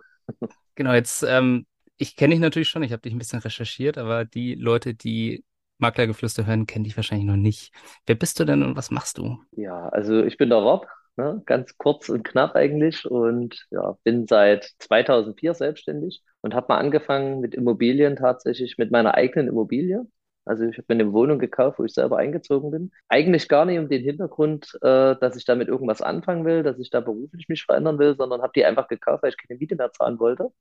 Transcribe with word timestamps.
Genau, 0.75 0.93
jetzt, 0.93 1.23
ähm, 1.23 1.65
ich 1.97 2.15
kenne 2.15 2.33
dich 2.33 2.39
natürlich 2.39 2.70
schon, 2.70 2.81
ich 2.81 2.93
habe 2.93 3.01
dich 3.01 3.11
ein 3.11 3.20
bisschen 3.20 3.39
recherchiert, 3.39 3.97
aber 3.97 4.23
die 4.23 4.55
Leute, 4.55 4.93
die 4.93 5.43
Maklergeflüster 5.84 6.47
hören, 6.47 6.65
kennen 6.65 6.86
dich 6.86 6.95
wahrscheinlich 6.95 7.27
noch 7.27 7.35
nicht. 7.35 7.71
Wer 8.05 8.16
bist 8.16 8.39
du 8.39 8.45
denn 8.45 8.63
und 8.63 8.76
was 8.76 8.89
machst 8.89 9.17
du? 9.17 9.38
Ja, 9.52 9.89
also 9.89 10.23
ich 10.23 10.38
bin 10.38 10.49
der 10.49 10.59
Rob, 10.59 10.88
ne? 11.17 11.41
Ganz 11.45 11.77
kurz 11.77 12.09
und 12.09 12.23
knapp 12.23 12.55
eigentlich 12.55 13.05
und 13.05 13.67
ja, 13.70 13.98
bin 14.03 14.25
seit 14.25 14.72
2004 14.80 15.53
selbstständig 15.53 16.23
und 16.41 16.53
habe 16.55 16.67
mal 16.70 16.80
angefangen 16.80 17.39
mit 17.39 17.53
Immobilien 17.53 18.16
tatsächlich 18.16 18.77
mit 18.77 18.91
meiner 18.91 19.13
eigenen 19.16 19.48
Immobilie. 19.49 20.08
Also 20.45 20.66
ich 20.66 20.77
habe 20.77 20.85
mir 20.89 21.03
eine 21.03 21.13
Wohnung 21.13 21.39
gekauft, 21.39 21.80
wo 21.80 21.86
ich 21.86 21.94
selber 21.94 22.17
eingezogen 22.17 22.72
bin. 22.72 22.91
Eigentlich 23.08 23.47
gar 23.47 23.66
nicht 23.66 23.80
um 23.80 23.88
den 23.88 24.02
Hintergrund, 24.03 24.77
äh, 24.81 25.16
dass 25.20 25.36
ich 25.38 25.45
damit 25.45 25.70
irgendwas 25.70 26.02
anfangen 26.02 26.45
will, 26.45 26.63
dass 26.63 26.80
ich 26.80 26.89
da 26.89 27.00
beruflich 27.00 27.47
mich 27.47 27.63
verändern 27.63 27.97
will, 28.00 28.16
sondern 28.17 28.41
habe 28.41 28.52
die 28.55 28.66
einfach 28.66 28.88
gekauft, 28.88 29.23
weil 29.23 29.30
ich 29.30 29.38
keine 29.38 29.58
Miete 29.59 29.75
mehr 29.75 29.91
zahlen 29.94 30.20
wollte. 30.20 30.52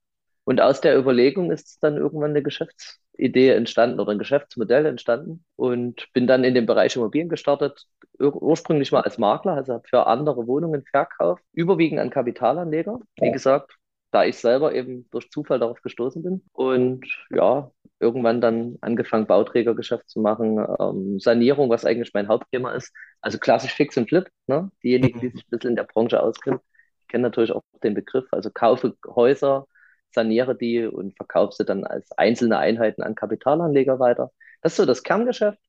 Und 0.45 0.61
aus 0.61 0.81
der 0.81 0.97
Überlegung 0.97 1.51
ist 1.51 1.81
dann 1.83 1.97
irgendwann 1.97 2.31
eine 2.31 2.43
Geschäftsidee 2.43 3.49
entstanden 3.49 3.99
oder 3.99 4.11
ein 4.11 4.19
Geschäftsmodell 4.19 4.85
entstanden 4.85 5.45
und 5.55 6.11
bin 6.13 6.27
dann 6.27 6.43
in 6.43 6.53
den 6.53 6.65
Bereich 6.65 6.95
Immobilien 6.95 7.29
gestartet, 7.29 7.85
ur 8.19 8.41
ursprünglich 8.41 8.91
mal 8.91 9.01
als 9.01 9.17
Makler, 9.17 9.53
also 9.53 9.73
habe 9.73 9.87
für 9.87 10.05
andere 10.07 10.47
Wohnungen 10.47 10.83
verkauft, 10.83 11.43
überwiegend 11.53 11.99
an 11.99 12.09
Kapitalanleger. 12.09 12.99
Wie 13.19 13.31
gesagt, 13.31 13.77
da 14.13 14.23
ich 14.25 14.37
selber 14.37 14.73
eben 14.75 15.07
durch 15.11 15.31
Zufall 15.31 15.59
darauf 15.59 15.81
gestoßen 15.81 16.21
bin. 16.21 16.43
Und 16.53 17.05
ja, 17.31 17.71
irgendwann 17.99 18.41
dann 18.41 18.77
angefangen, 18.81 19.25
Bauträgergeschäft 19.25 20.07
zu 20.09 20.19
machen, 20.21 20.63
ähm, 20.79 21.19
Sanierung, 21.19 21.69
was 21.69 21.85
eigentlich 21.85 22.13
mein 22.13 22.27
Hauptthema 22.27 22.73
ist. 22.73 22.93
Also 23.21 23.39
klassisch 23.39 23.73
Fix 23.73 23.97
und 23.97 24.09
Flip. 24.09 24.29
Ne? 24.47 24.69
Diejenigen, 24.83 25.19
die 25.19 25.29
sich 25.29 25.41
ein 25.41 25.49
bisschen 25.49 25.71
in 25.71 25.75
der 25.75 25.85
Branche 25.85 26.21
auskennen, 26.21 26.59
kennen 27.07 27.23
natürlich 27.23 27.51
auch 27.51 27.63
den 27.83 27.95
Begriff. 27.95 28.25
Also 28.31 28.51
kaufe 28.51 28.95
Häuser, 29.07 29.67
saniere 30.13 30.55
die 30.55 30.85
und 30.85 31.15
verkaufe 31.15 31.53
sie 31.55 31.65
dann 31.65 31.83
als 31.83 32.11
einzelne 32.17 32.57
Einheiten 32.57 33.03
an 33.03 33.15
Kapitalanleger 33.15 33.99
weiter. 33.99 34.31
Das 34.61 34.73
ist 34.73 34.77
so 34.77 34.85
das 34.85 35.03
Kerngeschäft. 35.03 35.59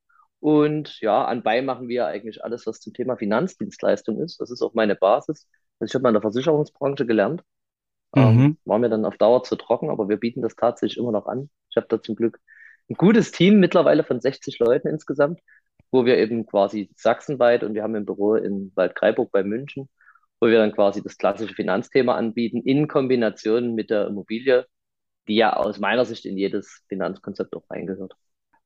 Und 0.41 1.01
ja, 1.01 1.25
anbei 1.25 1.63
machen 1.63 1.89
wir 1.89 2.07
eigentlich 2.07 2.45
alles, 2.45 2.67
was 2.67 2.81
zum 2.81 2.93
Thema 2.93 3.17
Finanzdienstleistung 3.17 4.21
ist. 4.21 4.41
Das 4.41 4.51
ist 4.51 4.63
auch 4.63 4.75
meine 4.75 4.95
Basis. 4.95 5.49
Also 5.79 5.91
ich 5.91 5.95
habe 5.95 6.03
mal 6.03 6.11
in 6.11 6.15
der 6.15 6.23
Versicherungsbranche 6.23 7.07
gelernt 7.07 7.43
ähm, 8.15 8.37
mhm. 8.37 8.59
war 8.65 8.79
mir 8.79 8.89
dann 8.89 9.05
auf 9.05 9.17
Dauer 9.17 9.43
zu 9.43 9.57
trocken, 9.57 9.91
aber 9.91 10.09
wir 10.09 10.17
bieten 10.17 10.43
das 10.43 10.55
tatsächlich 10.55 10.99
immer 10.99 11.13
noch 11.13 11.27
an. 11.27 11.51
Ich 11.71 11.77
habe 11.77 11.87
da 11.89 12.01
zum 12.01 12.15
Glück 12.15 12.39
ein 12.89 12.95
gutes 12.95 13.33
Team 13.33 13.59
mittlerweile 13.61 14.05
von 14.05 14.21
60 14.21 14.59
Leuten 14.61 14.89
insgesamt, 14.89 15.41
wo 15.91 16.05
wir 16.05 16.19
eben 16.19 16.47
quasi 16.47 16.91
sachsenweit 16.97 17.65
und 17.65 17.75
wir 17.75 17.83
haben 17.83 17.95
ein 17.97 18.07
Büro 18.07 18.37
in 18.37 18.73
Waldkraiburg 18.75 19.33
bei 19.33 19.43
München, 19.43 19.89
wo 20.45 20.51
wir 20.51 20.59
dann 20.59 20.73
quasi 20.73 21.03
das 21.03 21.17
klassische 21.17 21.55
Finanzthema 21.55 22.17
anbieten 22.17 22.61
in 22.61 22.87
Kombination 22.87 23.75
mit 23.75 23.89
der 23.89 24.09
Immobilie, 24.09 24.67
die 25.27 25.37
ja 25.37 25.55
aus 25.55 25.79
meiner 25.79 26.05
Sicht 26.05 26.27
in 26.27 26.37
jedes 26.37 26.83
Finanzkonzept 26.89 27.57
auch 27.57 27.65
reingehört. 27.71 28.15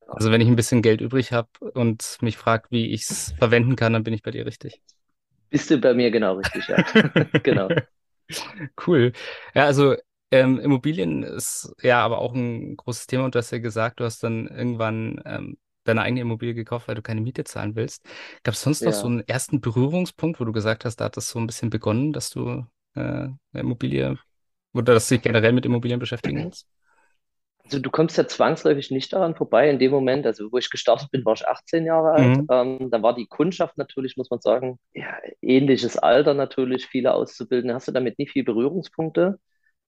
Also 0.05 0.29
wenn 0.29 0.41
ich 0.41 0.49
ein 0.49 0.57
bisschen 0.57 0.81
Geld 0.81 0.99
übrig 0.99 1.31
habe 1.31 1.47
und 1.73 2.17
mich 2.19 2.35
frage, 2.35 2.67
wie 2.69 2.87
ich 2.87 3.09
es 3.09 3.33
verwenden 3.37 3.77
kann, 3.77 3.93
dann 3.93 4.03
bin 4.03 4.13
ich 4.13 4.23
bei 4.23 4.31
dir 4.31 4.45
richtig. 4.45 4.81
Bist 5.49 5.69
du 5.69 5.77
bei 5.77 5.93
mir 5.93 6.11
genau 6.11 6.33
richtig, 6.33 6.67
ja. 6.67 6.83
genau. 7.43 7.69
Cool. 8.85 9.13
Ja, 9.55 9.63
also 9.65 9.95
ähm, 10.31 10.59
Immobilien 10.59 11.23
ist 11.23 11.73
ja 11.81 12.03
aber 12.03 12.19
auch 12.19 12.33
ein 12.33 12.75
großes 12.75 13.07
Thema 13.07 13.23
und 13.23 13.35
du 13.35 13.39
hast 13.39 13.51
ja 13.51 13.59
gesagt, 13.59 14.01
du 14.01 14.03
hast 14.03 14.21
dann 14.21 14.47
irgendwann 14.47 15.21
ähm, 15.25 15.57
deine 15.89 16.01
eigene 16.01 16.21
Immobilie 16.21 16.53
gekauft, 16.53 16.87
weil 16.87 16.95
du 16.95 17.01
keine 17.01 17.21
Miete 17.21 17.43
zahlen 17.43 17.75
willst. 17.75 18.05
Gab 18.43 18.53
es 18.53 18.61
sonst 18.61 18.81
noch 18.81 18.93
so 18.93 19.07
einen 19.07 19.27
ersten 19.27 19.61
Berührungspunkt, 19.61 20.39
wo 20.39 20.45
du 20.45 20.51
gesagt 20.51 20.85
hast, 20.85 20.97
da 20.97 21.05
hat 21.05 21.17
das 21.17 21.29
so 21.29 21.39
ein 21.39 21.47
bisschen 21.47 21.69
begonnen, 21.69 22.13
dass 22.13 22.29
du 22.29 22.65
äh, 22.95 22.99
eine 23.01 23.35
Immobilie 23.53 24.17
oder 24.73 24.93
dass 24.93 25.07
du 25.07 25.15
dich 25.15 25.23
generell 25.23 25.53
mit 25.53 25.65
Immobilien 25.65 25.99
beschäftigen 25.99 26.45
willst? 26.45 26.67
Also 27.65 27.79
du 27.79 27.91
kommst 27.91 28.17
ja 28.17 28.27
zwangsläufig 28.27 28.89
nicht 28.89 29.13
daran 29.13 29.35
vorbei 29.35 29.69
in 29.69 29.77
dem 29.77 29.91
Moment, 29.91 30.25
also 30.25 30.51
wo 30.51 30.57
ich 30.57 30.71
gestartet 30.71 31.11
bin, 31.11 31.23
war 31.23 31.33
ich 31.33 31.47
18 31.47 31.85
Jahre 31.85 32.13
alt. 32.13 32.37
Mhm. 32.37 32.47
Ähm, 32.49 32.89
da 32.89 33.03
war 33.03 33.13
die 33.13 33.27
Kundschaft 33.27 33.77
natürlich, 33.77 34.17
muss 34.17 34.31
man 34.31 34.41
sagen, 34.41 34.79
ja, 34.93 35.17
ähnliches 35.41 35.95
Alter 35.97 36.33
natürlich, 36.33 36.87
viele 36.87 37.13
Auszubildende, 37.13 37.75
hast 37.75 37.87
du 37.87 37.91
damit 37.91 38.17
nicht 38.17 38.31
viel 38.31 38.43
Berührungspunkte. 38.43 39.39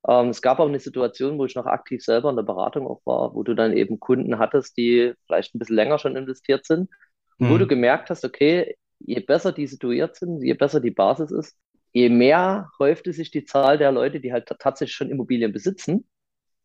Ähm, 0.08 0.30
es 0.30 0.42
gab 0.42 0.60
auch 0.60 0.68
eine 0.68 0.80
Situation, 0.80 1.38
wo 1.38 1.46
ich 1.46 1.56
noch 1.56 1.66
aktiv 1.66 2.04
selber 2.04 2.30
in 2.30 2.36
der 2.36 2.44
Beratung 2.44 2.88
auch 2.88 3.02
war, 3.06 3.34
wo 3.36 3.44
du 3.44 3.54
dann 3.54 3.76
eben 3.76 4.00
Kunden 4.00 4.40
hattest, 4.40 4.78
die 4.78 5.14
vielleicht 5.26 5.54
ein 5.56 5.60
bisschen 5.60 5.76
länger 5.76 6.00
schon 6.00 6.16
investiert 6.16 6.66
sind, 6.66 6.90
mhm. 7.38 7.50
wo 7.50 7.58
du 7.58 7.68
gemerkt 7.68 8.10
hast, 8.10 8.26
okay, 8.26 8.76
je 9.00 9.20
besser 9.20 9.52
die 9.52 9.68
situiert 9.68 10.16
sind, 10.16 10.42
je 10.42 10.54
besser 10.54 10.80
die 10.80 10.92
Basis 10.92 11.32
ist, 11.32 11.58
je 11.92 12.10
mehr 12.10 12.70
häufte 12.80 13.14
sich 13.14 13.32
die 13.32 13.46
Zahl 13.46 13.78
der 13.78 13.92
Leute, 13.92 14.20
die 14.20 14.34
halt 14.34 14.48
tatsächlich 14.48 14.96
schon 14.96 15.10
Immobilien 15.10 15.52
besitzen 15.52 16.06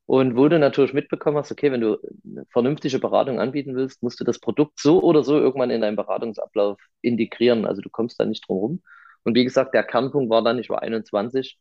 und 0.06 0.36
wo 0.36 0.48
du 0.48 0.58
natürlich 0.58 0.92
mitbekommen 0.92 1.36
hast, 1.36 1.50
okay, 1.50 1.72
wenn 1.72 1.80
du 1.80 1.98
eine 2.24 2.46
vernünftige 2.50 3.00
Beratung 3.00 3.40
anbieten 3.40 3.74
willst, 3.74 4.02
musst 4.04 4.20
du 4.20 4.24
das 4.24 4.38
Produkt 4.38 4.78
so 4.78 5.02
oder 5.02 5.24
so 5.24 5.36
irgendwann 5.36 5.70
in 5.70 5.80
deinen 5.80 5.96
Beratungsablauf 5.96 6.78
integrieren. 7.02 7.66
Also 7.66 7.82
du 7.82 7.90
kommst 7.90 8.20
da 8.20 8.24
nicht 8.24 8.48
drum 8.48 8.58
rum. 8.58 8.82
Und 9.24 9.34
wie 9.34 9.42
gesagt, 9.42 9.74
der 9.74 9.82
Kernpunkt 9.82 10.30
war 10.30 10.42
dann, 10.44 10.60
ich 10.60 10.70
war 10.70 10.82
21, 10.82 11.58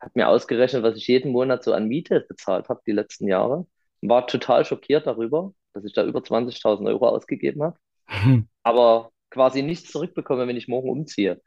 habe 0.00 0.12
mir 0.14 0.28
ausgerechnet, 0.28 0.82
was 0.82 0.96
ich 0.96 1.06
jeden 1.08 1.32
Monat 1.32 1.64
so 1.64 1.72
an 1.72 1.88
Miete 1.88 2.24
bezahlt 2.28 2.68
habe 2.68 2.80
die 2.86 2.92
letzten 2.92 3.26
Jahre. 3.28 3.66
War 4.02 4.26
total 4.26 4.64
schockiert 4.64 5.06
darüber, 5.06 5.52
dass 5.74 5.84
ich 5.84 5.92
da 5.92 6.04
über 6.04 6.22
20.000 6.22 6.86
Euro 6.86 7.08
ausgegeben 7.08 7.62
habe. 7.62 7.78
Hm. 8.06 8.48
Aber 8.62 9.10
quasi 9.30 9.62
nichts 9.62 9.90
zurückbekomme, 9.90 10.46
wenn 10.46 10.56
ich 10.56 10.68
morgen 10.68 10.90
umziehe. 10.90 11.40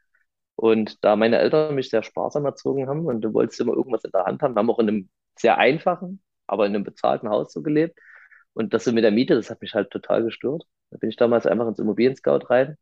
Und 0.56 1.02
da 1.04 1.16
meine 1.16 1.38
Eltern 1.38 1.74
mich 1.74 1.90
sehr 1.90 2.02
sparsam 2.02 2.44
erzogen 2.44 2.88
haben 2.88 3.06
und 3.06 3.22
du 3.22 3.32
wolltest 3.32 3.60
immer 3.60 3.72
irgendwas 3.72 4.04
in 4.04 4.12
der 4.12 4.24
Hand 4.24 4.42
haben, 4.42 4.54
haben 4.56 4.70
auch 4.70 4.78
in 4.78 4.88
einem 4.88 5.10
sehr 5.38 5.58
einfachen, 5.58 6.22
aber 6.46 6.66
in 6.66 6.74
einem 6.74 6.84
bezahlten 6.84 7.30
Haus 7.30 7.52
so 7.52 7.62
gelebt. 7.62 7.98
Und 8.54 8.74
das 8.74 8.84
so 8.84 8.92
mit 8.92 9.04
der 9.04 9.10
Miete, 9.12 9.34
das 9.34 9.50
hat 9.50 9.62
mich 9.62 9.74
halt 9.74 9.90
total 9.90 10.22
gestört. 10.24 10.64
Da 10.90 10.98
bin 10.98 11.08
ich 11.10 11.16
damals 11.16 11.46
einfach 11.46 11.66
ins 11.68 11.78
Immobilien-Scout 11.78 12.50
rein, 12.50 12.76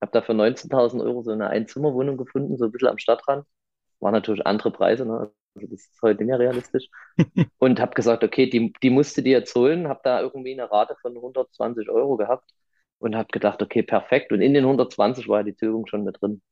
habe 0.00 0.12
da 0.12 0.22
für 0.22 0.34
19.000 0.34 1.02
Euro 1.02 1.22
so 1.22 1.30
eine 1.32 1.48
Einzimmerwohnung 1.48 2.16
gefunden, 2.18 2.58
so 2.58 2.66
ein 2.66 2.72
bisschen 2.72 2.88
am 2.88 2.98
Stadtrand. 2.98 3.46
War 4.00 4.12
natürlich 4.12 4.46
andere 4.46 4.70
Preise, 4.70 5.06
ne? 5.06 5.18
also 5.18 5.32
das 5.54 5.80
ist 5.80 6.02
heute 6.02 6.18
nicht 6.18 6.28
mehr 6.28 6.38
realistisch. 6.38 6.88
und 7.58 7.80
habe 7.80 7.94
gesagt, 7.94 8.24
okay, 8.24 8.48
die, 8.48 8.72
die 8.82 8.90
musste 8.90 9.22
die 9.22 9.30
jetzt 9.30 9.54
holen, 9.54 9.88
habe 9.88 10.00
da 10.04 10.20
irgendwie 10.20 10.52
eine 10.52 10.70
Rate 10.70 10.96
von 11.00 11.14
120 11.14 11.88
Euro 11.88 12.16
gehabt 12.16 12.52
und 12.98 13.16
habe 13.16 13.28
gedacht, 13.32 13.62
okay, 13.62 13.82
perfekt. 13.82 14.32
Und 14.32 14.40
in 14.40 14.54
den 14.54 14.64
120 14.64 15.28
war 15.28 15.44
die 15.44 15.54
Tilgung 15.54 15.86
schon 15.86 16.04
mit 16.04 16.20
drin. 16.20 16.42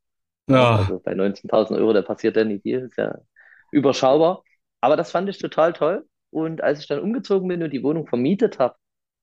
Ja. 0.49 0.77
Also 0.77 1.01
bei 1.01 1.13
19.000 1.13 1.77
Euro, 1.77 1.93
da 1.93 2.03
passiert 2.03 2.37
ja 2.37 2.45
nicht 2.45 2.63
viel, 2.63 2.81
ist 2.81 2.99
ja 2.99 3.19
überschaubar. 3.73 4.43
Aber 4.81 4.97
das 4.97 5.11
fand 5.11 5.29
ich 5.29 5.39
total 5.39 5.73
toll. 5.73 6.07
Und 6.31 6.63
als 6.63 6.81
ich 6.81 6.87
dann 6.87 7.01
umgezogen 7.01 7.49
bin 7.49 7.63
und 7.63 7.73
die 7.73 7.83
Wohnung 7.83 8.07
vermietet 8.07 8.59
habe 8.59 8.75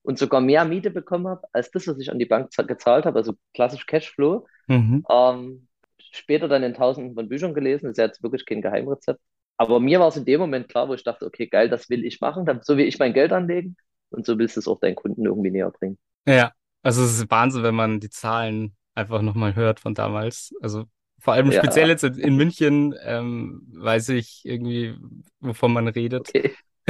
und 0.02 0.18
sogar 0.18 0.40
mehr 0.40 0.64
Miete 0.64 0.90
bekommen 0.90 1.28
habe, 1.28 1.46
als 1.52 1.70
das, 1.70 1.86
was 1.86 1.98
ich 1.98 2.10
an 2.10 2.18
die 2.18 2.26
Bank 2.26 2.50
gezahlt 2.66 3.06
habe, 3.06 3.18
also 3.18 3.34
klassisch 3.54 3.86
Cashflow, 3.86 4.46
mhm. 4.66 5.04
ähm, 5.08 5.68
später 6.12 6.48
dann 6.48 6.62
in 6.62 6.74
tausenden 6.74 7.14
von 7.14 7.28
Büchern 7.28 7.54
gelesen, 7.54 7.86
das 7.86 7.92
ist 7.92 7.98
jetzt 7.98 8.22
wirklich 8.22 8.46
kein 8.46 8.62
Geheimrezept. 8.62 9.20
Aber 9.56 9.80
mir 9.80 10.00
war 10.00 10.08
es 10.08 10.16
in 10.16 10.24
dem 10.24 10.40
Moment 10.40 10.68
klar, 10.68 10.88
wo 10.88 10.94
ich 10.94 11.04
dachte, 11.04 11.26
okay, 11.26 11.46
geil, 11.46 11.68
das 11.68 11.90
will 11.90 12.04
ich 12.04 12.20
machen, 12.20 12.46
so 12.62 12.76
will 12.76 12.86
ich 12.86 12.98
mein 12.98 13.12
Geld 13.12 13.32
anlegen 13.32 13.76
und 14.10 14.26
so 14.26 14.38
willst 14.38 14.56
du 14.56 14.60
es 14.60 14.68
auch 14.68 14.80
deinen 14.80 14.96
Kunden 14.96 15.24
irgendwie 15.24 15.50
näher 15.50 15.70
bringen. 15.70 15.98
Ja, 16.26 16.52
also 16.82 17.02
es 17.02 17.18
ist 17.18 17.30
Wahnsinn, 17.30 17.62
wenn 17.62 17.74
man 17.74 18.00
die 18.00 18.10
Zahlen 18.10 18.76
einfach 18.94 19.22
nochmal 19.22 19.54
hört 19.54 19.80
von 19.80 19.94
damals. 19.94 20.52
Also 20.60 20.84
vor 21.18 21.34
allem 21.34 21.52
speziell 21.52 21.86
ja. 21.86 21.92
jetzt 21.92 22.02
in 22.02 22.36
München 22.36 22.94
ähm, 23.04 23.62
weiß 23.74 24.08
ich 24.10 24.40
irgendwie, 24.44 24.96
wovon 25.40 25.72
man 25.72 25.88
redet. 25.88 26.28
Okay. 26.28 26.52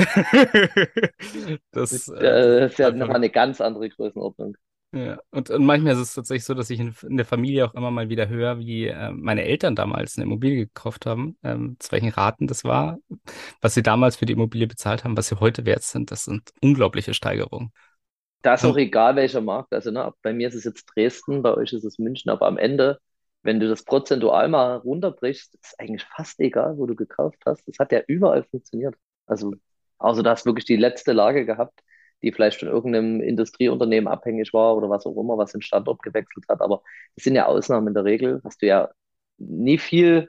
das, 1.70 1.92
ist, 1.92 2.08
äh, 2.08 2.60
das 2.60 2.72
ist 2.72 2.78
ja 2.78 2.90
nochmal 2.90 3.16
eine 3.16 3.28
ganz 3.28 3.60
andere 3.60 3.90
Größenordnung. 3.90 4.56
Ja, 4.94 5.18
und, 5.30 5.48
und 5.48 5.64
manchmal 5.64 5.94
ist 5.94 6.00
es 6.00 6.12
tatsächlich 6.14 6.44
so, 6.44 6.52
dass 6.52 6.68
ich 6.68 6.78
in, 6.78 6.94
in 7.08 7.16
der 7.16 7.24
Familie 7.24 7.64
auch 7.64 7.72
immer 7.74 7.90
mal 7.90 8.10
wieder 8.10 8.28
höre, 8.28 8.58
wie 8.58 8.88
äh, 8.88 9.10
meine 9.10 9.42
Eltern 9.44 9.74
damals 9.74 10.16
eine 10.18 10.24
Immobilie 10.26 10.66
gekauft 10.66 11.06
haben, 11.06 11.38
ähm, 11.42 11.76
zu 11.78 11.90
welchen 11.92 12.10
Raten 12.10 12.46
das 12.46 12.62
war, 12.62 12.98
was 13.62 13.72
sie 13.74 13.82
damals 13.82 14.16
für 14.16 14.26
die 14.26 14.34
Immobilie 14.34 14.66
bezahlt 14.66 15.04
haben, 15.04 15.16
was 15.16 15.28
sie 15.28 15.40
heute 15.40 15.64
wert 15.64 15.82
sind. 15.82 16.10
Das 16.10 16.24
sind 16.24 16.52
unglaubliche 16.60 17.14
Steigerungen. 17.14 17.72
Das 18.42 18.62
ist 18.62 18.64
auch 18.70 18.76
egal, 18.76 19.16
welcher 19.16 19.40
Markt. 19.40 19.72
Also 19.72 19.90
ne, 19.90 20.12
bei 20.22 20.32
mir 20.32 20.48
ist 20.48 20.54
es 20.54 20.64
jetzt 20.64 20.86
Dresden, 20.94 21.42
bei 21.42 21.54
euch 21.54 21.72
ist 21.72 21.84
es 21.84 21.98
München, 21.98 22.30
aber 22.30 22.46
am 22.46 22.58
Ende, 22.58 22.98
wenn 23.42 23.60
du 23.60 23.68
das 23.68 23.84
prozentual 23.84 24.48
mal 24.48 24.76
runterbrichst, 24.78 25.54
ist 25.54 25.78
eigentlich 25.78 26.04
fast 26.04 26.40
egal, 26.40 26.76
wo 26.76 26.86
du 26.86 26.96
gekauft 26.96 27.38
hast. 27.46 27.66
Das 27.68 27.78
hat 27.78 27.92
ja 27.92 28.00
überall 28.06 28.44
funktioniert. 28.44 28.96
Also 29.26 29.54
also 29.98 30.22
da 30.22 30.30
hast 30.32 30.46
wirklich 30.46 30.64
die 30.64 30.76
letzte 30.76 31.12
Lage 31.12 31.46
gehabt. 31.46 31.80
Die 32.22 32.32
vielleicht 32.32 32.60
von 32.60 32.68
irgendeinem 32.68 33.20
Industrieunternehmen 33.20 34.08
abhängig 34.08 34.52
war 34.52 34.76
oder 34.76 34.88
was 34.88 35.06
auch 35.06 35.16
immer, 35.16 35.38
was 35.38 35.52
den 35.52 35.62
Standort 35.62 36.02
gewechselt 36.02 36.44
hat. 36.48 36.60
Aber 36.60 36.82
das 37.16 37.24
sind 37.24 37.34
ja 37.34 37.46
Ausnahmen 37.46 37.88
in 37.88 37.94
der 37.94 38.04
Regel. 38.04 38.40
Hast 38.44 38.62
du 38.62 38.66
ja 38.66 38.90
nie 39.38 39.78
viel, 39.78 40.28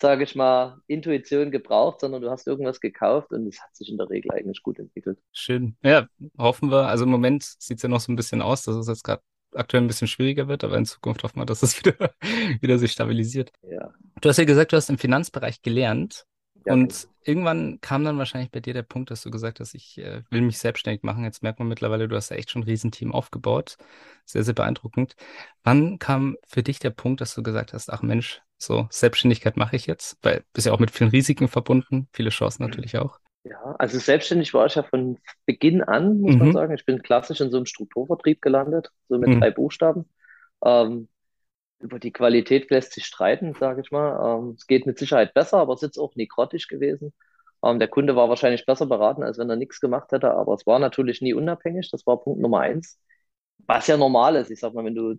sage 0.00 0.24
ich 0.24 0.34
mal, 0.34 0.80
Intuition 0.86 1.50
gebraucht, 1.50 2.00
sondern 2.00 2.22
du 2.22 2.30
hast 2.30 2.46
irgendwas 2.46 2.80
gekauft 2.80 3.32
und 3.32 3.46
es 3.46 3.60
hat 3.60 3.74
sich 3.74 3.90
in 3.90 3.98
der 3.98 4.08
Regel 4.08 4.30
eigentlich 4.30 4.62
gut 4.62 4.78
entwickelt. 4.78 5.18
Schön. 5.32 5.76
Ja, 5.82 6.06
hoffen 6.38 6.70
wir. 6.70 6.86
Also 6.86 7.04
im 7.04 7.10
Moment 7.10 7.42
sieht 7.42 7.78
es 7.78 7.82
ja 7.82 7.88
noch 7.88 8.00
so 8.00 8.12
ein 8.12 8.16
bisschen 8.16 8.42
aus, 8.42 8.62
dass 8.62 8.76
es 8.76 8.88
jetzt 8.88 9.04
gerade 9.04 9.22
aktuell 9.54 9.82
ein 9.82 9.88
bisschen 9.88 10.08
schwieriger 10.08 10.48
wird, 10.48 10.64
aber 10.64 10.76
in 10.76 10.86
Zukunft 10.86 11.22
hoffen 11.24 11.40
wir, 11.40 11.46
dass 11.46 11.62
es 11.62 11.78
wieder, 11.84 12.14
wieder 12.60 12.78
sich 12.78 12.92
stabilisiert. 12.92 13.52
Ja. 13.62 13.92
Du 14.20 14.28
hast 14.28 14.38
ja 14.38 14.44
gesagt, 14.44 14.72
du 14.72 14.76
hast 14.76 14.90
im 14.90 14.98
Finanzbereich 14.98 15.62
gelernt. 15.62 16.24
Ja, 16.64 16.76
und 16.76 17.08
irgendwann 17.24 17.80
kam 17.80 18.04
dann 18.04 18.18
wahrscheinlich 18.18 18.50
bei 18.50 18.60
dir 18.60 18.74
der 18.74 18.82
Punkt, 18.82 19.10
dass 19.10 19.22
du 19.22 19.30
gesagt 19.30 19.60
hast, 19.60 19.74
ich 19.74 19.98
äh, 19.98 20.22
will 20.30 20.40
mich 20.42 20.58
selbstständig 20.58 21.02
machen. 21.02 21.24
Jetzt 21.24 21.42
merkt 21.42 21.58
man 21.58 21.68
mittlerweile, 21.68 22.08
du 22.08 22.16
hast 22.16 22.30
ja 22.30 22.36
echt 22.36 22.50
schon 22.50 22.62
ein 22.62 22.64
Riesenteam 22.68 23.12
aufgebaut. 23.12 23.76
Sehr, 24.24 24.44
sehr 24.44 24.54
beeindruckend. 24.54 25.16
Wann 25.64 25.98
kam 25.98 26.36
für 26.46 26.62
dich 26.62 26.78
der 26.78 26.90
Punkt, 26.90 27.20
dass 27.20 27.34
du 27.34 27.42
gesagt 27.42 27.72
hast, 27.72 27.90
ach 27.92 28.02
Mensch, 28.02 28.42
so 28.58 28.86
Selbstständigkeit 28.90 29.56
mache 29.56 29.76
ich 29.76 29.86
jetzt? 29.86 30.18
Weil 30.22 30.44
bist 30.52 30.66
ja 30.66 30.72
auch 30.72 30.78
mit 30.78 30.90
vielen 30.92 31.10
Risiken 31.10 31.48
verbunden, 31.48 32.08
viele 32.12 32.30
Chancen 32.30 32.62
natürlich 32.62 32.98
auch. 32.98 33.18
Ja, 33.44 33.74
also 33.78 33.98
selbstständig 33.98 34.52
war 34.52 34.66
ich 34.66 34.74
ja 34.74 34.82
von 34.82 35.18
Beginn 35.46 35.82
an, 35.82 36.20
muss 36.20 36.38
man 36.38 36.50
Mhm. 36.50 36.52
sagen. 36.52 36.74
Ich 36.74 36.84
bin 36.84 37.02
klassisch 37.02 37.40
in 37.40 37.50
so 37.50 37.56
einem 37.56 37.66
Strukturvertrieb 37.66 38.42
gelandet, 38.42 38.90
so 39.08 39.18
mit 39.18 39.30
Mhm. 39.30 39.40
drei 39.40 39.50
Buchstaben. 39.50 40.08
Ähm, 40.64 41.08
über 41.80 41.98
die 41.98 42.12
Qualität 42.12 42.70
lässt 42.70 42.92
sich 42.92 43.06
streiten, 43.06 43.54
sage 43.54 43.82
ich 43.82 43.90
mal. 43.90 44.38
Ähm, 44.40 44.54
es 44.56 44.66
geht 44.66 44.86
mit 44.86 44.98
Sicherheit 44.98 45.34
besser, 45.34 45.58
aber 45.58 45.74
es 45.74 45.82
ist 45.82 45.98
auch 45.98 46.14
nie 46.16 46.28
grottig 46.28 46.68
gewesen. 46.68 47.12
Ähm, 47.64 47.78
der 47.78 47.88
Kunde 47.88 48.16
war 48.16 48.28
wahrscheinlich 48.28 48.66
besser 48.66 48.86
beraten, 48.86 49.22
als 49.22 49.38
wenn 49.38 49.50
er 49.50 49.56
nichts 49.56 49.80
gemacht 49.80 50.12
hätte, 50.12 50.32
aber 50.32 50.54
es 50.54 50.66
war 50.66 50.78
natürlich 50.78 51.20
nie 51.22 51.34
unabhängig. 51.34 51.90
Das 51.90 52.06
war 52.06 52.20
Punkt 52.22 52.40
Nummer 52.40 52.60
eins. 52.60 52.98
Was 53.66 53.86
ja 53.86 53.96
normal 53.96 54.36
ist. 54.36 54.50
Ich 54.50 54.60
sag 54.60 54.74
mal, 54.74 54.84
wenn 54.84 54.94
du 54.94 55.16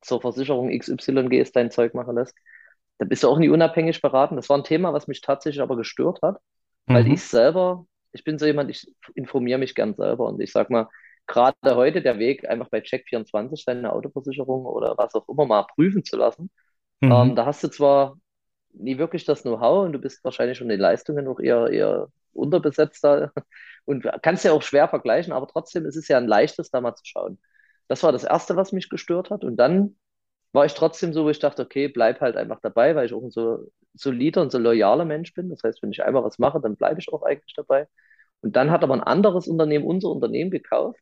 zur 0.00 0.20
Versicherung 0.20 0.70
XY 0.70 1.28
gehst, 1.28 1.54
dein 1.56 1.70
Zeug 1.70 1.94
machen 1.94 2.16
lässt, 2.16 2.34
dann 2.98 3.08
bist 3.08 3.22
du 3.22 3.28
auch 3.28 3.38
nie 3.38 3.48
unabhängig 3.48 4.00
beraten. 4.02 4.36
Das 4.36 4.48
war 4.48 4.58
ein 4.58 4.64
Thema, 4.64 4.92
was 4.92 5.08
mich 5.08 5.20
tatsächlich 5.20 5.62
aber 5.62 5.76
gestört 5.76 6.20
hat 6.22 6.38
weil 6.92 7.06
Mhm. 7.06 7.10
ich 7.10 7.22
selber, 7.24 7.86
ich 8.12 8.24
bin 8.24 8.38
so 8.38 8.46
jemand, 8.46 8.70
ich 8.70 8.86
informiere 9.14 9.58
mich 9.58 9.74
gern 9.74 9.94
selber 9.94 10.26
und 10.28 10.40
ich 10.40 10.52
sag 10.52 10.70
mal, 10.70 10.88
gerade 11.26 11.76
heute 11.76 12.02
der 12.02 12.18
Weg, 12.18 12.48
einfach 12.48 12.68
bei 12.68 12.78
Check24 12.78 13.64
deine 13.66 13.92
Autoversicherung 13.92 14.66
oder 14.66 14.94
was 14.98 15.14
auch 15.14 15.28
immer 15.28 15.46
mal 15.46 15.66
prüfen 15.74 16.04
zu 16.04 16.16
lassen. 16.16 16.50
Mhm. 17.00 17.12
Ähm, 17.12 17.36
da 17.36 17.46
hast 17.46 17.64
du 17.64 17.68
zwar 17.68 18.16
nie 18.72 18.98
wirklich 18.98 19.24
das 19.24 19.42
Know-how 19.42 19.84
und 19.84 19.92
du 19.92 19.98
bist 19.98 20.24
wahrscheinlich 20.24 20.58
schon 20.58 20.66
in 20.66 20.76
den 20.76 20.80
Leistungen 20.80 21.24
noch 21.24 21.40
eher, 21.40 21.68
eher 21.68 22.08
unterbesetzt 22.32 23.04
da 23.04 23.30
und 23.84 24.06
kannst 24.22 24.44
ja 24.44 24.52
auch 24.52 24.62
schwer 24.62 24.88
vergleichen, 24.88 25.32
aber 25.32 25.46
trotzdem 25.46 25.86
ist 25.86 25.96
es 25.96 26.08
ja 26.08 26.18
ein 26.18 26.26
leichtes, 26.26 26.70
da 26.70 26.80
mal 26.80 26.94
zu 26.94 27.04
schauen. 27.04 27.38
Das 27.88 28.02
war 28.02 28.12
das 28.12 28.24
Erste, 28.24 28.56
was 28.56 28.72
mich 28.72 28.88
gestört 28.88 29.30
hat. 29.30 29.44
Und 29.44 29.56
dann 29.56 29.96
war 30.52 30.64
ich 30.64 30.74
trotzdem 30.74 31.12
so, 31.12 31.24
wo 31.24 31.30
ich 31.30 31.38
dachte, 31.38 31.62
okay, 31.62 31.88
bleib 31.88 32.20
halt 32.20 32.36
einfach 32.36 32.60
dabei, 32.62 32.94
weil 32.94 33.06
ich 33.06 33.14
auch 33.14 33.22
ein 33.22 33.30
so 33.30 33.70
solider 33.94 34.42
und 34.42 34.52
so 34.52 34.58
loyaler 34.58 35.04
Mensch 35.04 35.34
bin. 35.34 35.50
Das 35.50 35.62
heißt, 35.62 35.82
wenn 35.82 35.92
ich 35.92 36.02
einmal 36.02 36.24
was 36.24 36.38
mache, 36.38 36.60
dann 36.60 36.76
bleibe 36.76 37.00
ich 37.00 37.12
auch 37.12 37.22
eigentlich 37.22 37.54
dabei. 37.54 37.88
Und 38.40 38.56
dann 38.56 38.70
hat 38.70 38.82
aber 38.82 38.94
ein 38.94 39.02
anderes 39.02 39.46
Unternehmen 39.46 39.84
unser 39.84 40.08
Unternehmen 40.08 40.50
gekauft 40.50 41.00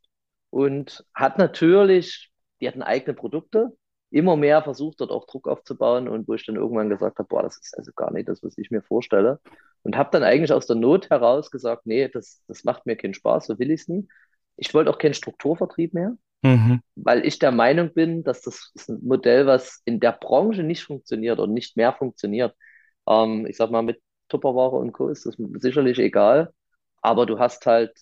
und 0.51 1.05
hat 1.15 1.39
natürlich, 1.39 2.31
die 2.61 2.69
hatten 2.69 2.83
eigene 2.83 3.15
Produkte, 3.15 3.77
immer 4.11 4.37
mehr 4.37 4.63
versucht, 4.63 5.01
dort 5.01 5.11
auch 5.13 5.27
Druck 5.27 5.47
aufzubauen 5.49 6.09
und 6.09 6.27
wo 6.29 6.35
ich 6.35 6.45
dann 6.47 6.57
irgendwann 6.57 6.91
gesagt 6.91 7.19
habe, 7.19 7.29
boah, 7.29 7.43
das 7.45 7.59
ist 7.59 7.77
also 7.79 7.93
gar 7.95 8.13
nicht 8.13 8.29
das, 8.29 8.43
was 8.43 8.59
ich 8.59 8.71
mir 8.71 8.83
vorstelle. 8.83 9.41
Und 9.83 9.97
habe 9.97 10.11
dann 10.13 10.25
eigentlich 10.25 10.53
aus 10.53 10.67
der 10.67 10.77
Not 10.77 11.11
heraus 11.11 11.51
gesagt, 11.51 11.87
nee, 11.87 12.09
das, 12.09 12.43
das 12.49 12.65
macht 12.65 12.87
mir 12.87 12.97
keinen 12.97 13.15
Spaß, 13.15 13.47
so 13.47 13.59
will 13.59 13.71
ich 13.71 13.83
es 13.83 13.89
nie. 13.89 14.09
Ich 14.57 14.75
wollte 14.75 14.91
auch 14.91 14.99
keinen 14.99 15.15
Strukturvertrieb 15.15 15.95
mehr 15.95 16.17
Mhm. 16.43 16.81
weil 16.97 17.25
ich 17.27 17.39
der 17.39 17.53
Meinung 17.53 17.93
bin, 17.95 18.25
dass 18.25 18.43
das 18.43 18.71
ist 18.75 18.91
ein 18.91 19.01
Modell, 19.03 19.47
was 19.47 19.81
in 19.85 20.01
der 20.01 20.13
Branche 20.13 20.63
nicht 20.63 20.83
funktioniert 20.85 21.39
und 21.39 21.53
nicht 21.53 21.77
mehr 21.77 21.93
funktioniert. 21.95 22.55
Ähm, 23.09 23.47
ich 23.47 23.57
sag 23.57 23.71
mal, 23.71 23.83
mit 23.83 24.01
Tupperware 24.29 24.77
und 24.77 24.93
Co. 24.93 25.09
ist 25.09 25.27
das 25.27 25.37
sicherlich 25.39 25.99
egal, 25.99 26.53
aber 27.03 27.27
du 27.27 27.39
hast 27.39 27.67
halt 27.67 27.93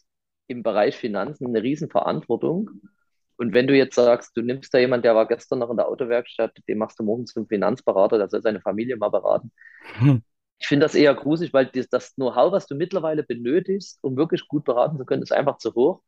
im 0.48 0.62
Bereich 0.62 0.96
Finanzen 0.96 1.46
eine 1.46 1.62
Riesenverantwortung. 1.62 2.70
Und 3.36 3.54
wenn 3.54 3.68
du 3.68 3.76
jetzt 3.76 3.94
sagst, 3.94 4.36
du 4.36 4.42
nimmst 4.42 4.74
da 4.74 4.78
jemanden, 4.78 5.04
der 5.04 5.14
war 5.14 5.28
gestern 5.28 5.60
noch 5.60 5.70
in 5.70 5.76
der 5.76 5.88
Autowerkstatt, 5.88 6.58
den 6.66 6.78
machst 6.78 6.98
du 6.98 7.04
morgen 7.04 7.26
zum 7.26 7.46
Finanzberater, 7.46 8.18
der 8.18 8.28
soll 8.28 8.42
seine 8.42 8.60
Familie 8.60 8.96
mal 8.96 9.10
beraten. 9.10 9.52
Mhm. 10.00 10.22
Ich 10.58 10.66
finde 10.66 10.84
das 10.84 10.96
eher 10.96 11.14
gruselig, 11.14 11.52
weil 11.52 11.70
das, 11.90 12.16
Know-how, 12.16 12.50
was 12.50 12.66
du 12.66 12.74
mittlerweile 12.74 13.22
benötigst, 13.22 14.00
um 14.02 14.16
wirklich 14.16 14.48
gut 14.48 14.64
beraten 14.64 14.98
zu 14.98 15.04
können, 15.04 15.22
ist 15.22 15.32
einfach 15.32 15.58
zu 15.58 15.72
hoch 15.74 16.02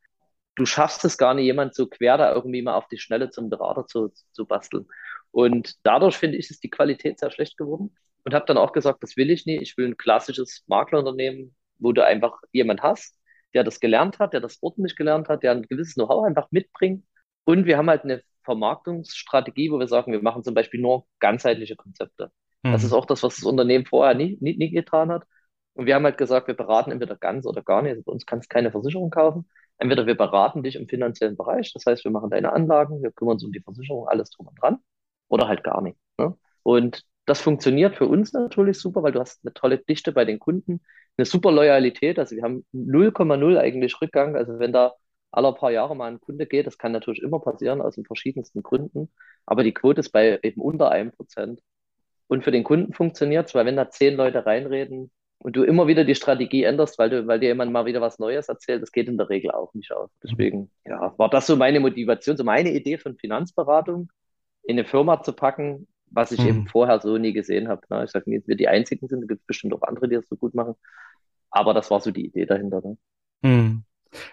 du 0.61 0.67
schaffst 0.67 1.05
es 1.05 1.19
gar 1.19 1.35
nicht, 1.35 1.47
jemand 1.47 1.75
so 1.75 1.87
quer 1.87 2.19
da 2.19 2.35
irgendwie 2.35 2.63
mal 2.63 2.75
auf 2.75 2.89
die 2.89 2.99
Schnelle 2.99 3.31
zum 3.31 3.51
Berater 3.51 3.87
zu, 3.87 4.13
zu 4.33 4.47
basteln. 4.47 4.87
Und 5.31 5.75
dadurch 5.85 6.17
finde 6.17 6.37
ich, 6.37 6.51
ist 6.51 6.63
die 6.63 6.71
Qualität 6.71 7.19
sehr 7.19 7.31
schlecht 7.31 7.57
geworden. 7.57 7.97
Und 8.25 8.35
habe 8.35 8.45
dann 8.47 8.59
auch 8.59 8.73
gesagt, 8.73 9.03
das 9.03 9.17
will 9.17 9.31
ich 9.31 9.47
nicht. 9.47 9.63
Ich 9.63 9.77
will 9.79 9.87
ein 9.87 9.97
klassisches 9.97 10.63
Maklerunternehmen, 10.67 11.55
wo 11.79 11.93
du 11.93 12.05
einfach 12.05 12.39
jemand 12.53 12.83
hast, 12.83 13.17
der 13.55 13.65
das 13.65 13.81
gelernt 13.81 14.19
hat, 14.19 14.33
der 14.33 14.41
das 14.41 14.59
ordentlich 14.63 14.97
gelernt 14.97 15.29
hat, 15.29 15.43
der 15.43 15.53
ein 15.53 15.63
gewisses 15.63 15.95
Know-how 15.95 16.25
einfach 16.27 16.49
mitbringt. 16.51 17.05
Und 17.45 17.67
wir 17.67 17.77
haben 17.79 17.89
halt 17.91 18.05
eine 18.05 18.23
Vermarktungsstrategie, 18.45 19.71
wo 19.71 19.79
wir 19.79 19.89
sagen, 19.89 20.13
wir 20.13 20.23
machen 20.23 20.45
zum 20.45 20.55
Beispiel 20.55 20.81
nur 20.81 21.07
ganzheitliche 21.19 21.77
Konzepte. 21.77 22.31
Das 22.69 22.85
ist 22.85 22.93
Mhm. 22.93 22.95
auch 22.95 23.07
das, 23.07 23.23
was 23.23 23.37
das 23.37 23.45
Unternehmen 23.45 23.87
vorher 23.87 24.15
nie, 24.15 24.39
nie, 24.41 24.57
nie 24.57 24.71
getan 24.71 25.11
hat. 25.11 25.25
Und 25.75 25.87
wir 25.87 25.95
haben 25.95 26.05
halt 26.05 26.19
gesagt, 26.19 26.47
wir 26.49 26.55
beraten 26.55 26.91
entweder 26.91 27.17
ganz 27.17 27.47
oder 27.47 27.63
gar 27.63 27.83
nicht. 27.83 27.93
Also 27.93 28.03
bei 28.05 28.13
uns 28.13 28.27
kannst 28.27 28.51
du 28.51 28.55
keine 28.55 28.71
Versicherung 28.71 29.11
kaufen. 29.11 29.49
Entweder 29.79 30.07
wir 30.07 30.17
beraten 30.17 30.63
dich 30.63 30.77
im 30.77 30.89
finanziellen 30.89 31.37
Bereich, 31.37 31.73
das 31.73 31.87
heißt, 31.87 32.05
wir 32.05 32.11
machen 32.11 32.29
deine 32.31 32.53
Anlagen, 32.53 33.03
wir 33.03 33.13
kümmern 33.13 33.35
uns 33.35 33.45
um 33.45 33.53
die 33.53 33.61
Versicherung, 33.63 34.07
alles 34.09 34.31
drum 34.31 34.49
und 34.49 34.61
dran, 34.61 34.79
oder 35.29 35.49
halt 35.49 35.65
gar 35.65 35.81
nicht. 35.81 35.97
Ne? 36.19 36.37
Und 36.63 37.03
das 37.27 37.41
funktioniert 37.41 37.97
für 37.97 38.07
uns 38.07 38.33
natürlich 38.33 38.79
super, 38.79 39.03
weil 39.03 39.13
du 39.13 39.21
hast 39.21 39.41
eine 39.45 39.55
tolle 39.55 39.79
Dichte 39.79 40.13
bei 40.13 40.25
den 40.27 40.39
Kunden, 40.39 40.83
eine 41.21 41.27
super 41.27 41.53
Loyalität. 41.53 42.19
Also 42.19 42.37
wir 42.37 42.43
haben 42.43 42.65
0,0 42.73 43.59
eigentlich 43.59 44.01
Rückgang. 44.01 44.37
Also 44.37 44.59
wenn 44.59 44.73
da 44.73 44.95
alle 45.33 45.53
paar 45.55 45.71
Jahre 45.71 45.97
mal 45.97 46.11
ein 46.11 46.21
Kunde 46.21 46.47
geht, 46.47 46.67
das 46.67 46.79
kann 46.79 46.93
natürlich 46.93 47.23
immer 47.23 47.41
passieren 47.41 47.81
aus 47.83 47.95
den 47.97 48.05
verschiedensten 48.05 48.63
Gründen, 48.63 49.11
aber 49.47 49.63
die 49.65 49.73
Quote 49.75 50.01
ist 50.01 50.11
bei 50.11 50.41
eben 50.43 50.61
unter 50.61 50.91
einem 50.91 51.13
Prozent. 51.13 51.61
Und 52.29 52.45
für 52.45 52.51
den 52.53 52.65
Kunden 52.65 52.93
funktioniert 52.95 53.49
es, 53.49 53.55
weil 53.55 53.67
wenn 53.67 53.77
da 53.77 53.91
zehn 53.91 54.17
Leute 54.17 54.47
reinreden 54.47 55.11
und 55.39 55.57
du 55.57 55.65
immer 55.65 55.87
wieder 55.89 56.05
die 56.05 56.15
Strategie 56.15 56.65
änderst, 56.65 56.99
weil 56.99 57.11
du, 57.11 57.27
weil 57.27 57.41
dir 57.41 57.49
jemand 57.49 57.73
mal 57.73 57.87
wieder 57.87 58.01
was 58.01 58.19
Neues 58.19 58.49
erzählt, 58.49 58.83
das 58.83 58.93
geht 58.93 59.09
in 59.09 59.19
der 59.19 59.29
Regel 59.31 59.51
auch 59.53 59.75
nicht 59.75 59.93
aus. 59.93 60.11
Deswegen, 60.23 60.71
ja, 60.87 61.15
war 61.19 61.31
das 61.31 61.47
so 61.47 61.57
meine 61.57 61.81
Motivation, 61.81 62.37
so 62.37 62.45
meine 62.45 62.73
Idee 62.73 62.99
von 62.99 63.17
Finanzberatung 63.17 64.11
in 64.65 64.79
eine 64.79 64.87
Firma 64.87 65.23
zu 65.23 65.33
packen, 65.33 65.89
was 66.07 66.33
ich 66.33 66.45
eben 66.45 66.65
Mhm. 66.65 66.67
vorher 66.67 67.01
so 67.01 67.19
nie 67.19 67.33
gesehen 67.33 67.69
habe. 67.69 67.83
Ne? 67.91 68.05
Ich 68.05 68.11
sage 68.11 68.31
nicht, 68.31 68.49
wir 68.49 68.57
die 68.57 68.69
einzigen 68.69 69.09
sind, 69.09 69.23
da 69.23 69.27
gibt 69.27 69.41
es 69.43 69.47
bestimmt 69.47 69.75
auch 69.75 69.83
andere, 69.83 70.09
die 70.09 70.17
das 70.17 70.29
so 70.29 70.37
gut 70.37 70.55
machen. 70.55 70.75
Aber 71.51 71.75
das 71.75 71.91
war 71.91 72.01
so 72.01 72.11
die 72.11 72.27
Idee 72.27 72.47
dahinter. 72.47 72.81
Ne? 72.81 72.97
Mhm. 73.43 73.85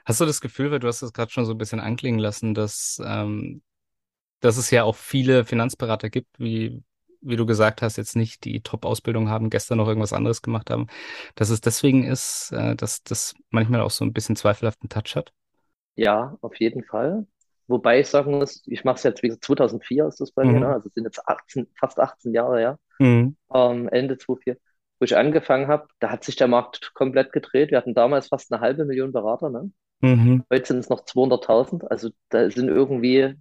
Hast 0.05 0.21
du 0.21 0.25
das 0.25 0.41
Gefühl, 0.41 0.71
weil 0.71 0.79
du 0.79 0.88
hast 0.88 1.01
es 1.01 1.13
gerade 1.13 1.31
schon 1.31 1.45
so 1.45 1.53
ein 1.53 1.57
bisschen 1.57 1.79
anklingen 1.79 2.19
lassen, 2.19 2.53
dass, 2.53 3.01
ähm, 3.05 3.62
dass 4.39 4.57
es 4.57 4.71
ja 4.71 4.83
auch 4.83 4.95
viele 4.95 5.45
Finanzberater 5.45 6.09
gibt, 6.09 6.39
wie, 6.39 6.83
wie 7.21 7.36
du 7.36 7.45
gesagt 7.45 7.81
hast, 7.81 7.97
jetzt 7.97 8.15
nicht 8.15 8.43
die 8.45 8.62
Top-Ausbildung 8.62 9.29
haben, 9.29 9.50
gestern 9.50 9.77
noch 9.77 9.88
irgendwas 9.88 10.13
anderes 10.13 10.41
gemacht 10.41 10.69
haben, 10.69 10.88
dass 11.36 11.50
es 11.50 11.62
deswegen 11.62 12.03
ist, 12.03 12.51
äh, 12.53 12.75
dass 12.75 13.03
das 13.03 13.36
manchmal 13.50 13.81
auch 13.81 13.91
so 13.91 14.05
ein 14.05 14.13
bisschen 14.13 14.36
zweifelhaften 14.36 14.89
Touch 14.89 15.15
hat? 15.15 15.31
Ja, 15.95 16.38
auf 16.41 16.55
jeden 16.59 16.83
Fall. 16.83 17.25
Wobei 17.67 18.00
ich 18.00 18.07
sagen 18.07 18.31
muss, 18.31 18.63
ich 18.65 18.86
mache 18.86 18.95
es 18.95 19.03
jetzt, 19.03 19.24
wie 19.24 19.27
gesagt, 19.27 19.43
2004 19.43 20.07
ist 20.07 20.21
das 20.21 20.31
bei 20.31 20.45
mir, 20.45 20.59
ne? 20.59 20.67
Mhm. 20.67 20.74
also 20.74 20.88
es 20.88 20.93
sind 20.93 21.03
jetzt 21.03 21.27
18, 21.27 21.67
fast 21.77 22.00
18 22.00 22.33
Jahre 22.33 22.59
her. 22.59 22.79
Mhm. 23.00 23.36
ähm, 23.53 23.89
Ende 23.89 24.17
2004, 24.17 24.57
wo 25.00 25.06
ich 25.06 25.16
angefangen 25.16 25.68
habe, 25.68 25.88
da 26.00 26.10
hat 26.10 26.24
sich 26.24 26.36
der 26.36 26.48
Markt 26.48 26.94
komplett 26.94 27.32
gedreht. 27.32 27.72
Wir 27.72 27.77
hatten 27.77 27.94
damals 27.94 28.27
fast 28.30 28.51
eine 28.51 28.62
halbe 28.62 28.86
Million 28.86 29.12
Berater, 29.12 29.50
ne? 29.50 29.72
Mhm. 30.01 30.44
Heute 30.51 30.66
sind 30.66 30.80
es 30.80 30.89
noch 30.89 31.06
200.000. 31.06 31.86
Also 31.86 32.10
da 32.30 32.50
sind 32.50 32.70
irgendwie 32.70 33.36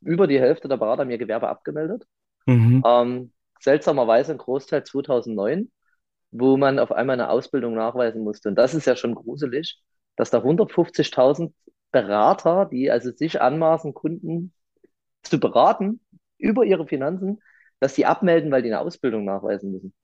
über 0.00 0.26
die 0.26 0.40
Hälfte 0.40 0.68
der 0.68 0.76
Berater 0.76 1.04
mir 1.04 1.18
Gewerbe 1.18 1.48
abgemeldet. 1.48 2.04
Mhm. 2.46 2.82
Ähm, 2.86 3.32
seltsamerweise 3.60 4.32
ein 4.32 4.38
Großteil 4.38 4.84
2009, 4.84 5.70
wo 6.30 6.56
man 6.56 6.78
auf 6.78 6.92
einmal 6.92 7.14
eine 7.14 7.30
Ausbildung 7.30 7.74
nachweisen 7.74 8.22
musste. 8.22 8.50
Und 8.50 8.56
das 8.56 8.74
ist 8.74 8.86
ja 8.86 8.96
schon 8.96 9.14
gruselig, 9.14 9.80
dass 10.16 10.30
da 10.30 10.38
150.000 10.38 11.52
Berater, 11.90 12.66
die 12.66 12.90
also 12.90 13.12
sich 13.12 13.40
anmaßen, 13.40 13.94
Kunden 13.94 14.52
zu 15.22 15.40
beraten 15.40 16.00
über 16.38 16.64
ihre 16.64 16.86
Finanzen, 16.86 17.40
dass 17.80 17.94
die 17.94 18.06
abmelden, 18.06 18.50
weil 18.50 18.62
die 18.62 18.68
eine 18.68 18.80
Ausbildung 18.80 19.24
nachweisen 19.24 19.72
müssen. 19.72 19.94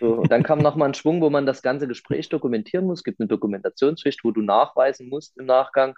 So, 0.00 0.14
und 0.14 0.30
dann 0.32 0.42
kam 0.42 0.58
nochmal 0.60 0.88
ein 0.90 0.94
Schwung, 0.94 1.20
wo 1.20 1.30
man 1.30 1.46
das 1.46 1.62
ganze 1.62 1.88
Gespräch 1.88 2.28
dokumentieren 2.28 2.86
muss. 2.86 3.00
Es 3.00 3.04
gibt 3.04 3.20
eine 3.20 3.28
Dokumentationspflicht, 3.28 4.24
wo 4.24 4.30
du 4.32 4.42
nachweisen 4.42 5.08
musst 5.08 5.36
im 5.38 5.46
Nachgang, 5.46 5.94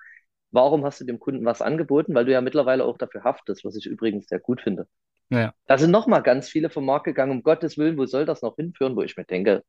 warum 0.50 0.84
hast 0.84 1.00
du 1.00 1.04
dem 1.04 1.18
Kunden 1.18 1.44
was 1.44 1.62
angeboten, 1.62 2.14
weil 2.14 2.24
du 2.26 2.32
ja 2.32 2.40
mittlerweile 2.40 2.84
auch 2.84 2.98
dafür 2.98 3.24
haftest, 3.24 3.64
was 3.64 3.76
ich 3.76 3.86
übrigens 3.86 4.28
sehr 4.28 4.40
gut 4.40 4.60
finde. 4.62 4.86
Ja. 5.30 5.54
Da 5.66 5.78
sind 5.78 5.90
nochmal 5.90 6.22
ganz 6.22 6.48
viele 6.48 6.70
vom 6.70 6.86
Markt 6.86 7.04
gegangen, 7.06 7.32
um 7.32 7.42
Gottes 7.42 7.78
Willen, 7.78 7.98
wo 7.98 8.06
soll 8.06 8.26
das 8.26 8.42
noch 8.42 8.56
hinführen, 8.56 8.96
wo 8.96 9.02
ich 9.02 9.16
mir 9.16 9.24
denke, 9.24 9.64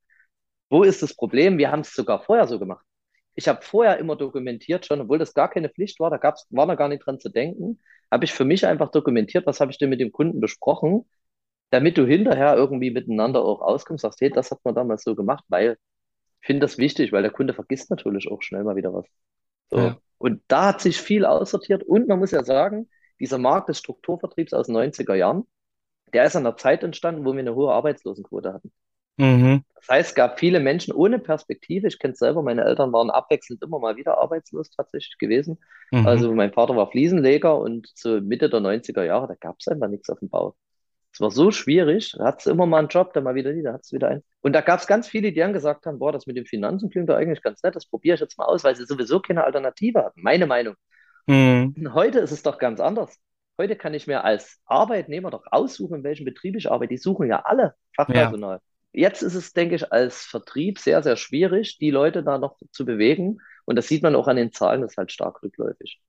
wo 0.69 0.83
ist 0.83 1.01
das 1.03 1.15
Problem? 1.15 1.57
Wir 1.57 1.71
haben 1.71 1.81
es 1.81 1.93
sogar 1.93 2.21
vorher 2.23 2.47
so 2.47 2.59
gemacht. 2.59 2.85
ich 3.35 3.47
habe 3.47 3.61
vorher 3.63 3.99
immer 3.99 4.15
dokumentiert 4.15 4.85
schon, 4.85 5.01
obwohl 5.01 5.19
das 5.19 5.33
gar 5.33 5.49
keine 5.49 5.69
Pflicht 5.69 5.99
war, 5.99 6.09
da 6.09 6.17
gab's, 6.17 6.47
war 6.49 6.65
noch 6.65 6.77
gar 6.77 6.89
nicht 6.89 7.05
dran 7.05 7.19
zu 7.19 7.29
denken, 7.29 7.79
habe 8.11 8.25
ich 8.25 8.33
für 8.33 8.45
mich 8.45 8.65
einfach 8.65 8.89
dokumentiert, 8.91 9.45
was 9.45 9.59
habe 9.59 9.71
ich 9.71 9.77
denn 9.77 9.89
mit 9.89 9.99
dem 10.01 10.11
Kunden 10.11 10.39
besprochen, 10.41 11.05
damit 11.69 11.97
du 11.97 12.05
hinterher 12.05 12.55
irgendwie 12.55 12.91
miteinander 12.91 13.43
auch 13.43 13.61
auskommst, 13.61 14.01
sagst, 14.01 14.21
hey, 14.21 14.29
das 14.29 14.51
hat 14.51 14.59
man 14.63 14.75
damals 14.75 15.03
so 15.03 15.15
gemacht, 15.15 15.43
weil 15.49 15.77
ich 16.41 16.47
finde 16.47 16.61
das 16.61 16.77
wichtig, 16.77 17.11
weil 17.11 17.23
der 17.23 17.31
Kunde 17.31 17.53
vergisst 17.53 17.89
natürlich 17.89 18.31
auch 18.31 18.41
schnell 18.41 18.63
mal 18.63 18.75
wieder 18.75 18.93
was. 18.93 19.05
So. 19.69 19.77
Ja. 19.77 19.97
Und 20.17 20.41
da 20.47 20.67
hat 20.67 20.81
sich 20.81 20.97
viel 20.97 21.25
aussortiert 21.25 21.83
und 21.83 22.07
man 22.07 22.19
muss 22.19 22.31
ja 22.31 22.43
sagen, 22.43 22.89
dieser 23.19 23.37
Markt 23.37 23.69
des 23.69 23.79
Strukturvertriebs 23.79 24.53
aus 24.53 24.67
den 24.67 24.77
90er 24.77 25.15
Jahren, 25.15 25.45
der 26.13 26.25
ist 26.25 26.35
an 26.35 26.43
der 26.43 26.57
Zeit 26.57 26.83
entstanden, 26.83 27.25
wo 27.25 27.33
wir 27.33 27.39
eine 27.39 27.55
hohe 27.55 27.73
Arbeitslosenquote 27.73 28.53
hatten. 28.53 28.71
Mhm. 29.17 29.63
Das 29.75 29.89
heißt, 29.89 30.09
es 30.09 30.15
gab 30.15 30.39
viele 30.39 30.59
Menschen 30.59 30.93
ohne 30.93 31.19
Perspektive. 31.19 31.87
Ich 31.87 31.99
kenne 31.99 32.13
es 32.13 32.19
selber, 32.19 32.43
meine 32.43 32.63
Eltern 32.63 32.93
waren 32.93 33.09
abwechselnd 33.09 33.61
immer 33.63 33.79
mal 33.79 33.97
wieder 33.97 34.19
arbeitslos 34.19 34.69
tatsächlich 34.69 35.17
gewesen. 35.17 35.59
Mhm. 35.91 36.05
Also 36.05 36.33
mein 36.33 36.53
Vater 36.53 36.75
war 36.75 36.89
Fliesenleger 36.89 37.57
und 37.57 37.89
so 37.95 38.21
Mitte 38.21 38.49
der 38.49 38.61
90er 38.61 39.03
Jahre, 39.03 39.27
da 39.27 39.35
gab 39.35 39.57
es 39.59 39.67
einfach 39.67 39.89
nichts 39.89 40.09
auf 40.09 40.19
dem 40.19 40.29
Bau. 40.29 40.55
Es 41.17 41.21
war 41.21 41.31
so 41.31 41.49
schwierig, 41.49 42.13
da 42.15 42.25
hat 42.25 42.41
es 42.41 42.45
immer 42.45 42.67
mal 42.67 42.77
einen 42.77 42.89
Job, 42.89 43.11
dann 43.11 43.23
mal 43.23 43.33
wieder 43.33 43.51
nie, 43.51 43.63
da 43.63 43.73
hat 43.73 43.81
es 43.81 43.91
wieder 43.91 44.07
einen. 44.09 44.23
Und 44.41 44.53
da 44.53 44.61
gab 44.61 44.79
es 44.79 44.85
ganz 44.85 45.07
viele, 45.07 45.31
die 45.31 45.39
dann 45.39 45.51
gesagt 45.51 45.87
haben, 45.87 45.97
boah, 45.97 46.11
das 46.11 46.27
mit 46.27 46.37
den 46.37 46.45
Finanzen 46.45 46.91
klingt 46.91 47.09
doch 47.09 47.15
eigentlich 47.15 47.41
ganz 47.41 47.63
nett, 47.63 47.75
das 47.75 47.87
probiere 47.87 48.13
ich 48.13 48.21
jetzt 48.21 48.37
mal 48.37 48.45
aus, 48.45 48.63
weil 48.63 48.75
sie 48.75 48.85
sowieso 48.85 49.19
keine 49.19 49.43
Alternative 49.43 50.03
haben. 50.03 50.21
Meine 50.21 50.45
Meinung. 50.45 50.75
Mhm. 51.25 51.73
Heute 51.95 52.19
ist 52.19 52.29
es 52.29 52.43
doch 52.43 52.59
ganz 52.59 52.79
anders. 52.79 53.17
Heute 53.57 53.75
kann 53.75 53.95
ich 53.95 54.05
mir 54.05 54.23
als 54.25 54.59
Arbeitnehmer 54.65 55.31
doch 55.31 55.41
aussuchen, 55.49 55.95
in 55.95 56.03
welchem 56.03 56.23
Betrieb 56.23 56.55
ich 56.55 56.69
arbeite. 56.69 56.93
Die 56.93 56.99
suchen 56.99 57.27
ja 57.27 57.41
alle 57.45 57.73
Fachpersonal. 57.95 58.59
Jetzt 58.91 59.23
ist 59.23 59.33
es, 59.33 59.53
denke 59.53 59.73
ich, 59.73 59.91
als 59.91 60.21
Vertrieb 60.21 60.77
sehr, 60.77 61.01
sehr 61.01 61.15
schwierig, 61.15 61.79
die 61.79 61.89
Leute 61.89 62.21
da 62.21 62.37
noch 62.37 62.57
zu 62.69 62.85
bewegen. 62.85 63.39
Und 63.65 63.75
das 63.75 63.87
sieht 63.87 64.03
man 64.03 64.15
auch 64.15 64.27
an 64.27 64.35
den 64.35 64.51
Zahlen, 64.51 64.81
das 64.81 64.91
ist 64.91 64.97
halt 64.97 65.11
stark 65.11 65.41
rückläufig. 65.41 65.99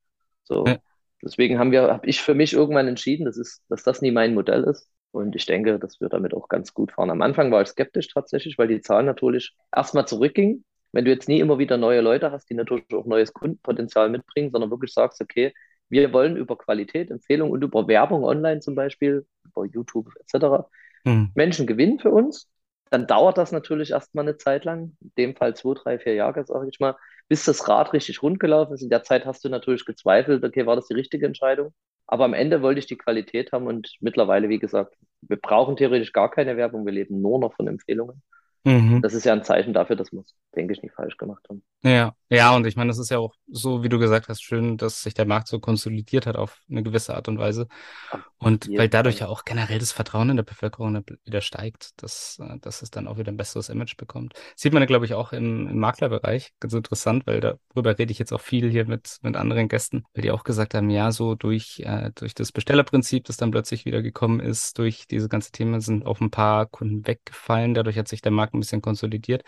So. 0.45 0.67
Ja. 0.67 0.77
Deswegen 1.23 1.59
haben 1.59 1.73
wir, 1.73 1.85
habe 1.85 2.07
ich 2.07 2.21
für 2.21 2.35
mich 2.35 2.53
irgendwann 2.53 2.89
entschieden, 2.89 3.25
dass, 3.25 3.39
ist, 3.39 3.63
dass 3.71 3.83
das 3.85 4.03
nie 4.03 4.11
mein 4.11 4.35
Modell 4.35 4.65
ist. 4.65 4.87
Und 5.13 5.35
ich 5.35 5.47
denke, 5.47 5.79
dass 5.79 6.01
wir 6.01 6.09
damit 6.09 6.35
auch 6.35 6.49
ganz 6.49 6.75
gut 6.75 6.93
fahren. 6.93 7.11
Am 7.11 7.23
Anfang 7.23 7.51
war 7.51 7.63
ich 7.63 7.69
skeptisch 7.69 8.09
tatsächlich, 8.09 8.59
weil 8.59 8.69
die 8.69 8.81
Zahlen 8.81 9.07
natürlich 9.07 9.55
erstmal 9.75 10.07
zurückgingen. 10.07 10.65
Wenn 10.93 11.05
du 11.05 11.11
jetzt 11.11 11.29
nie 11.29 11.41
immer 11.41 11.59
wieder 11.59 11.77
neue 11.77 12.01
Leute 12.01 12.31
hast, 12.31 12.49
die 12.51 12.55
natürlich 12.55 12.85
auch 12.95 13.07
neues 13.07 13.33
Kundenpotenzial 13.33 14.09
mitbringen, 14.09 14.51
sondern 14.51 14.71
wirklich 14.71 14.93
sagst, 14.93 15.21
okay, 15.21 15.53
wir 15.91 16.13
wollen 16.13 16.37
über 16.37 16.57
Qualität, 16.57 17.11
Empfehlung 17.11 17.51
und 17.51 17.63
über 17.63 17.89
Werbung 17.89 18.25
online 18.25 18.61
zum 18.61 18.75
Beispiel, 18.75 19.27
über 19.45 19.65
YouTube 19.65 20.13
etc. 20.21 20.69
Mhm. 21.05 21.31
Menschen 21.35 21.67
gewinnen 21.67 21.99
für 21.99 22.11
uns, 22.11 22.49
dann 22.91 23.07
dauert 23.07 23.39
das 23.39 23.53
natürlich 23.53 23.91
erstmal 23.91 24.25
eine 24.25 24.37
Zeit 24.37 24.65
lang, 24.65 24.97
in 25.01 25.13
dem 25.17 25.37
Fall 25.37 25.55
zwei, 25.57 25.75
drei, 25.75 25.99
vier 25.99 26.15
Jahre, 26.15 26.45
sage 26.45 26.69
ich 26.71 26.81
mal, 26.81 26.97
bis 27.29 27.45
das 27.45 27.69
Rad 27.69 27.93
richtig 27.93 28.23
rund 28.23 28.41
gelaufen 28.41 28.75
ist. 28.75 28.83
In 28.83 28.91
der 28.91 29.03
Zeit 29.03 29.27
hast 29.27 29.45
du 29.45 29.49
natürlich 29.49 29.85
gezweifelt, 29.85 30.45
okay, 30.45 30.67
war 30.67 30.77
das 30.77 30.89
die 30.89 30.95
richtige 30.95 31.27
Entscheidung? 31.27 31.75
Aber 32.09 32.25
am 32.25 32.35
Ende 32.35 32.63
wollte 32.63 32.81
ich 32.81 32.87
die 32.87 32.97
Qualität 32.99 33.53
haben 33.53 33.67
und 33.67 33.97
mittlerweile, 34.01 34.49
wie 34.49 34.59
gesagt, 34.59 34.97
wir 35.23 35.37
brauchen 35.37 35.77
theoretisch 35.77 36.13
gar 36.13 36.31
keine 36.31 36.57
Werbung, 36.57 36.87
wir 36.87 36.93
leben 36.93 37.21
nur 37.21 37.39
noch 37.39 37.55
von 37.55 37.69
Empfehlungen. 37.69 38.23
Mhm. 38.65 39.01
Das 39.03 39.15
ist 39.15 39.25
ja 39.25 39.33
ein 39.33 39.45
Zeichen 39.45 39.73
dafür, 39.73 39.97
dass 39.97 40.13
wir 40.13 40.21
es, 40.21 40.35
denke 40.55 40.73
ich, 40.73 40.83
nicht 40.83 40.95
falsch 40.95 41.17
gemacht 41.17 41.45
haben. 41.49 41.63
Ja, 41.83 42.15
ja, 42.29 42.55
und 42.55 42.67
ich 42.67 42.77
meine, 42.77 42.89
das 42.89 42.99
ist 42.99 43.11
ja 43.11 43.19
auch 43.19 43.35
so, 43.47 43.83
wie 43.83 43.89
du 43.89 43.99
gesagt 43.99 44.29
hast, 44.29 44.43
schön, 44.43 44.77
dass 44.77 45.03
sich 45.03 45.15
der 45.15 45.25
Markt 45.27 45.49
so 45.49 45.61
konsolidiert 45.61 46.27
hat 46.27 46.37
auf 46.37 46.61
eine 46.69 46.83
gewisse 46.83 47.15
Art 47.15 47.29
und 47.29 47.39
Weise. 47.39 47.69
Und 48.39 48.67
jeden 48.67 48.79
weil 48.79 48.89
dadurch 48.89 49.21
ja 49.21 49.29
auch 49.29 49.45
generell 49.45 49.79
das 49.79 49.93
Vertrauen 49.93 50.31
in 50.31 50.37
der 50.37 50.43
Bevölkerung 50.43 51.03
wieder 51.25 51.41
steigt, 51.41 52.03
dass, 52.03 52.39
äh, 52.41 52.59
dass 52.61 52.83
es 52.83 52.91
dann 52.91 53.07
auch 53.07 53.17
wieder 53.17 53.33
ein 53.33 53.37
besseres 53.37 53.69
Image 53.69 53.97
bekommt. 53.97 54.35
Sieht 54.57 54.73
man, 54.73 54.87
glaube 54.87 55.07
ich, 55.07 55.15
auch 55.15 55.33
im, 55.33 55.69
im 55.69 55.79
Maklerbereich. 55.79 56.53
Ganz 56.61 56.75
interessant, 56.75 57.27
weil 57.27 57.41
darüber 57.41 57.99
rede 57.99 58.13
ich 58.13 58.19
jetzt 58.19 58.33
auch 58.33 58.41
viel 58.41 58.71
hier 58.71 58.85
mit, 58.87 59.19
mit 59.23 59.37
anderen 59.37 59.69
Gästen, 59.69 60.05
weil 60.13 60.23
die 60.23 60.31
auch 60.31 60.45
gesagt 60.45 60.75
haben, 60.75 60.91
ja, 60.91 61.13
so 61.13 61.35
durch, 61.35 61.81
äh, 61.85 62.11
durch 62.15 62.35
das 62.35 62.53
Bestellerprinzip, 62.53 63.25
das 63.25 63.39
dann 63.39 63.51
plötzlich 63.51 63.87
wieder 63.87 64.03
gekommen 64.03 64.41
ist, 64.41 64.79
durch 64.79 65.07
diese 65.07 65.29
ganze 65.29 65.53
Themen 65.53 65.81
sind 65.81 66.05
auch 66.05 66.21
ein 66.21 66.31
paar 66.31 66.67
Kunden 66.67 67.07
weggefallen. 67.07 67.73
Dadurch 67.75 67.97
hat 67.97 68.09
sich 68.09 68.21
der 68.21 68.33
Markt 68.33 68.55
ein 68.59 68.61
bisschen 68.61 68.83
konsolidiert. 68.83 69.45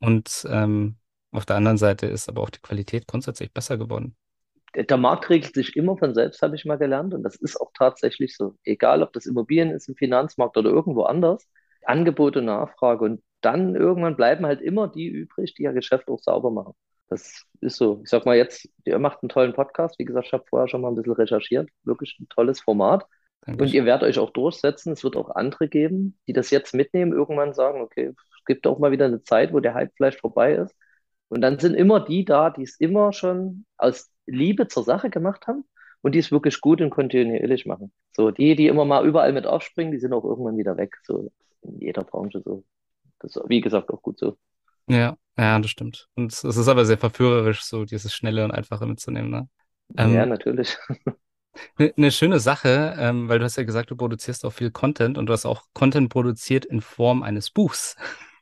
Und 0.00 0.46
ähm, 0.50 0.96
auf 1.32 1.46
der 1.46 1.56
anderen 1.56 1.78
Seite 1.78 2.06
ist 2.06 2.28
aber 2.28 2.42
auch 2.42 2.50
die 2.50 2.60
Qualität 2.60 3.06
grundsätzlich 3.06 3.52
besser 3.52 3.76
geworden. 3.76 4.16
Der 4.74 4.96
Markt 4.96 5.30
regelt 5.30 5.54
sich 5.54 5.76
immer 5.76 5.96
von 5.96 6.14
selbst, 6.14 6.42
habe 6.42 6.56
ich 6.56 6.64
mal 6.64 6.76
gelernt. 6.76 7.14
Und 7.14 7.22
das 7.22 7.36
ist 7.36 7.58
auch 7.60 7.70
tatsächlich 7.76 8.36
so. 8.36 8.56
Egal, 8.64 9.02
ob 9.02 9.12
das 9.12 9.26
Immobilien 9.26 9.70
ist, 9.70 9.88
im 9.88 9.96
Finanzmarkt 9.96 10.56
oder 10.56 10.70
irgendwo 10.70 11.04
anders. 11.04 11.46
Angebot 11.84 12.36
und 12.36 12.46
Nachfrage. 12.46 13.04
Und 13.04 13.22
dann 13.40 13.74
irgendwann 13.74 14.16
bleiben 14.16 14.44
halt 14.44 14.60
immer 14.60 14.88
die 14.88 15.06
übrig, 15.08 15.54
die 15.54 15.62
ihr 15.62 15.72
Geschäft 15.72 16.08
auch 16.08 16.20
sauber 16.20 16.50
machen. 16.50 16.74
Das 17.08 17.44
ist 17.60 17.76
so. 17.76 18.00
Ich 18.02 18.10
sag 18.10 18.26
mal 18.26 18.36
jetzt, 18.36 18.68
ihr 18.84 18.98
macht 18.98 19.22
einen 19.22 19.28
tollen 19.28 19.52
Podcast. 19.52 19.98
Wie 19.98 20.04
gesagt, 20.04 20.26
ich 20.26 20.32
habe 20.32 20.44
vorher 20.48 20.68
schon 20.68 20.80
mal 20.80 20.88
ein 20.88 20.96
bisschen 20.96 21.12
recherchiert. 21.12 21.70
Wirklich 21.84 22.18
ein 22.20 22.28
tolles 22.28 22.60
Format. 22.60 23.04
Und 23.46 23.60
Dankeschön. 23.60 23.74
ihr 23.76 23.84
werdet 23.84 24.08
euch 24.08 24.18
auch 24.18 24.30
durchsetzen. 24.30 24.92
Es 24.92 25.04
wird 25.04 25.16
auch 25.16 25.30
andere 25.30 25.68
geben, 25.68 26.18
die 26.26 26.32
das 26.32 26.50
jetzt 26.50 26.74
mitnehmen, 26.74 27.12
irgendwann 27.12 27.54
sagen, 27.54 27.80
okay, 27.80 28.12
gibt 28.46 28.66
auch 28.66 28.78
mal 28.78 28.92
wieder 28.92 29.06
eine 29.06 29.22
Zeit, 29.22 29.52
wo 29.52 29.60
der 29.60 29.74
Hype 29.74 29.92
vielleicht 29.96 30.20
vorbei 30.20 30.54
ist. 30.54 30.74
Und 31.28 31.40
dann 31.40 31.58
sind 31.58 31.74
immer 31.74 32.00
die 32.00 32.24
da, 32.24 32.50
die 32.50 32.62
es 32.62 32.78
immer 32.80 33.12
schon 33.12 33.66
aus 33.76 34.10
Liebe 34.26 34.68
zur 34.68 34.84
Sache 34.84 35.10
gemacht 35.10 35.46
haben 35.46 35.64
und 36.02 36.14
die 36.14 36.20
es 36.20 36.30
wirklich 36.30 36.60
gut 36.60 36.80
und 36.80 36.90
kontinuierlich 36.90 37.66
machen. 37.66 37.92
So, 38.14 38.30
die, 38.30 38.54
die 38.56 38.68
immer 38.68 38.84
mal 38.84 39.06
überall 39.06 39.32
mit 39.32 39.46
aufspringen, 39.46 39.92
die 39.92 39.98
sind 39.98 40.12
auch 40.12 40.24
irgendwann 40.24 40.56
wieder 40.56 40.76
weg. 40.76 40.96
So 41.04 41.32
in 41.62 41.80
jeder 41.80 42.04
Branche 42.04 42.40
so. 42.44 42.64
Das 43.18 43.36
ist, 43.36 43.48
wie 43.48 43.60
gesagt, 43.60 43.90
auch 43.90 44.02
gut 44.02 44.18
so. 44.18 44.36
Ja, 44.88 45.16
ja, 45.36 45.58
das 45.58 45.70
stimmt. 45.70 46.08
Und 46.14 46.32
es 46.32 46.44
ist 46.44 46.68
aber 46.68 46.84
sehr 46.84 46.98
verführerisch, 46.98 47.62
so 47.64 47.84
dieses 47.84 48.14
Schnelle 48.14 48.44
und 48.44 48.52
Einfache 48.52 48.86
mitzunehmen, 48.86 49.30
ne? 49.30 49.48
Ähm, 49.96 50.14
Ja, 50.14 50.26
natürlich. 50.26 50.76
Eine 51.78 51.92
ne 51.96 52.10
schöne 52.12 52.40
Sache, 52.40 52.94
ähm, 52.98 53.28
weil 53.28 53.38
du 53.38 53.44
hast 53.44 53.56
ja 53.56 53.64
gesagt, 53.64 53.90
du 53.90 53.96
produzierst 53.96 54.44
auch 54.44 54.52
viel 54.52 54.70
Content 54.70 55.18
und 55.18 55.26
du 55.26 55.32
hast 55.32 55.46
auch 55.46 55.64
Content 55.74 56.08
produziert 56.08 56.64
in 56.64 56.80
Form 56.80 57.22
eines 57.22 57.50
Buchs, 57.50 57.96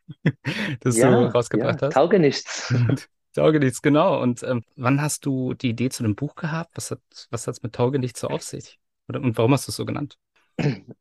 das 0.81 0.99
du 1.01 1.13
Ja, 1.13 1.35
ja, 1.53 1.75
rausgebracht 1.75 1.83
hast. 1.83 2.03
tauge 2.05 2.19
nichts. 2.19 2.73
Taugenichts, 3.35 3.83
genau. 3.83 4.23
Und 4.23 4.43
ähm, 4.45 4.65
wann 4.77 5.03
hast 5.03 5.27
du 5.27 5.55
die 5.55 5.71
Idee 5.71 5.91
zu 5.91 6.03
dem 6.05 6.17
Buch 6.17 6.35
gehabt? 6.37 6.77
Was 6.77 6.91
hat, 6.93 7.01
was 7.31 7.47
hat's 7.47 7.63
mit 7.63 7.75
Taugenichts 7.75 8.21
so 8.21 8.29
auf 8.29 8.43
sich? 8.43 8.81
Oder, 9.09 9.21
und 9.23 9.39
warum 9.39 9.53
hast 9.55 9.69
du 9.69 9.73
es 9.73 9.77
so 9.77 9.87
genannt? 9.87 10.19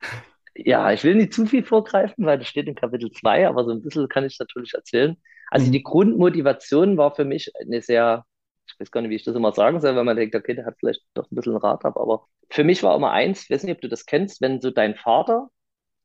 Ja, 0.55 0.91
ich 0.93 1.03
will 1.03 1.15
nicht 1.15 1.33
zu 1.33 1.45
viel 1.47 1.63
vorgreifen, 1.63 2.25
weil 2.25 2.37
das 2.39 2.47
steht 2.47 2.67
in 2.67 2.75
Kapitel 2.75 3.11
2, 3.11 3.47
aber 3.47 3.65
so 3.65 3.71
ein 3.71 3.81
bisschen 3.81 4.07
kann 4.09 4.25
ich 4.25 4.37
natürlich 4.39 4.73
erzählen. 4.73 5.17
Also 5.49 5.71
Mhm. 5.71 5.71
die 5.71 5.83
Grundmotivation 5.83 6.97
war 6.97 7.15
für 7.15 7.25
mich 7.25 7.51
eine 7.59 7.81
sehr, 7.81 8.25
ich 8.67 8.79
weiß 8.79 8.91
gar 8.91 9.01
nicht, 9.01 9.09
wie 9.11 9.15
ich 9.15 9.23
das 9.23 9.35
immer 9.35 9.51
sagen 9.53 9.81
soll, 9.81 9.95
weil 9.95 10.03
man 10.03 10.17
denkt, 10.17 10.35
okay, 10.35 10.53
der 10.55 10.65
hat 10.65 10.75
vielleicht 10.79 11.01
doch 11.15 11.29
ein 11.31 11.35
bisschen 11.35 11.57
Rat 11.57 11.85
ab, 11.85 11.97
aber 11.97 12.27
für 12.51 12.63
mich 12.63 12.83
war 12.83 12.95
immer 12.95 13.11
eins, 13.11 13.43
ich 13.43 13.49
weiß 13.49 13.63
nicht, 13.63 13.75
ob 13.75 13.81
du 13.81 13.89
das 13.89 14.05
kennst, 14.05 14.41
wenn 14.41 14.61
so 14.61 14.71
dein 14.71 14.95
Vater 14.95 15.49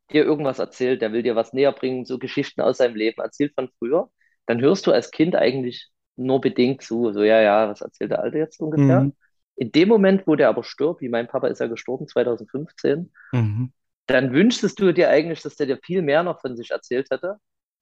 dir 0.09 0.25
irgendwas 0.25 0.59
erzählt, 0.59 1.03
der 1.03 1.13
will 1.13 1.23
dir 1.23 1.37
was 1.37 1.53
näher 1.53 1.73
bringen, 1.73 2.05
so 2.05 2.19
Geschichten 2.19 2.61
aus 2.61 2.79
seinem 2.79 2.97
Leben 2.97 3.21
erzählt 3.23 3.55
von 3.55 3.71
früher, 3.79 4.11
dann 4.47 4.61
hörst 4.61 4.87
du 4.87 4.93
als 4.93 5.11
Kind 5.11 5.37
eigentlich 5.37 5.91
nur 6.17 6.41
bedingt 6.41 6.83
zu, 6.83 7.13
so 7.13 7.23
ja, 7.23 7.41
ja, 7.41 7.69
was 7.69 7.81
erzählt 7.81 8.11
der 8.11 8.21
Alte 8.23 8.39
jetzt 8.39 8.61
ungefähr? 8.61 9.11
Mhm. 9.11 9.13
In 9.57 9.73
dem 9.73 9.89
Moment, 9.89 10.27
wo 10.27 10.37
der 10.37 10.49
aber 10.49 10.65
stirbt, 10.65 11.01
wie 11.01 11.09
mein 11.09 11.29
Papa 11.29 11.49
ist 11.49 11.61
ja 11.61 11.67
gestorben 11.67 12.09
2015, 12.09 13.13
Mhm. 13.33 13.69
dann 14.07 14.33
wünschtest 14.33 14.81
du 14.81 14.93
dir 14.93 15.11
eigentlich, 15.11 15.43
dass 15.43 15.57
der 15.57 15.67
dir 15.67 15.79
viel 15.85 16.03
mehr 16.03 16.23
noch 16.23 16.41
von 16.41 16.57
sich 16.57 16.71
erzählt 16.71 17.09
hätte, 17.11 17.37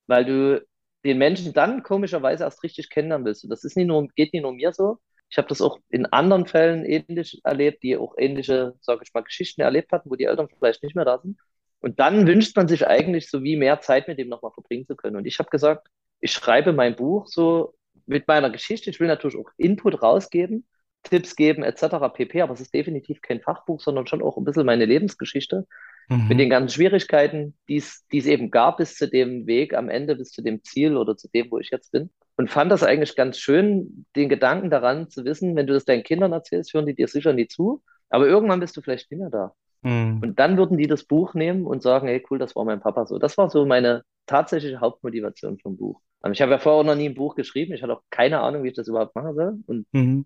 weil 0.06 0.24
du 0.24 0.66
den 1.04 1.18
Menschen 1.18 1.52
dann 1.52 1.82
komischerweise 1.82 2.44
erst 2.44 2.62
richtig 2.64 2.90
kennenlernen 2.90 3.26
willst. 3.26 3.44
Und 3.44 3.50
das 3.50 3.64
ist 3.64 3.76
nicht 3.76 3.86
nur, 3.86 4.08
geht 4.16 4.32
nicht 4.32 4.42
nur 4.42 4.52
mir 4.54 4.72
so. 4.72 4.98
Ich 5.30 5.38
habe 5.38 5.48
das 5.48 5.60
auch 5.60 5.78
in 5.90 6.06
anderen 6.06 6.46
Fällen 6.46 6.84
ähnlich 6.84 7.40
erlebt, 7.44 7.82
die 7.82 7.96
auch 7.96 8.14
ähnliche, 8.18 8.74
sage 8.80 9.02
ich 9.04 9.12
mal, 9.14 9.22
Geschichten 9.22 9.60
erlebt 9.60 9.92
hatten, 9.92 10.10
wo 10.10 10.16
die 10.16 10.24
Eltern 10.24 10.48
vielleicht 10.58 10.82
nicht 10.82 10.96
mehr 10.96 11.04
da 11.04 11.18
sind. 11.18 11.38
Und 11.80 12.00
dann 12.00 12.26
wünscht 12.26 12.56
man 12.56 12.68
sich 12.68 12.86
eigentlich 12.86 13.30
so 13.30 13.42
wie 13.42 13.56
mehr 13.56 13.80
Zeit 13.80 14.08
mit 14.08 14.18
dem 14.18 14.28
nochmal 14.28 14.52
verbringen 14.52 14.86
zu 14.86 14.96
können. 14.96 15.16
Und 15.16 15.26
ich 15.26 15.38
habe 15.38 15.50
gesagt, 15.50 15.88
ich 16.20 16.32
schreibe 16.32 16.72
mein 16.72 16.96
Buch 16.96 17.26
so 17.26 17.74
mit 18.06 18.26
meiner 18.28 18.50
Geschichte. 18.50 18.90
Ich 18.90 19.00
will 19.00 19.08
natürlich 19.08 19.36
auch 19.36 19.50
Input 19.56 20.02
rausgeben, 20.02 20.66
Tipps 21.02 21.36
geben 21.36 21.62
etc. 21.62 22.08
pp. 22.12 22.42
Aber 22.42 22.54
es 22.54 22.60
ist 22.60 22.74
definitiv 22.74 23.20
kein 23.22 23.40
Fachbuch, 23.40 23.80
sondern 23.80 24.06
schon 24.06 24.22
auch 24.22 24.36
ein 24.36 24.44
bisschen 24.44 24.66
meine 24.66 24.86
Lebensgeschichte 24.86 25.66
mit 26.08 26.38
Mhm. 26.38 26.38
den 26.38 26.50
ganzen 26.50 26.74
Schwierigkeiten, 26.74 27.56
die 27.68 27.76
es, 27.76 28.06
die 28.12 28.18
es 28.18 28.26
eben 28.26 28.50
gab 28.50 28.76
bis 28.78 28.94
zu 28.96 29.08
dem 29.08 29.46
Weg 29.46 29.74
am 29.74 29.88
Ende, 29.88 30.14
bis 30.16 30.30
zu 30.30 30.42
dem 30.42 30.62
Ziel 30.62 30.96
oder 30.96 31.16
zu 31.16 31.28
dem, 31.28 31.50
wo 31.50 31.58
ich 31.58 31.70
jetzt 31.70 31.90
bin. 31.92 32.10
Und 32.36 32.50
fand 32.50 32.70
das 32.70 32.82
eigentlich 32.82 33.16
ganz 33.16 33.38
schön, 33.38 34.06
den 34.14 34.28
Gedanken 34.28 34.70
daran 34.70 35.08
zu 35.10 35.24
wissen, 35.24 35.56
wenn 35.56 35.66
du 35.66 35.74
das 35.74 35.84
deinen 35.84 36.02
Kindern 36.04 36.32
erzählst, 36.32 36.74
hören 36.74 36.86
die 36.86 36.94
dir 36.94 37.08
sicher 37.08 37.32
nie 37.32 37.48
zu. 37.48 37.82
Aber 38.08 38.26
irgendwann 38.26 38.60
bist 38.60 38.76
du 38.76 38.82
vielleicht 38.82 39.10
nicht 39.10 39.20
mehr 39.20 39.30
da. 39.30 39.54
Mhm. 39.82 40.22
Und 40.22 40.38
dann 40.38 40.56
würden 40.56 40.78
die 40.78 40.86
das 40.86 41.04
Buch 41.04 41.34
nehmen 41.34 41.66
und 41.66 41.82
sagen, 41.82 42.08
hey, 42.08 42.24
cool, 42.30 42.38
das 42.38 42.56
war 42.56 42.64
mein 42.64 42.80
Papa 42.80 43.06
so. 43.06 43.18
Das 43.18 43.36
war 43.38 43.50
so 43.50 43.66
meine 43.66 44.02
tatsächliche 44.26 44.80
Hauptmotivation 44.80 45.58
vom 45.58 45.76
Buch. 45.76 46.00
Aber 46.20 46.32
ich 46.32 46.40
habe 46.42 46.52
ja 46.52 46.58
vorher 46.58 46.80
auch 46.80 46.84
noch 46.84 46.94
nie 46.96 47.08
ein 47.08 47.14
Buch 47.14 47.34
geschrieben. 47.36 47.74
Ich 47.74 47.82
hatte 47.82 47.92
auch 47.94 48.02
keine 48.10 48.40
Ahnung, 48.40 48.64
wie 48.64 48.68
ich 48.68 48.74
das 48.74 48.88
überhaupt 48.88 49.14
machen 49.14 49.34
soll. 49.34 49.58
Und 49.66 49.86
Mhm. 49.92 50.24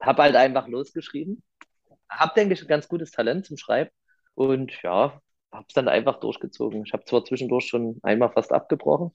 habe 0.00 0.22
halt 0.22 0.36
einfach 0.36 0.68
losgeschrieben. 0.68 1.42
Hab, 2.10 2.34
denke 2.34 2.54
ich, 2.54 2.62
ein 2.62 2.68
ganz 2.68 2.88
gutes 2.88 3.12
Talent 3.12 3.46
zum 3.46 3.56
Schreiben. 3.56 3.90
Und 4.34 4.72
ja, 4.82 5.20
habe 5.52 5.66
es 5.68 5.74
dann 5.74 5.88
einfach 5.88 6.20
durchgezogen. 6.20 6.84
Ich 6.86 6.92
habe 6.92 7.04
zwar 7.04 7.24
zwischendurch 7.24 7.66
schon 7.66 7.98
einmal 8.02 8.30
fast 8.32 8.52
abgebrochen, 8.52 9.12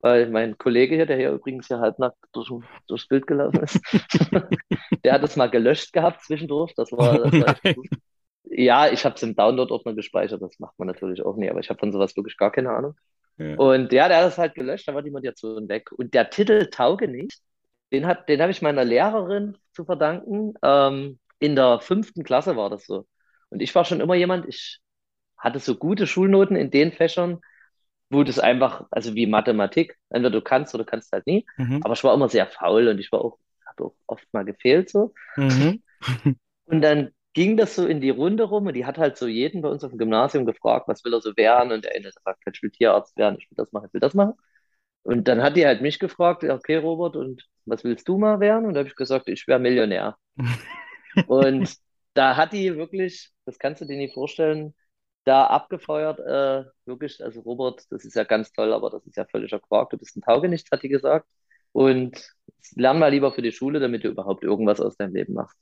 weil 0.00 0.30
mein 0.30 0.58
Kollege 0.58 0.96
hier, 0.96 1.06
der 1.06 1.16
hier 1.18 1.32
übrigens 1.32 1.68
hier 1.68 1.80
halbnackt 1.80 2.18
durch, 2.32 2.50
durchs 2.88 3.08
Bild 3.08 3.26
gelaufen 3.26 3.62
ist, 3.62 3.80
der 5.04 5.12
hat 5.14 5.24
es 5.24 5.36
mal 5.36 5.50
gelöscht 5.50 5.92
gehabt 5.92 6.22
zwischendurch. 6.24 6.74
Das 6.76 6.92
war, 6.92 7.20
das 7.20 7.38
war 7.38 7.48
echt 7.50 7.64
gut. 7.74 7.88
Ja, 8.50 8.88
ich 8.88 9.04
habe 9.04 9.14
es 9.14 9.22
im 9.22 9.36
Download-Ordner 9.36 9.94
gespeichert, 9.94 10.42
das 10.42 10.58
macht 10.58 10.78
man 10.78 10.88
natürlich 10.88 11.22
auch 11.22 11.36
nie, 11.36 11.50
aber 11.50 11.60
ich 11.60 11.68
habe 11.68 11.78
von 11.78 11.92
sowas 11.92 12.16
wirklich 12.16 12.36
gar 12.36 12.50
keine 12.50 12.70
Ahnung. 12.70 12.94
Ja. 13.36 13.54
Und 13.56 13.92
ja, 13.92 14.08
der 14.08 14.18
hat 14.18 14.28
es 14.28 14.38
halt 14.38 14.54
gelöscht, 14.54 14.88
da 14.88 14.94
war 14.94 15.02
die 15.02 15.10
Motivation 15.10 15.68
weg. 15.68 15.92
Und 15.92 16.14
der 16.14 16.30
Titel 16.30 16.66
Tauge 16.70 17.08
nicht, 17.08 17.40
den, 17.92 18.06
hat, 18.06 18.28
den 18.28 18.40
habe 18.42 18.50
ich 18.50 18.62
meiner 18.62 18.84
Lehrerin 18.84 19.56
zu 19.72 19.84
verdanken. 19.84 20.54
Ähm, 20.62 21.18
in 21.38 21.54
der 21.54 21.80
fünften 21.80 22.24
Klasse 22.24 22.56
war 22.56 22.70
das 22.70 22.86
so. 22.86 23.06
Und 23.50 23.62
ich 23.62 23.74
war 23.74 23.84
schon 23.84 24.00
immer 24.00 24.14
jemand, 24.14 24.46
ich 24.48 24.80
hatte 25.36 25.60
so 25.60 25.76
gute 25.76 26.06
Schulnoten 26.06 26.56
in 26.56 26.70
den 26.70 26.92
Fächern, 26.92 27.40
wo 28.10 28.24
das 28.24 28.38
einfach, 28.38 28.86
also 28.90 29.14
wie 29.14 29.26
Mathematik, 29.26 29.96
entweder 30.10 30.30
du 30.30 30.42
kannst 30.42 30.74
oder 30.74 30.84
kannst 30.84 31.12
halt 31.12 31.26
nie. 31.26 31.46
Mhm. 31.56 31.80
Aber 31.84 31.94
ich 31.94 32.02
war 32.04 32.14
immer 32.14 32.28
sehr 32.28 32.46
faul 32.46 32.88
und 32.88 32.98
ich 32.98 33.12
war 33.12 33.24
auch, 33.24 33.38
habe 33.66 33.84
auch 33.84 33.94
oft 34.06 34.26
mal 34.32 34.44
gefehlt 34.44 34.90
so. 34.90 35.14
Mhm. 35.36 35.82
und 36.64 36.80
dann 36.80 37.10
ging 37.38 37.56
das 37.56 37.76
so 37.76 37.86
in 37.86 38.00
die 38.00 38.10
Runde 38.10 38.42
rum 38.42 38.66
und 38.66 38.74
die 38.74 38.84
hat 38.84 38.98
halt 38.98 39.16
so 39.16 39.28
jeden 39.28 39.62
bei 39.62 39.68
uns 39.68 39.84
auf 39.84 39.92
dem 39.92 39.98
Gymnasium 39.98 40.44
gefragt, 40.44 40.88
was 40.88 41.04
will 41.04 41.14
er 41.14 41.20
so 41.20 41.36
werden? 41.36 41.70
Und 41.70 41.84
der 41.84 41.94
eine 41.94 42.10
sagt, 42.10 42.42
ich 42.52 42.62
will 42.64 42.72
Tierarzt 42.72 43.16
werden, 43.16 43.36
ich 43.38 43.48
will 43.48 43.54
das 43.56 43.70
machen, 43.70 43.86
ich 43.86 43.94
will 43.94 44.00
das 44.00 44.14
machen. 44.14 44.32
Und 45.04 45.28
dann 45.28 45.40
hat 45.40 45.54
die 45.56 45.64
halt 45.64 45.80
mich 45.80 46.00
gefragt, 46.00 46.42
okay, 46.42 46.76
Robert, 46.78 47.14
und 47.14 47.46
was 47.64 47.84
willst 47.84 48.08
du 48.08 48.18
mal 48.18 48.40
werden? 48.40 48.66
Und 48.66 48.74
da 48.74 48.80
habe 48.80 48.88
ich 48.88 48.96
gesagt, 48.96 49.28
ich 49.28 49.46
wäre 49.46 49.60
Millionär. 49.60 50.16
und 51.28 51.76
da 52.14 52.36
hat 52.36 52.52
die 52.52 52.74
wirklich, 52.76 53.30
das 53.44 53.60
kannst 53.60 53.82
du 53.82 53.86
dir 53.86 53.98
nicht 53.98 54.14
vorstellen, 54.14 54.74
da 55.24 55.46
abgefeuert, 55.46 56.18
äh, 56.18 56.68
wirklich, 56.86 57.22
also 57.22 57.40
Robert, 57.42 57.84
das 57.90 58.04
ist 58.04 58.16
ja 58.16 58.24
ganz 58.24 58.50
toll, 58.52 58.72
aber 58.72 58.90
das 58.90 59.06
ist 59.06 59.16
ja 59.16 59.26
völliger 59.26 59.60
Quark, 59.60 59.90
du 59.90 59.98
bist 59.98 60.16
ein 60.16 60.22
Taugenichts, 60.22 60.70
hat 60.72 60.82
die 60.82 60.88
gesagt. 60.88 61.28
Und 61.70 62.34
lern 62.74 62.98
mal 62.98 63.12
lieber 63.12 63.30
für 63.32 63.42
die 63.42 63.52
Schule, 63.52 63.78
damit 63.78 64.02
du 64.02 64.08
überhaupt 64.08 64.42
irgendwas 64.42 64.80
aus 64.80 64.96
deinem 64.96 65.14
Leben 65.14 65.34
machst. 65.34 65.56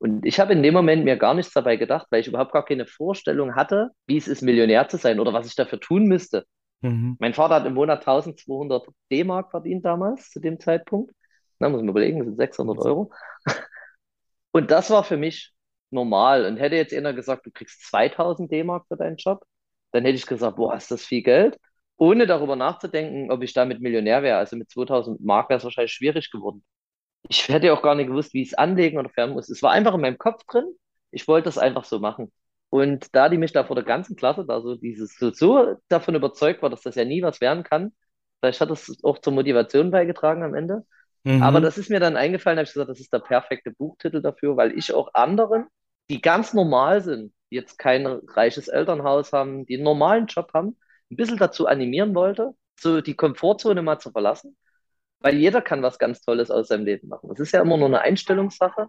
Und 0.00 0.24
ich 0.24 0.40
habe 0.40 0.54
in 0.54 0.62
dem 0.62 0.72
Moment 0.72 1.04
mir 1.04 1.16
gar 1.16 1.34
nichts 1.34 1.52
dabei 1.52 1.76
gedacht, 1.76 2.06
weil 2.10 2.20
ich 2.20 2.26
überhaupt 2.26 2.52
gar 2.52 2.64
keine 2.64 2.86
Vorstellung 2.86 3.54
hatte, 3.54 3.90
wie 4.06 4.16
es 4.16 4.28
ist, 4.28 4.40
Millionär 4.40 4.88
zu 4.88 4.96
sein 4.96 5.20
oder 5.20 5.34
was 5.34 5.46
ich 5.46 5.54
dafür 5.54 5.78
tun 5.78 6.04
müsste. 6.04 6.46
Mhm. 6.80 7.16
Mein 7.20 7.34
Vater 7.34 7.56
hat 7.56 7.66
im 7.66 7.74
Monat 7.74 8.00
1200 8.00 8.86
D-Mark 9.12 9.50
verdient 9.50 9.84
damals, 9.84 10.30
zu 10.30 10.40
dem 10.40 10.58
Zeitpunkt. 10.58 11.14
Na, 11.58 11.68
muss 11.68 11.80
man 11.82 11.90
überlegen, 11.90 12.18
das 12.18 12.28
sind 12.28 12.38
600 12.38 12.78
Euro. 12.78 13.12
Und 14.52 14.70
das 14.70 14.88
war 14.88 15.04
für 15.04 15.18
mich 15.18 15.52
normal. 15.90 16.46
Und 16.46 16.56
hätte 16.56 16.76
jetzt 16.76 16.94
einer 16.94 17.12
gesagt, 17.12 17.44
du 17.44 17.50
kriegst 17.50 17.86
2000 17.90 18.50
D-Mark 18.50 18.86
für 18.88 18.96
deinen 18.96 19.16
Job, 19.16 19.44
dann 19.92 20.04
hätte 20.04 20.16
ich 20.16 20.26
gesagt, 20.26 20.56
boah, 20.56 20.74
ist 20.74 20.90
das 20.90 21.04
viel 21.04 21.22
Geld? 21.22 21.58
Ohne 21.98 22.26
darüber 22.26 22.56
nachzudenken, 22.56 23.30
ob 23.30 23.42
ich 23.42 23.52
damit 23.52 23.82
Millionär 23.82 24.22
wäre. 24.22 24.38
Also 24.38 24.56
mit 24.56 24.70
2000 24.70 25.20
Mark 25.22 25.50
wäre 25.50 25.58
es 25.58 25.64
wahrscheinlich 25.64 25.92
schwierig 25.92 26.30
geworden. 26.30 26.64
Ich 27.28 27.48
hätte 27.48 27.72
auch 27.72 27.82
gar 27.82 27.94
nicht 27.94 28.08
gewusst, 28.08 28.34
wie 28.34 28.42
ich 28.42 28.48
es 28.48 28.54
anlegen 28.54 28.98
oder 28.98 29.10
färben 29.10 29.34
muss. 29.34 29.48
Es 29.48 29.62
war 29.62 29.72
einfach 29.72 29.94
in 29.94 30.00
meinem 30.00 30.18
Kopf 30.18 30.44
drin. 30.44 30.64
Ich 31.10 31.28
wollte 31.28 31.46
das 31.46 31.58
einfach 31.58 31.84
so 31.84 31.98
machen. 31.98 32.32
Und 32.70 33.14
da 33.14 33.28
die 33.28 33.38
mich 33.38 33.52
da 33.52 33.64
vor 33.64 33.76
der 33.76 33.84
ganzen 33.84 34.16
Klasse 34.16 34.44
da 34.46 34.60
so 34.60 34.76
dieses 34.76 35.16
so, 35.16 35.30
so 35.32 35.76
davon 35.88 36.14
überzeugt 36.14 36.62
war, 36.62 36.70
dass 36.70 36.82
das 36.82 36.94
ja 36.94 37.04
nie 37.04 37.22
was 37.22 37.40
werden 37.40 37.64
kann, 37.64 37.92
vielleicht 38.40 38.60
hat 38.60 38.70
das 38.70 38.96
auch 39.02 39.18
zur 39.18 39.32
Motivation 39.32 39.90
beigetragen 39.90 40.42
am 40.44 40.54
Ende. 40.54 40.86
Mhm. 41.24 41.42
Aber 41.42 41.60
das 41.60 41.78
ist 41.78 41.90
mir 41.90 42.00
dann 42.00 42.16
eingefallen, 42.16 42.58
habe 42.58 42.64
ich 42.64 42.72
gesagt, 42.72 42.90
das 42.90 43.00
ist 43.00 43.12
der 43.12 43.18
perfekte 43.18 43.72
Buchtitel 43.72 44.22
dafür, 44.22 44.56
weil 44.56 44.76
ich 44.78 44.94
auch 44.94 45.12
anderen 45.14 45.66
die 46.10 46.20
ganz 46.20 46.52
normal 46.54 47.02
sind, 47.02 47.32
die 47.50 47.56
jetzt 47.56 47.78
kein 47.78 48.06
reiches 48.06 48.68
Elternhaus 48.68 49.32
haben, 49.32 49.64
die 49.66 49.76
einen 49.76 49.84
normalen 49.84 50.26
Job 50.26 50.50
haben, 50.54 50.76
ein 51.10 51.16
bisschen 51.16 51.38
dazu 51.38 51.66
animieren 51.66 52.14
wollte, 52.14 52.54
so 52.78 53.00
die 53.00 53.14
Komfortzone 53.14 53.80
mal 53.82 54.00
zu 54.00 54.10
verlassen, 54.10 54.56
weil 55.20 55.36
jeder 55.36 55.60
kann 55.62 55.82
was 55.82 55.98
ganz 55.98 56.20
Tolles 56.22 56.50
aus 56.50 56.68
seinem 56.68 56.84
Leben 56.84 57.08
machen. 57.08 57.30
Es 57.32 57.40
ist 57.40 57.52
ja 57.52 57.60
immer 57.62 57.76
nur 57.76 57.88
eine 57.88 58.00
Einstellungssache. 58.00 58.88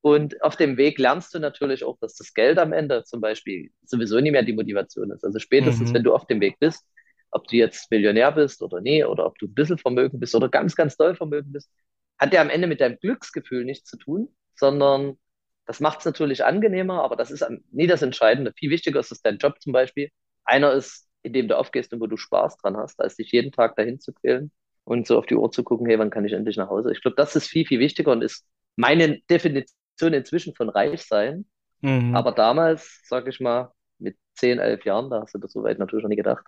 Und 0.00 0.42
auf 0.42 0.56
dem 0.56 0.76
Weg 0.76 0.98
lernst 0.98 1.32
du 1.34 1.38
natürlich 1.38 1.84
auch, 1.84 1.96
dass 2.00 2.16
das 2.16 2.34
Geld 2.34 2.58
am 2.58 2.72
Ende 2.72 3.04
zum 3.04 3.20
Beispiel 3.20 3.70
sowieso 3.84 4.18
nicht 4.18 4.32
mehr 4.32 4.42
die 4.42 4.52
Motivation 4.52 5.12
ist. 5.12 5.24
Also 5.24 5.38
spätestens, 5.38 5.90
mhm. 5.90 5.94
wenn 5.94 6.02
du 6.02 6.14
auf 6.14 6.26
dem 6.26 6.40
Weg 6.40 6.58
bist, 6.58 6.84
ob 7.30 7.46
du 7.46 7.56
jetzt 7.56 7.90
Millionär 7.90 8.32
bist 8.32 8.62
oder 8.62 8.80
nee, 8.80 9.04
oder 9.04 9.26
ob 9.26 9.38
du 9.38 9.46
ein 9.46 9.54
bisschen 9.54 9.78
Vermögen 9.78 10.18
bist 10.18 10.34
oder 10.34 10.48
ganz, 10.48 10.74
ganz 10.74 10.96
doll 10.96 11.14
Vermögen 11.14 11.52
bist, 11.52 11.70
hat 12.18 12.32
ja 12.32 12.40
am 12.40 12.50
Ende 12.50 12.66
mit 12.66 12.80
deinem 12.80 12.98
Glücksgefühl 12.98 13.64
nichts 13.64 13.88
zu 13.88 13.96
tun, 13.96 14.34
sondern 14.56 15.18
das 15.66 15.78
macht 15.80 16.00
es 16.00 16.04
natürlich 16.04 16.44
angenehmer, 16.44 17.02
aber 17.04 17.14
das 17.14 17.30
ist 17.30 17.46
nie 17.70 17.86
das 17.86 18.02
Entscheidende. 18.02 18.52
Viel 18.56 18.70
wichtiger 18.70 19.00
ist 19.00 19.12
es 19.12 19.22
dein 19.22 19.38
Job 19.38 19.60
zum 19.60 19.72
Beispiel. 19.72 20.10
Einer 20.44 20.72
ist, 20.72 21.08
in 21.22 21.32
dem 21.32 21.46
du 21.46 21.56
aufgehst 21.56 21.92
und 21.92 22.00
wo 22.00 22.08
du 22.08 22.16
Spaß 22.16 22.58
dran 22.58 22.76
hast, 22.76 23.00
als 23.00 23.16
dich 23.16 23.30
jeden 23.30 23.52
Tag 23.52 23.76
dahin 23.76 24.00
zu 24.00 24.12
quälen 24.12 24.50
und 24.84 25.06
so 25.06 25.18
auf 25.18 25.26
die 25.26 25.34
Uhr 25.34 25.50
zu 25.50 25.62
gucken, 25.62 25.86
hey, 25.86 25.98
wann 25.98 26.10
kann 26.10 26.24
ich 26.24 26.32
endlich 26.32 26.56
nach 26.56 26.68
Hause? 26.68 26.92
Ich 26.92 27.02
glaube, 27.02 27.16
das 27.16 27.36
ist 27.36 27.46
viel, 27.46 27.66
viel 27.66 27.80
wichtiger 27.80 28.12
und 28.12 28.22
ist 28.22 28.46
meine 28.76 29.20
Definition 29.30 30.12
inzwischen 30.12 30.54
von 30.54 30.68
reich 30.68 31.02
sein. 31.02 31.44
Mhm. 31.80 32.14
Aber 32.14 32.32
damals, 32.32 33.00
sag 33.04 33.26
ich 33.28 33.40
mal, 33.40 33.72
mit 33.98 34.16
10, 34.34 34.58
11 34.58 34.84
Jahren, 34.84 35.10
da 35.10 35.22
hast 35.22 35.34
du 35.34 35.38
das 35.38 35.52
so 35.52 35.62
weit 35.62 35.78
natürlich 35.78 36.02
noch 36.02 36.10
nie 36.10 36.16
gedacht. 36.16 36.44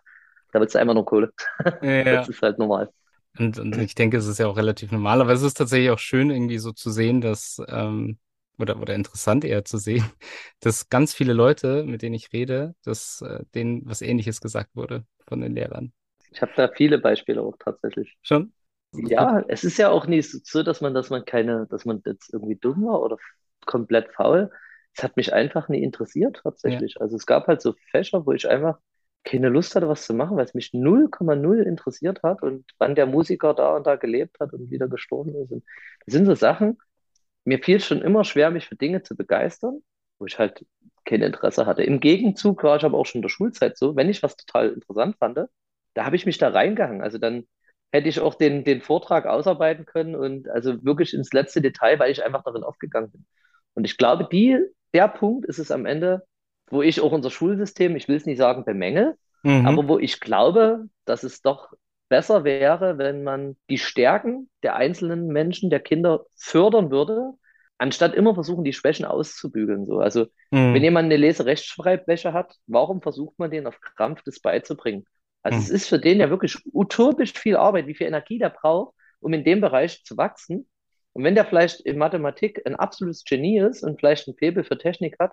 Da 0.52 0.60
willst 0.60 0.74
du 0.74 0.78
einfach 0.78 0.94
nur 0.94 1.04
Kohle. 1.04 1.32
Ja. 1.82 2.04
Das 2.04 2.28
ist 2.28 2.42
halt 2.42 2.58
normal. 2.58 2.90
Und, 3.36 3.58
und 3.58 3.76
ich 3.78 3.96
denke, 3.96 4.16
es 4.16 4.26
ist 4.26 4.38
ja 4.38 4.46
auch 4.46 4.56
relativ 4.56 4.92
normal, 4.92 5.20
aber 5.20 5.32
es 5.32 5.42
ist 5.42 5.54
tatsächlich 5.54 5.90
auch 5.90 5.98
schön, 5.98 6.30
irgendwie 6.30 6.58
so 6.58 6.70
zu 6.70 6.90
sehen, 6.90 7.20
dass 7.20 7.60
ähm, 7.68 8.18
oder, 8.58 8.80
oder 8.80 8.94
interessant 8.94 9.44
eher 9.44 9.64
zu 9.64 9.78
sehen, 9.78 10.04
dass 10.60 10.88
ganz 10.88 11.14
viele 11.14 11.32
Leute, 11.32 11.84
mit 11.84 12.02
denen 12.02 12.14
ich 12.14 12.32
rede, 12.32 12.74
dass 12.84 13.22
äh, 13.22 13.44
denen 13.54 13.82
was 13.86 14.02
Ähnliches 14.02 14.40
gesagt 14.40 14.76
wurde 14.76 15.04
von 15.26 15.40
den 15.40 15.54
Lehrern. 15.54 15.92
Ich 16.34 16.42
habe 16.42 16.52
da 16.56 16.68
viele 16.68 16.98
Beispiele 16.98 17.40
auch 17.40 17.56
tatsächlich. 17.58 18.16
Schon? 18.22 18.52
Ja, 18.92 19.42
es 19.48 19.64
ist 19.64 19.78
ja 19.78 19.90
auch 19.90 20.06
nicht 20.06 20.46
so, 20.46 20.62
dass 20.62 20.80
man, 20.80 20.94
dass 20.94 21.10
man 21.10 21.24
keine, 21.24 21.66
dass 21.68 21.84
man 21.84 22.02
jetzt 22.04 22.32
irgendwie 22.32 22.56
dumm 22.56 22.84
war 22.86 23.02
oder 23.02 23.16
komplett 23.66 24.12
faul. 24.12 24.50
Es 24.96 25.02
hat 25.02 25.16
mich 25.16 25.32
einfach 25.32 25.68
nie 25.68 25.82
interessiert 25.82 26.40
tatsächlich. 26.42 26.94
Ja. 26.94 27.00
Also 27.00 27.16
es 27.16 27.26
gab 27.26 27.46
halt 27.46 27.62
so 27.62 27.74
Fächer, 27.90 28.26
wo 28.26 28.32
ich 28.32 28.48
einfach 28.48 28.78
keine 29.24 29.48
Lust 29.48 29.74
hatte, 29.74 29.88
was 29.88 30.06
zu 30.06 30.14
machen, 30.14 30.36
weil 30.36 30.44
es 30.44 30.54
mich 30.54 30.72
0,0 30.72 31.62
interessiert 31.62 32.22
hat 32.22 32.42
und 32.42 32.64
wann 32.78 32.94
der 32.94 33.06
Musiker 33.06 33.54
da 33.54 33.76
und 33.76 33.86
da 33.86 33.96
gelebt 33.96 34.38
hat 34.38 34.52
und 34.52 34.70
wieder 34.70 34.86
gestorben 34.86 35.34
ist. 35.36 35.50
Und 35.50 35.64
das 36.04 36.14
sind 36.14 36.26
so 36.26 36.34
Sachen, 36.34 36.78
mir 37.44 37.58
fiel 37.62 37.80
schon 37.80 38.02
immer 38.02 38.24
schwer, 38.24 38.50
mich 38.50 38.68
für 38.68 38.76
Dinge 38.76 39.02
zu 39.02 39.16
begeistern, 39.16 39.82
wo 40.18 40.26
ich 40.26 40.38
halt 40.38 40.64
kein 41.04 41.22
Interesse 41.22 41.66
hatte. 41.66 41.82
Im 41.82 42.00
Gegenzug 42.00 42.62
war 42.62 42.76
ich 42.76 42.84
aber 42.84 42.98
auch 42.98 43.06
schon 43.06 43.20
in 43.20 43.22
der 43.22 43.28
Schulzeit 43.28 43.76
so, 43.76 43.96
wenn 43.96 44.08
ich 44.08 44.22
was 44.22 44.36
total 44.36 44.70
interessant 44.70 45.16
fand, 45.16 45.38
da 45.94 46.04
habe 46.04 46.16
ich 46.16 46.26
mich 46.26 46.38
da 46.38 46.48
reingehangen. 46.48 47.02
Also 47.02 47.18
dann 47.18 47.46
hätte 47.92 48.08
ich 48.08 48.20
auch 48.20 48.34
den, 48.34 48.64
den 48.64 48.80
Vortrag 48.80 49.26
ausarbeiten 49.26 49.86
können 49.86 50.16
und 50.16 50.48
also 50.48 50.84
wirklich 50.84 51.14
ins 51.14 51.32
letzte 51.32 51.62
Detail, 51.62 51.98
weil 51.98 52.10
ich 52.10 52.24
einfach 52.24 52.42
darin 52.42 52.64
aufgegangen 52.64 53.10
bin. 53.10 53.24
Und 53.74 53.84
ich 53.84 53.96
glaube, 53.96 54.28
die, 54.30 54.58
der 54.92 55.08
Punkt 55.08 55.46
ist 55.46 55.58
es 55.58 55.70
am 55.70 55.86
Ende, 55.86 56.22
wo 56.68 56.82
ich 56.82 57.00
auch 57.00 57.12
unser 57.12 57.30
Schulsystem, 57.30 57.94
ich 57.94 58.08
will 58.08 58.16
es 58.16 58.26
nicht 58.26 58.38
sagen 58.38 58.64
bemängel, 58.64 59.14
mhm. 59.42 59.66
aber 59.66 59.88
wo 59.88 59.98
ich 59.98 60.20
glaube, 60.20 60.86
dass 61.04 61.22
es 61.22 61.40
doch 61.40 61.72
besser 62.08 62.44
wäre, 62.44 62.98
wenn 62.98 63.22
man 63.22 63.56
die 63.70 63.78
Stärken 63.78 64.50
der 64.62 64.76
einzelnen 64.76 65.28
Menschen, 65.28 65.70
der 65.70 65.80
Kinder 65.80 66.24
fördern 66.36 66.90
würde, 66.90 67.32
anstatt 67.78 68.14
immer 68.14 68.34
versuchen, 68.34 68.64
die 68.64 68.72
Schwächen 68.72 69.04
auszubügeln. 69.04 69.86
So. 69.86 69.98
Also, 69.98 70.26
mhm. 70.50 70.74
wenn 70.74 70.82
jemand 70.82 71.06
eine 71.06 71.16
Leserechtschreibwäsche 71.16 72.32
hat, 72.32 72.56
warum 72.66 73.02
versucht 73.02 73.38
man 73.38 73.50
den 73.50 73.66
auf 73.66 73.80
Krampf 73.80 74.22
das 74.24 74.40
beizubringen? 74.40 75.04
Also, 75.44 75.58
mhm. 75.58 75.62
es 75.62 75.70
ist 75.70 75.88
für 75.88 76.00
den 76.00 76.18
ja 76.18 76.30
wirklich 76.30 76.58
utopisch 76.72 77.32
viel 77.32 77.56
Arbeit, 77.56 77.86
wie 77.86 77.94
viel 77.94 78.08
Energie 78.08 78.38
der 78.38 78.50
braucht, 78.50 78.94
um 79.20 79.32
in 79.32 79.44
dem 79.44 79.60
Bereich 79.60 80.02
zu 80.04 80.16
wachsen. 80.16 80.68
Und 81.12 81.22
wenn 81.22 81.36
der 81.36 81.44
vielleicht 81.44 81.80
in 81.82 81.96
Mathematik 81.96 82.60
ein 82.66 82.74
absolutes 82.74 83.24
Genie 83.24 83.60
ist 83.60 83.84
und 83.84 84.00
vielleicht 84.00 84.26
ein 84.26 84.34
Faible 84.36 84.64
für 84.64 84.76
Technik 84.76 85.16
hat, 85.20 85.32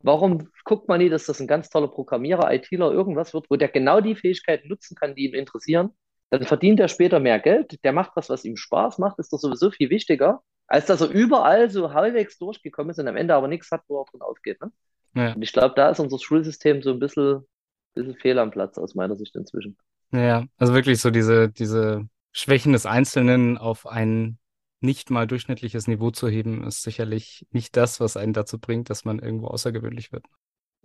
warum 0.00 0.50
guckt 0.64 0.86
man 0.86 1.00
nie, 1.00 1.08
dass 1.08 1.24
das 1.24 1.40
ein 1.40 1.46
ganz 1.46 1.70
toller 1.70 1.88
Programmierer, 1.88 2.52
ITler, 2.52 2.92
irgendwas 2.92 3.32
wird, 3.32 3.46
wo 3.48 3.56
der 3.56 3.68
genau 3.68 4.02
die 4.02 4.14
Fähigkeiten 4.14 4.68
nutzen 4.68 4.94
kann, 4.96 5.14
die 5.14 5.24
ihn 5.24 5.34
interessieren 5.34 5.94
dann 6.38 6.44
verdient 6.44 6.80
er 6.80 6.88
später 6.88 7.20
mehr 7.20 7.38
Geld, 7.38 7.82
der 7.84 7.92
macht 7.92 8.12
was, 8.16 8.28
was 8.28 8.44
ihm 8.44 8.56
Spaß 8.56 8.98
macht, 8.98 9.18
ist 9.18 9.32
doch 9.32 9.38
sowieso 9.38 9.70
viel 9.70 9.90
wichtiger, 9.90 10.42
als 10.66 10.86
dass 10.86 11.00
er 11.00 11.10
überall 11.10 11.70
so 11.70 11.92
halbwegs 11.92 12.38
durchgekommen 12.38 12.90
ist 12.90 12.98
und 12.98 13.08
am 13.08 13.16
Ende 13.16 13.34
aber 13.34 13.48
nichts 13.48 13.70
hat, 13.70 13.82
wo 13.88 14.00
er 14.00 14.06
drin 14.10 14.22
aufgeht. 14.22 14.60
Ne? 14.60 14.72
Ja. 15.14 15.32
Und 15.34 15.42
ich 15.42 15.52
glaube, 15.52 15.74
da 15.76 15.90
ist 15.90 16.00
unser 16.00 16.18
Schulsystem 16.18 16.82
so 16.82 16.90
ein 16.90 16.98
bisschen, 16.98 17.46
bisschen 17.94 18.16
fehl 18.16 18.38
am 18.38 18.50
Platz 18.50 18.78
aus 18.78 18.94
meiner 18.94 19.16
Sicht 19.16 19.34
inzwischen. 19.36 19.76
Ja, 20.12 20.44
also 20.58 20.74
wirklich 20.74 21.00
so 21.00 21.10
diese, 21.10 21.48
diese 21.48 22.08
Schwächen 22.32 22.72
des 22.72 22.86
Einzelnen 22.86 23.58
auf 23.58 23.86
ein 23.86 24.38
nicht 24.80 25.10
mal 25.10 25.26
durchschnittliches 25.26 25.88
Niveau 25.88 26.10
zu 26.10 26.28
heben, 26.28 26.64
ist 26.64 26.82
sicherlich 26.82 27.46
nicht 27.50 27.76
das, 27.76 28.00
was 28.00 28.16
einen 28.16 28.34
dazu 28.34 28.58
bringt, 28.58 28.90
dass 28.90 29.04
man 29.04 29.18
irgendwo 29.18 29.46
außergewöhnlich 29.46 30.12
wird. 30.12 30.26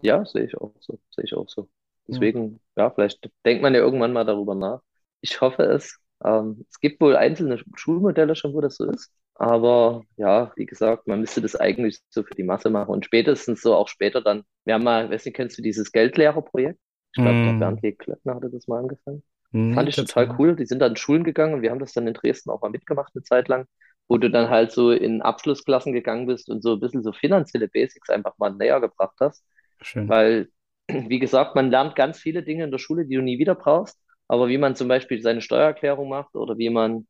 Ja, 0.01 0.25
sehe 0.25 0.45
ich 0.45 0.57
auch 0.57 0.73
so. 0.79 0.99
Sehe 1.11 1.25
ich 1.25 1.33
auch 1.33 1.49
so. 1.49 1.69
Deswegen, 2.07 2.59
ja. 2.75 2.85
ja, 2.85 2.89
vielleicht 2.91 3.29
denkt 3.45 3.61
man 3.61 3.73
ja 3.73 3.81
irgendwann 3.81 4.13
mal 4.13 4.25
darüber 4.25 4.55
nach. 4.55 4.81
Ich 5.21 5.41
hoffe 5.41 5.63
es. 5.63 5.99
Ähm, 6.23 6.65
es 6.69 6.79
gibt 6.79 7.01
wohl 7.01 7.15
einzelne 7.15 7.61
Schulmodelle 7.75 8.35
schon, 8.35 8.53
wo 8.53 8.61
das 8.61 8.75
so 8.75 8.89
ist. 8.89 9.11
Aber 9.35 10.03
ja, 10.17 10.51
wie 10.55 10.65
gesagt, 10.65 11.07
man 11.07 11.21
müsste 11.21 11.41
das 11.41 11.55
eigentlich 11.55 11.99
so 12.09 12.23
für 12.23 12.35
die 12.35 12.43
Masse 12.43 12.69
machen 12.69 12.91
und 12.91 13.05
spätestens 13.05 13.61
so 13.61 13.75
auch 13.75 13.87
später 13.87 14.21
dann. 14.21 14.43
Wir 14.65 14.73
haben 14.73 14.83
mal, 14.83 15.09
weiß 15.09 15.25
nicht, 15.25 15.35
kennst 15.35 15.57
du 15.57 15.61
dieses 15.61 15.91
Geldlehrerprojekt? 15.91 16.79
Ich 17.13 17.21
glaube, 17.21 17.37
mm. 17.37 17.59
Bernd 17.59 17.81
Lee 17.81 17.93
Klöckner 17.93 18.35
hatte 18.35 18.49
das 18.49 18.67
mal 18.67 18.79
angefangen. 18.79 19.23
Nee, 19.51 19.73
Fand 19.73 19.89
ich 19.89 19.95
total 19.95 20.35
cool. 20.37 20.55
Die 20.55 20.65
sind 20.65 20.79
dann 20.79 20.91
in 20.91 20.97
Schulen 20.97 21.23
gegangen 21.23 21.55
und 21.55 21.61
wir 21.61 21.71
haben 21.71 21.79
das 21.79 21.93
dann 21.93 22.07
in 22.07 22.13
Dresden 22.13 22.51
auch 22.51 22.61
mal 22.61 22.69
mitgemacht 22.69 23.13
eine 23.15 23.23
Zeit 23.23 23.47
lang, 23.47 23.65
wo 24.07 24.17
du 24.17 24.29
dann 24.29 24.49
halt 24.49 24.71
so 24.71 24.91
in 24.91 25.21
Abschlussklassen 25.21 25.93
gegangen 25.93 26.27
bist 26.27 26.49
und 26.49 26.61
so 26.61 26.73
ein 26.73 26.79
bisschen 26.79 27.03
so 27.03 27.11
finanzielle 27.11 27.67
Basics 27.67 28.09
einfach 28.09 28.37
mal 28.37 28.51
näher 28.51 28.79
gebracht 28.79 29.15
hast. 29.19 29.43
schön. 29.81 30.07
Weil, 30.07 30.49
wie 30.87 31.19
gesagt, 31.19 31.55
man 31.55 31.71
lernt 31.71 31.95
ganz 31.95 32.19
viele 32.19 32.43
Dinge 32.43 32.63
in 32.65 32.71
der 32.71 32.77
Schule, 32.77 33.05
die 33.05 33.15
du 33.15 33.21
nie 33.21 33.39
wieder 33.39 33.55
brauchst. 33.55 33.99
Aber 34.27 34.47
wie 34.47 34.59
man 34.59 34.75
zum 34.75 34.87
Beispiel 34.87 35.21
seine 35.21 35.41
Steuererklärung 35.41 36.07
macht 36.07 36.35
oder 36.35 36.57
wie 36.59 36.69
man 36.69 37.07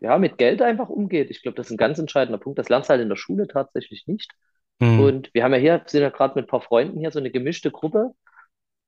ja 0.00 0.16
mit 0.16 0.38
Geld 0.38 0.62
einfach 0.62 0.88
umgeht, 0.88 1.30
ich 1.30 1.42
glaube, 1.42 1.56
das 1.56 1.66
ist 1.66 1.72
ein 1.72 1.76
ganz 1.76 1.98
entscheidender 1.98 2.38
Punkt. 2.38 2.58
Das 2.58 2.70
lernst 2.70 2.88
du 2.88 2.92
halt 2.92 3.02
in 3.02 3.10
der 3.10 3.16
Schule 3.16 3.46
tatsächlich 3.46 4.06
nicht. 4.06 4.32
Mhm. 4.80 5.00
Und 5.00 5.30
wir 5.34 5.44
haben 5.44 5.52
ja 5.52 5.58
hier, 5.58 5.82
sind 5.86 6.00
ja 6.00 6.08
gerade 6.08 6.34
mit 6.34 6.46
ein 6.46 6.48
paar 6.48 6.62
Freunden 6.62 6.98
hier 6.98 7.10
so 7.10 7.18
eine 7.18 7.30
gemischte 7.30 7.70
Gruppe 7.70 8.12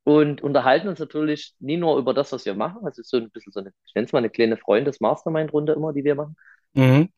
und 0.04 0.42
unterhalten 0.42 0.88
uns 0.88 0.98
natürlich 0.98 1.54
nie 1.58 1.78
nur 1.78 1.98
über 1.98 2.14
das, 2.14 2.30
was 2.32 2.44
wir 2.44 2.54
machen. 2.54 2.84
Also 2.84 3.00
es 3.00 3.06
ist 3.06 3.10
so 3.10 3.16
ein 3.16 3.30
bisschen 3.30 3.52
so 3.52 3.60
eine, 3.60 3.72
ich 3.86 3.94
nenne 3.94 4.06
es 4.06 4.12
mal 4.12 4.18
eine 4.18 4.30
kleine 4.30 4.56
Freundes-Mastermind-Runde 4.56 5.72
immer, 5.72 5.92
die 5.92 6.04
wir 6.04 6.14
machen. 6.14 6.36
Mhm. 6.74 7.08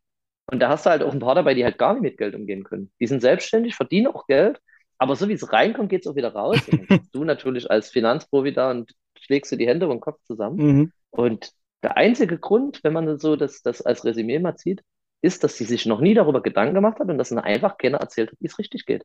Und 0.46 0.60
da 0.60 0.68
hast 0.68 0.86
du 0.86 0.90
halt 0.90 1.02
auch 1.02 1.12
ein 1.12 1.18
paar 1.18 1.34
dabei, 1.34 1.54
die 1.54 1.64
halt 1.64 1.78
gar 1.78 1.94
nicht 1.94 2.02
mit 2.02 2.18
Geld 2.18 2.36
umgehen 2.36 2.62
können. 2.62 2.92
Die 3.00 3.08
sind 3.08 3.20
selbstständig, 3.20 3.74
verdienen 3.74 4.06
auch 4.06 4.28
Geld, 4.28 4.60
aber 4.98 5.16
so 5.16 5.28
wie 5.28 5.32
es 5.32 5.52
reinkommt, 5.52 5.90
geht 5.90 6.02
es 6.02 6.06
auch 6.06 6.14
wieder 6.14 6.32
raus. 6.32 6.60
Und 6.70 6.88
dann 6.88 6.98
sitzt 6.98 7.14
du 7.14 7.24
natürlich 7.24 7.70
als 7.70 7.90
Finanzprofi 7.90 8.52
da 8.52 8.70
und 8.70 8.92
schlägst 9.18 9.50
du 9.50 9.56
die 9.56 9.66
Hände 9.66 9.86
über 9.86 9.94
den 9.94 10.00
Kopf 10.00 10.22
zusammen. 10.22 10.56
Mhm. 10.56 10.92
Und 11.10 11.50
der 11.82 11.96
einzige 11.96 12.38
Grund, 12.38 12.80
wenn 12.84 12.92
man 12.92 13.18
so 13.18 13.34
das, 13.34 13.62
das 13.62 13.82
als 13.82 14.04
Resümee 14.04 14.38
mal 14.38 14.56
zieht, 14.56 14.82
ist, 15.22 15.42
dass 15.42 15.56
sie 15.56 15.64
sich 15.64 15.86
noch 15.86 16.00
nie 16.00 16.14
darüber 16.14 16.42
Gedanken 16.42 16.74
gemacht 16.74 17.00
hat 17.00 17.08
und 17.08 17.18
dass 17.18 17.32
ihnen 17.32 17.40
einfach 17.40 17.78
keiner 17.78 17.98
erzählt 17.98 18.30
hat, 18.30 18.38
wie 18.40 18.46
es 18.46 18.58
richtig 18.58 18.86
geht. 18.86 19.02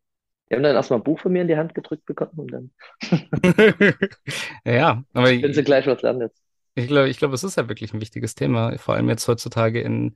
Die 0.52 0.56
haben 0.56 0.64
dann 0.64 0.76
erstmal 0.76 1.00
ein 1.00 1.04
Buch 1.04 1.20
von 1.20 1.32
mir 1.32 1.42
in 1.42 1.48
die 1.48 1.58
Hand 1.58 1.74
gedrückt 1.74 2.06
bekommen 2.06 2.34
und 2.38 2.52
dann 2.52 2.72
Ja, 4.66 5.04
aber 5.14 5.32
können 5.42 5.54
sie 5.54 5.64
ich, 5.64 5.64
gleich 5.64 5.88
was 5.88 6.02
lernen 6.02 6.22
jetzt. 6.22 6.42
ich 6.76 6.88
glaube, 6.88 7.10
ich 7.10 7.18
glaube, 7.18 7.36
es 7.36 7.44
ist 7.44 7.58
ja 7.58 7.68
wirklich 7.70 7.94
ein 7.94 8.02
wichtiges 8.02 8.36
Thema, 8.36 8.78
vor 8.78 8.96
allem 8.96 9.10
jetzt 9.10 9.28
heutzutage 9.28 9.82
in, 9.82 10.16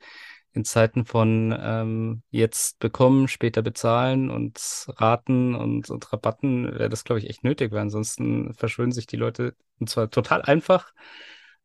in 0.53 0.63
Zeiten 0.65 1.05
von 1.05 1.55
ähm, 1.59 2.23
jetzt 2.31 2.79
bekommen, 2.79 3.27
später 3.27 3.61
bezahlen 3.61 4.29
und 4.29 4.59
Raten 4.89 5.55
und, 5.55 5.89
und 5.89 6.13
Rabatten 6.13 6.65
wäre 6.79 6.89
das, 6.89 7.03
glaube 7.03 7.19
ich, 7.19 7.29
echt 7.29 7.43
nötig, 7.43 7.71
weil 7.71 7.81
ansonsten 7.81 8.53
verschulden 8.53 8.91
sich 8.93 9.07
die 9.07 9.17
Leute, 9.17 9.55
und 9.79 9.89
zwar 9.89 10.09
total 10.09 10.41
einfach, 10.43 10.93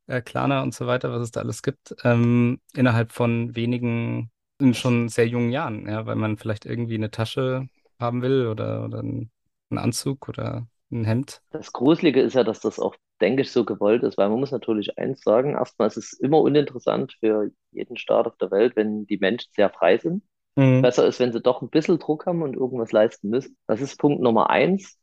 äh, 0.06 0.22
Klarna 0.22 0.62
und 0.62 0.74
so 0.74 0.86
weiter, 0.86 1.12
was 1.12 1.22
es 1.22 1.30
da 1.32 1.40
alles 1.40 1.62
gibt, 1.62 1.94
ähm, 2.04 2.60
innerhalb 2.74 3.12
von 3.12 3.54
wenigen, 3.56 4.30
in 4.58 4.74
schon 4.74 5.08
sehr 5.08 5.28
jungen 5.28 5.52
Jahren, 5.52 5.88
ja, 5.88 6.06
weil 6.06 6.16
man 6.16 6.36
vielleicht 6.38 6.66
irgendwie 6.66 6.96
eine 6.96 7.10
Tasche 7.10 7.68
haben 8.00 8.22
will 8.22 8.46
oder, 8.46 8.84
oder 8.84 9.00
einen 9.00 9.30
Anzug 9.70 10.28
oder 10.28 10.66
ein 10.90 11.04
Hemd. 11.04 11.40
Das 11.50 11.72
Gruselige 11.72 12.20
ist 12.20 12.34
ja, 12.34 12.42
dass 12.42 12.60
das 12.60 12.78
auch, 12.78 12.96
denke 13.20 13.42
ich, 13.42 13.52
so 13.52 13.64
gewollt 13.64 14.02
ist, 14.02 14.18
weil 14.18 14.28
man 14.28 14.40
muss 14.40 14.50
natürlich 14.50 14.98
eins 14.98 15.22
sagen, 15.22 15.52
erstmal 15.52 15.88
ist 15.88 15.96
es 15.96 16.12
immer 16.14 16.40
uninteressant 16.40 17.14
für 17.20 17.50
jeden 17.70 17.96
Staat 17.96 18.26
auf 18.26 18.36
der 18.38 18.50
Welt, 18.50 18.74
wenn 18.76 19.06
die 19.06 19.18
Menschen 19.18 19.50
sehr 19.54 19.70
frei 19.70 19.98
sind. 19.98 20.24
Mhm. 20.56 20.82
Besser 20.82 21.06
ist, 21.06 21.20
wenn 21.20 21.32
sie 21.32 21.40
doch 21.40 21.62
ein 21.62 21.70
bisschen 21.70 21.98
Druck 21.98 22.26
haben 22.26 22.42
und 22.42 22.56
irgendwas 22.56 22.92
leisten 22.92 23.28
müssen. 23.28 23.56
Das 23.66 23.80
ist 23.80 23.98
Punkt 23.98 24.20
Nummer 24.20 24.50
eins. 24.50 24.98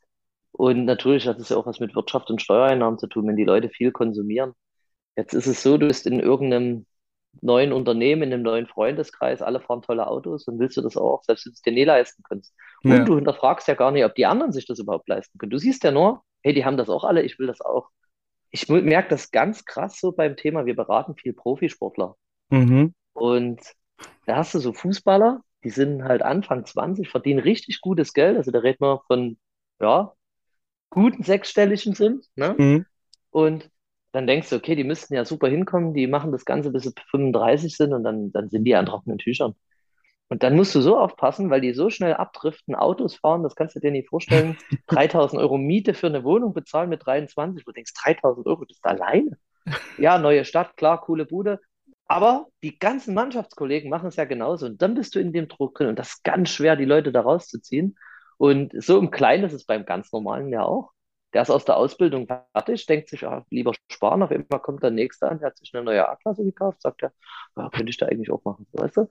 Und 0.51 0.85
natürlich 0.85 1.27
hat 1.27 1.39
es 1.39 1.49
ja 1.49 1.57
auch 1.57 1.67
was 1.67 1.79
mit 1.79 1.95
Wirtschaft 1.95 2.29
und 2.29 2.41
Steuereinnahmen 2.41 2.99
zu 2.99 3.07
tun, 3.07 3.27
wenn 3.27 3.35
die 3.35 3.43
Leute 3.43 3.69
viel 3.69 3.91
konsumieren. 3.91 4.53
Jetzt 5.15 5.33
ist 5.33 5.47
es 5.47 5.63
so, 5.63 5.77
du 5.77 5.87
bist 5.87 6.07
in 6.07 6.19
irgendeinem 6.19 6.85
neuen 7.41 7.73
Unternehmen, 7.73 8.23
in 8.23 8.33
einem 8.33 8.43
neuen 8.43 8.67
Freundeskreis, 8.67 9.41
alle 9.41 9.61
fahren 9.61 9.81
tolle 9.81 10.07
Autos 10.07 10.47
und 10.47 10.59
willst 10.59 10.77
du 10.77 10.81
das 10.81 10.97
auch, 10.97 11.23
selbst 11.23 11.45
wenn 11.45 11.51
du 11.51 11.55
es 11.55 11.61
dir 11.61 11.73
nie 11.73 11.83
leisten 11.83 12.23
kannst. 12.27 12.53
Und 12.83 12.91
Ja. 12.91 13.03
du 13.03 13.15
hinterfragst 13.15 13.67
ja 13.67 13.75
gar 13.75 13.91
nicht, 13.91 14.05
ob 14.05 14.15
die 14.15 14.25
anderen 14.25 14.51
sich 14.51 14.65
das 14.65 14.79
überhaupt 14.79 15.07
leisten 15.07 15.37
können. 15.37 15.51
Du 15.51 15.57
siehst 15.57 15.83
ja 15.83 15.91
nur, 15.91 16.23
hey, 16.43 16.53
die 16.53 16.65
haben 16.65 16.77
das 16.77 16.89
auch 16.89 17.03
alle, 17.03 17.23
ich 17.23 17.39
will 17.39 17.47
das 17.47 17.61
auch. 17.61 17.89
Ich 18.51 18.69
merke 18.69 19.09
das 19.09 19.31
ganz 19.31 19.65
krass 19.65 19.99
so 19.99 20.11
beim 20.13 20.37
Thema, 20.37 20.65
wir 20.65 20.75
beraten 20.75 21.15
viel 21.15 21.33
Profisportler. 21.33 22.15
Mhm. 22.49 22.93
Und 23.13 23.61
da 24.25 24.37
hast 24.37 24.53
du 24.53 24.59
so 24.59 24.73
Fußballer, 24.73 25.41
die 25.63 25.69
sind 25.69 26.03
halt 26.03 26.21
Anfang 26.21 26.65
20, 26.65 27.09
verdienen 27.09 27.39
richtig 27.39 27.81
gutes 27.81 28.13
Geld. 28.13 28.37
Also 28.37 28.51
da 28.51 28.59
reden 28.59 28.79
wir 28.81 29.01
von, 29.07 29.37
ja, 29.81 30.13
guten 30.89 31.23
sechsstelligen 31.23 31.93
Sinn, 31.93 32.21
ne? 32.35 32.55
Mhm. 32.57 32.85
Und 33.31 33.69
dann 34.11 34.27
denkst 34.27 34.49
du, 34.49 34.55
okay, 34.55 34.75
die 34.75 34.83
müssten 34.83 35.13
ja 35.13 35.25
super 35.25 35.47
hinkommen, 35.47 35.93
die 35.93 36.07
machen 36.07 36.31
das 36.31 36.45
Ganze 36.45 36.71
bis 36.71 36.83
sie 36.83 36.93
35 37.11 37.75
sind 37.75 37.93
und 37.93 38.03
dann, 38.03 38.31
dann 38.31 38.49
sind 38.49 38.63
die 38.63 38.75
an 38.75 38.85
trockenen 38.85 39.17
Tüchern. 39.17 39.55
Und 40.29 40.43
dann 40.43 40.55
musst 40.55 40.75
du 40.75 40.81
so 40.81 40.97
aufpassen, 40.97 41.49
weil 41.49 41.61
die 41.61 41.73
so 41.73 41.89
schnell 41.89 42.13
abdriften, 42.13 42.75
Autos 42.75 43.15
fahren, 43.15 43.43
das 43.43 43.55
kannst 43.55 43.75
du 43.75 43.79
dir 43.79 43.91
nicht 43.91 44.09
vorstellen. 44.09 44.57
3000 44.87 45.41
Euro 45.41 45.57
Miete 45.57 45.93
für 45.93 46.07
eine 46.07 46.23
Wohnung 46.23 46.53
bezahlen 46.53 46.89
mit 46.89 47.05
23, 47.05 47.65
wo 47.65 47.71
du 47.71 47.75
denkst, 47.75 47.93
3000 47.93 48.45
Euro, 48.47 48.65
das 48.65 48.77
ist 48.77 48.85
alleine. 48.85 49.37
Ja, 49.97 50.17
neue 50.17 50.45
Stadt, 50.45 50.77
klar, 50.77 51.01
coole 51.01 51.25
Bude. 51.25 51.59
Aber 52.05 52.47
die 52.63 52.79
ganzen 52.79 53.13
Mannschaftskollegen 53.13 53.89
machen 53.89 54.07
es 54.07 54.15
ja 54.15 54.23
genauso. 54.23 54.65
Und 54.65 54.81
dann 54.81 54.93
bist 54.93 55.13
du 55.13 55.19
in 55.19 55.33
dem 55.33 55.49
Druck 55.49 55.75
drin. 55.75 55.87
Und 55.87 55.99
das 55.99 56.09
ist 56.09 56.23
ganz 56.23 56.49
schwer, 56.49 56.77
die 56.77 56.85
Leute 56.85 57.11
da 57.11 57.19
rauszuziehen. 57.19 57.97
Und 58.37 58.71
so 58.81 58.97
im 58.97 59.11
Kleinen 59.11 59.43
ist 59.43 59.51
es 59.51 59.65
beim 59.65 59.85
ganz 59.85 60.13
Normalen 60.13 60.47
ja 60.49 60.63
auch. 60.63 60.91
Der 61.33 61.41
ist 61.43 61.49
aus 61.51 61.65
der 61.65 61.77
Ausbildung 61.77 62.27
fertig, 62.53 62.85
denkt 62.85 63.09
sich, 63.09 63.25
ah, 63.27 63.45
lieber 63.51 63.73
sparen. 63.91 64.23
Auf 64.23 64.31
einmal 64.31 64.61
kommt 64.61 64.83
der 64.83 64.91
Nächste 64.91 65.29
an, 65.29 65.39
der 65.39 65.47
hat 65.49 65.57
sich 65.57 65.73
eine 65.73 65.83
neue 65.83 66.07
A-Klasse 66.07 66.43
gekauft, 66.43 66.81
sagt 66.81 67.03
er, 67.03 67.13
ja, 67.57 67.69
könnte 67.69 67.89
ich 67.89 67.97
da 67.97 68.07
eigentlich 68.07 68.31
auch 68.31 68.43
machen, 68.45 68.67
weißt 68.73 68.97
du? 68.97 69.01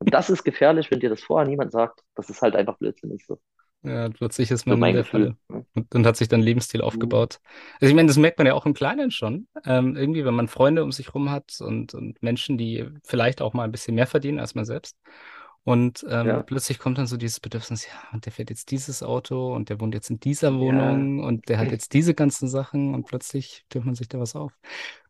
Und 0.00 0.14
das 0.14 0.30
ist 0.30 0.44
gefährlich, 0.44 0.90
wenn 0.90 1.00
dir 1.00 1.10
das 1.10 1.22
vorher 1.22 1.48
niemand 1.48 1.72
sagt. 1.72 2.02
Das 2.16 2.30
ist 2.30 2.42
halt 2.42 2.56
einfach 2.56 2.78
Blödsinn. 2.78 3.12
Ist 3.12 3.26
so, 3.28 3.40
Ja, 3.84 4.08
plötzlich 4.10 4.50
ist 4.50 4.66
man 4.66 4.80
in 4.80 4.80
mein 4.80 4.92
der 4.92 5.04
Gefühl. 5.04 5.36
Und, 5.74 5.94
und 5.94 6.04
hat 6.06 6.16
sich 6.16 6.28
dann 6.28 6.42
Lebensstil 6.42 6.82
Mhm. 6.82 6.82
aufgebaut. 6.82 7.38
Also 7.80 7.90
ich 7.90 7.94
meine, 7.94 8.08
das 8.08 8.16
merkt 8.16 8.38
man 8.38 8.46
ja 8.48 8.54
auch 8.54 8.66
im 8.66 8.74
Kleinen 8.74 9.10
schon. 9.12 9.46
Ähm, 9.64 9.96
irgendwie, 9.96 10.24
wenn 10.24 10.34
man 10.34 10.48
Freunde 10.48 10.82
um 10.82 10.90
sich 10.90 11.14
rum 11.14 11.30
hat 11.30 11.60
und, 11.60 11.94
und 11.94 12.20
Menschen, 12.22 12.58
die 12.58 12.86
vielleicht 13.04 13.40
auch 13.40 13.54
mal 13.54 13.62
ein 13.64 13.70
bisschen 13.72 13.94
mehr 13.94 14.08
verdienen 14.08 14.40
als 14.40 14.54
man 14.56 14.64
selbst. 14.64 14.96
Und 15.64 16.04
ähm, 16.08 16.26
Ja, 16.26 16.42
plötzlich 16.46 16.78
kommt 16.78 16.98
dann 16.98 17.06
so 17.06 17.16
dieses 17.18 17.40
Bedürfnis, 17.40 17.86
ja, 17.86 17.92
und 18.12 18.24
der 18.24 18.32
fährt 18.32 18.50
jetzt 18.50 18.70
dieses 18.70 19.02
Auto 19.02 19.54
und 19.54 19.68
der 19.68 19.80
wohnt 19.80 19.94
jetzt 19.94 20.08
in 20.10 20.18
dieser 20.18 20.50
ja. 20.50 20.58
Wohnung 20.58 21.22
und 21.22 21.48
der 21.48 21.58
hat 21.58 21.70
jetzt 21.72 21.92
diese 21.92 22.14
ganzen 22.14 22.48
Sachen 22.48 22.94
und 22.94 23.04
plötzlich 23.06 23.64
türmt 23.68 23.86
man 23.86 23.94
sich 23.94 24.08
da 24.08 24.18
was 24.18 24.34
auf. 24.34 24.52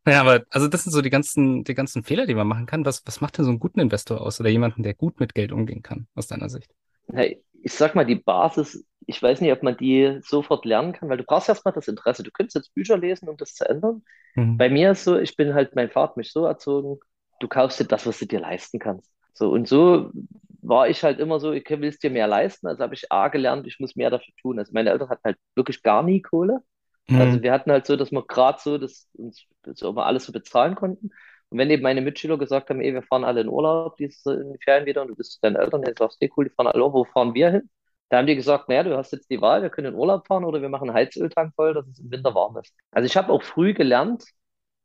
Naja, 0.04 0.20
aber 0.20 0.44
also 0.50 0.68
das 0.68 0.84
sind 0.84 0.92
so 0.92 1.02
die 1.02 1.10
ganzen, 1.10 1.64
die 1.64 1.74
ganzen 1.74 2.02
Fehler, 2.02 2.26
die 2.26 2.34
man 2.34 2.46
machen 2.48 2.66
kann. 2.66 2.84
Was, 2.84 3.06
was 3.06 3.20
macht 3.20 3.38
denn 3.38 3.44
so 3.44 3.50
einen 3.50 3.60
guten 3.60 3.80
Investor 3.80 4.20
aus 4.20 4.40
oder 4.40 4.48
jemanden, 4.50 4.82
der 4.82 4.94
gut 4.94 5.20
mit 5.20 5.34
Geld 5.34 5.52
umgehen 5.52 5.82
kann, 5.82 6.08
aus 6.14 6.26
deiner 6.26 6.48
Sicht? 6.48 6.72
Hey, 7.12 7.42
ich 7.62 7.72
sag 7.72 7.94
mal, 7.94 8.04
die 8.04 8.16
Basis, 8.16 8.84
ich 9.06 9.22
weiß 9.22 9.40
nicht, 9.40 9.52
ob 9.52 9.62
man 9.62 9.76
die 9.76 10.18
sofort 10.22 10.64
lernen 10.64 10.92
kann, 10.92 11.08
weil 11.08 11.16
du 11.16 11.24
brauchst 11.24 11.48
erstmal 11.48 11.74
das 11.74 11.88
Interesse. 11.88 12.22
Du 12.22 12.30
könntest 12.30 12.56
jetzt 12.56 12.74
Bücher 12.74 12.98
lesen, 12.98 13.28
um 13.28 13.36
das 13.36 13.54
zu 13.54 13.68
ändern. 13.68 14.04
Mhm. 14.34 14.58
Bei 14.58 14.68
mir 14.70 14.92
ist 14.92 15.04
so, 15.04 15.18
ich 15.18 15.36
bin 15.36 15.54
halt, 15.54 15.74
mein 15.74 15.90
Vater 15.90 16.10
hat 16.10 16.16
mich 16.16 16.32
so 16.32 16.44
erzogen, 16.46 17.00
du 17.40 17.48
kaufst 17.48 17.80
dir 17.80 17.84
das, 17.86 18.06
was 18.06 18.18
du 18.18 18.26
dir 18.26 18.40
leisten 18.40 18.78
kannst. 18.78 19.10
So, 19.38 19.50
und 19.52 19.68
so 19.68 20.10
war 20.62 20.88
ich 20.88 21.02
halt 21.04 21.20
immer 21.20 21.40
so, 21.40 21.52
ich 21.52 21.68
will 21.70 21.84
es 21.88 21.98
dir 21.98 22.10
mehr 22.10 22.26
leisten, 22.26 22.66
also 22.66 22.82
habe 22.82 22.94
ich 22.94 23.10
A 23.12 23.28
gelernt, 23.28 23.66
ich 23.66 23.78
muss 23.80 23.96
mehr 23.96 24.10
dafür 24.10 24.34
tun. 24.42 24.58
Also 24.58 24.72
meine 24.74 24.90
Eltern 24.90 25.08
hatten 25.08 25.22
halt 25.24 25.38
wirklich 25.54 25.82
gar 25.82 26.02
nie 26.02 26.22
Kohle. 26.22 26.62
Also 27.12 27.40
Mhm. 27.40 27.42
wir 27.42 27.52
hatten 27.52 27.70
halt 27.72 27.86
so, 27.86 27.96
dass 27.96 28.10
wir 28.12 28.26
gerade 28.26 28.58
so, 28.62 28.78
dass 28.78 29.08
uns 29.14 29.44
so 29.74 29.90
immer 29.90 30.06
alles 30.06 30.24
so 30.26 30.32
bezahlen 30.32 30.74
konnten. 30.74 31.10
Und 31.50 31.58
wenn 31.58 31.70
eben 31.70 31.82
meine 31.82 32.02
Mitschüler 32.02 32.36
gesagt 32.38 32.68
haben, 32.70 32.80
ey, 32.80 32.92
wir 32.94 33.02
fahren 33.02 33.24
alle 33.24 33.40
in 33.42 33.48
Urlaub, 33.48 33.98
in 34.00 34.08
die 34.52 34.58
Ferien 34.64 34.86
wieder 34.86 35.02
und 35.02 35.08
du 35.08 35.16
bist 35.16 35.32
zu 35.34 35.40
deinen 35.40 35.56
Eltern, 35.56 35.82
dann 35.82 35.94
sagst 35.96 36.20
du, 36.20 36.26
hey, 36.26 36.32
cool, 36.36 36.44
die 36.46 36.50
fahren 36.54 36.66
alle, 36.68 36.82
wo 36.92 37.04
fahren 37.04 37.34
wir 37.34 37.50
hin? 37.50 37.70
Da 38.10 38.18
haben 38.18 38.26
die 38.26 38.36
gesagt, 38.36 38.68
naja, 38.68 38.82
du 38.84 38.96
hast 38.96 39.12
jetzt 39.12 39.30
die 39.30 39.40
Wahl, 39.40 39.62
wir 39.62 39.70
können 39.70 39.88
in 39.94 39.98
Urlaub 39.98 40.26
fahren 40.26 40.44
oder 40.44 40.60
wir 40.62 40.68
machen 40.68 40.88
einen 40.90 40.96
Heizöltank 40.98 41.54
voll, 41.54 41.74
dass 41.74 41.86
es 41.88 41.98
im 42.00 42.10
Winter 42.10 42.34
warm 42.34 42.56
ist. 42.58 42.74
Also 42.90 43.06
ich 43.06 43.16
habe 43.16 43.32
auch 43.32 43.42
früh 43.42 43.74
gelernt, 43.74 44.24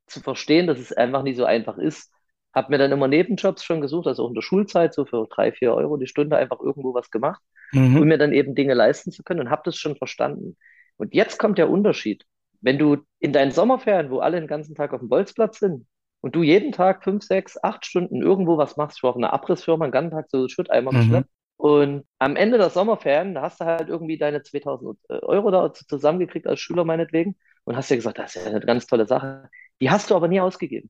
zu 0.08 0.22
verstehen, 0.22 0.68
dass 0.68 0.80
es 0.80 0.94
einfach 0.94 1.24
nicht 1.24 1.38
so 1.38 1.46
einfach 1.46 1.78
ist. 1.78 2.12
Habe 2.54 2.72
mir 2.72 2.78
dann 2.78 2.92
immer 2.92 3.08
Nebenjobs 3.08 3.63
schon 3.63 3.82
gesucht, 3.82 4.08
also 4.08 4.24
auch 4.26 4.30
in 4.30 4.36
der 4.36 4.42
Schulzeit, 4.42 4.94
so 4.94 5.06
für 5.06 5.28
drei, 5.30 5.52
vier 5.52 5.74
Euro 5.74 5.98
die 5.98 6.08
Stunde 6.08 6.38
einfach 6.38 6.60
irgendwo 6.60 6.94
was 6.94 7.10
gemacht, 7.12 7.42
Mhm. 7.74 7.98
um 8.02 8.08
mir 8.08 8.18
dann 8.18 8.34
eben 8.34 8.56
Dinge 8.56 8.74
leisten 8.76 9.12
zu 9.12 9.24
können 9.24 9.42
und 9.42 9.50
habe 9.50 9.63
das 9.66 9.76
schon 9.78 9.96
verstanden. 9.96 10.58
Und 10.98 11.13
jetzt 11.16 11.39
kommt 11.39 11.58
der 11.58 11.70
Unterschied. 11.70 12.26
Wenn 12.62 12.78
du 12.78 12.98
in 13.20 13.34
deinen 13.34 13.52
Sommerferien, 13.52 14.10
wo 14.12 14.20
alle 14.20 14.39
den 14.39 14.48
ganzen 14.48 14.76
Tag 14.76 14.94
auf 14.94 15.00
dem 15.00 15.10
Bolzplatz 15.10 15.60
sind, 15.60 15.86
und 16.22 16.36
du 16.36 16.44
jeden 16.44 16.72
Tag 16.72 17.04
fünf, 17.04 17.24
sechs, 17.24 17.62
acht 17.62 17.86
Stunden 17.86 18.22
irgendwo 18.22 18.58
was 18.58 18.78
machst, 18.78 18.98
ich 19.00 19.04
war 19.04 19.10
auf 19.10 19.18
einer 19.18 19.34
Abrissfirma, 19.34 19.86
den 19.88 19.92
ganzen 19.92 20.12
Tag 20.12 20.30
so 20.30 20.48
Schutteimer 20.48 20.92
Mhm. 20.92 20.96
geschleppt, 20.96 21.30
und 21.58 22.06
am 22.20 22.36
Ende 22.36 22.58
der 22.58 22.70
Sommerferien, 22.70 23.34
da 23.36 23.42
hast 23.42 23.60
du 23.62 23.66
halt 23.66 23.89
irgendwie 23.89 24.18
deine 24.18 24.42
2000 24.44 24.98
Euro 25.10 25.52
da 25.52 25.74
zusammengekriegt 25.74 26.48
als 26.48 26.60
Schüler 26.60 26.84
meinetwegen 26.86 27.36
und 27.66 27.76
hast 27.76 27.89
dir 27.89 27.96
gesagt, 27.98 28.20
das 28.20 28.36
ist 28.36 28.44
ja 28.46 28.50
eine 28.52 28.60
ganz 28.62 28.88
tolle 28.88 29.06
Sache. 29.08 29.50
Die 29.82 29.89
hast 29.89 30.10
du 30.10 30.16
aber 30.16 30.28
nie 30.28 30.39
ausgegeben. 30.42 30.89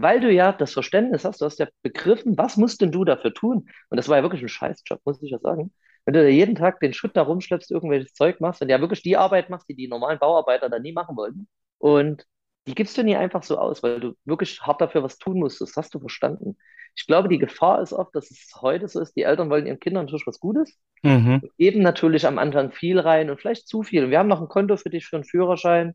Weil 0.00 0.20
du 0.20 0.30
ja 0.30 0.52
das 0.52 0.72
Verständnis 0.72 1.24
hast, 1.24 1.40
du 1.40 1.44
hast 1.46 1.58
ja 1.58 1.68
begriffen, 1.82 2.36
was 2.36 2.56
musst 2.56 2.80
denn 2.80 2.92
du 2.92 3.04
dafür 3.04 3.32
tun? 3.32 3.68
Und 3.88 3.96
das 3.96 4.08
war 4.08 4.16
ja 4.18 4.22
wirklich 4.22 4.42
ein 4.42 4.48
Scheißjob, 4.48 5.00
muss 5.04 5.22
ich 5.22 5.30
ja 5.30 5.38
sagen. 5.38 5.72
Wenn 6.04 6.14
du 6.14 6.22
da 6.22 6.28
jeden 6.28 6.54
Tag 6.54 6.80
den 6.80 6.92
Schutt 6.92 7.16
da 7.16 7.22
rumschleppst, 7.22 7.70
irgendwelches 7.70 8.12
Zeug 8.14 8.40
machst 8.40 8.62
und 8.62 8.68
ja 8.68 8.80
wirklich 8.80 9.02
die 9.02 9.16
Arbeit 9.16 9.50
machst, 9.50 9.68
die 9.68 9.74
die 9.74 9.88
normalen 9.88 10.18
Bauarbeiter 10.18 10.68
da 10.68 10.78
nie 10.78 10.92
machen 10.92 11.16
wollten. 11.16 11.48
Und 11.78 12.26
die 12.66 12.74
gibst 12.74 12.96
du 12.98 13.02
nie 13.04 13.16
einfach 13.16 13.42
so 13.42 13.58
aus, 13.58 13.82
weil 13.82 14.00
du 14.00 14.14
wirklich 14.24 14.60
hart 14.62 14.80
dafür 14.80 15.02
was 15.02 15.18
tun 15.18 15.38
musst. 15.38 15.60
Das 15.60 15.76
hast 15.76 15.94
du 15.94 16.00
verstanden. 16.00 16.56
Ich 16.94 17.06
glaube, 17.06 17.28
die 17.28 17.38
Gefahr 17.38 17.80
ist 17.82 17.92
oft, 17.92 18.14
dass 18.14 18.30
es 18.30 18.50
heute 18.60 18.88
so 18.88 19.00
ist, 19.00 19.14
die 19.16 19.22
Eltern 19.22 19.50
wollen 19.50 19.66
ihren 19.66 19.80
Kindern 19.80 20.04
natürlich 20.06 20.26
was 20.26 20.40
Gutes, 20.40 20.78
Mhm. 21.02 21.40
geben 21.58 21.82
natürlich 21.82 22.26
am 22.26 22.38
Anfang 22.38 22.72
viel 22.72 22.98
rein 22.98 23.30
und 23.30 23.40
vielleicht 23.40 23.68
zu 23.68 23.82
viel. 23.82 24.04
Und 24.04 24.10
wir 24.10 24.18
haben 24.18 24.28
noch 24.28 24.40
ein 24.40 24.48
Konto 24.48 24.76
für 24.76 24.90
dich 24.90 25.06
für 25.06 25.16
einen 25.16 25.24
Führerschein 25.24 25.94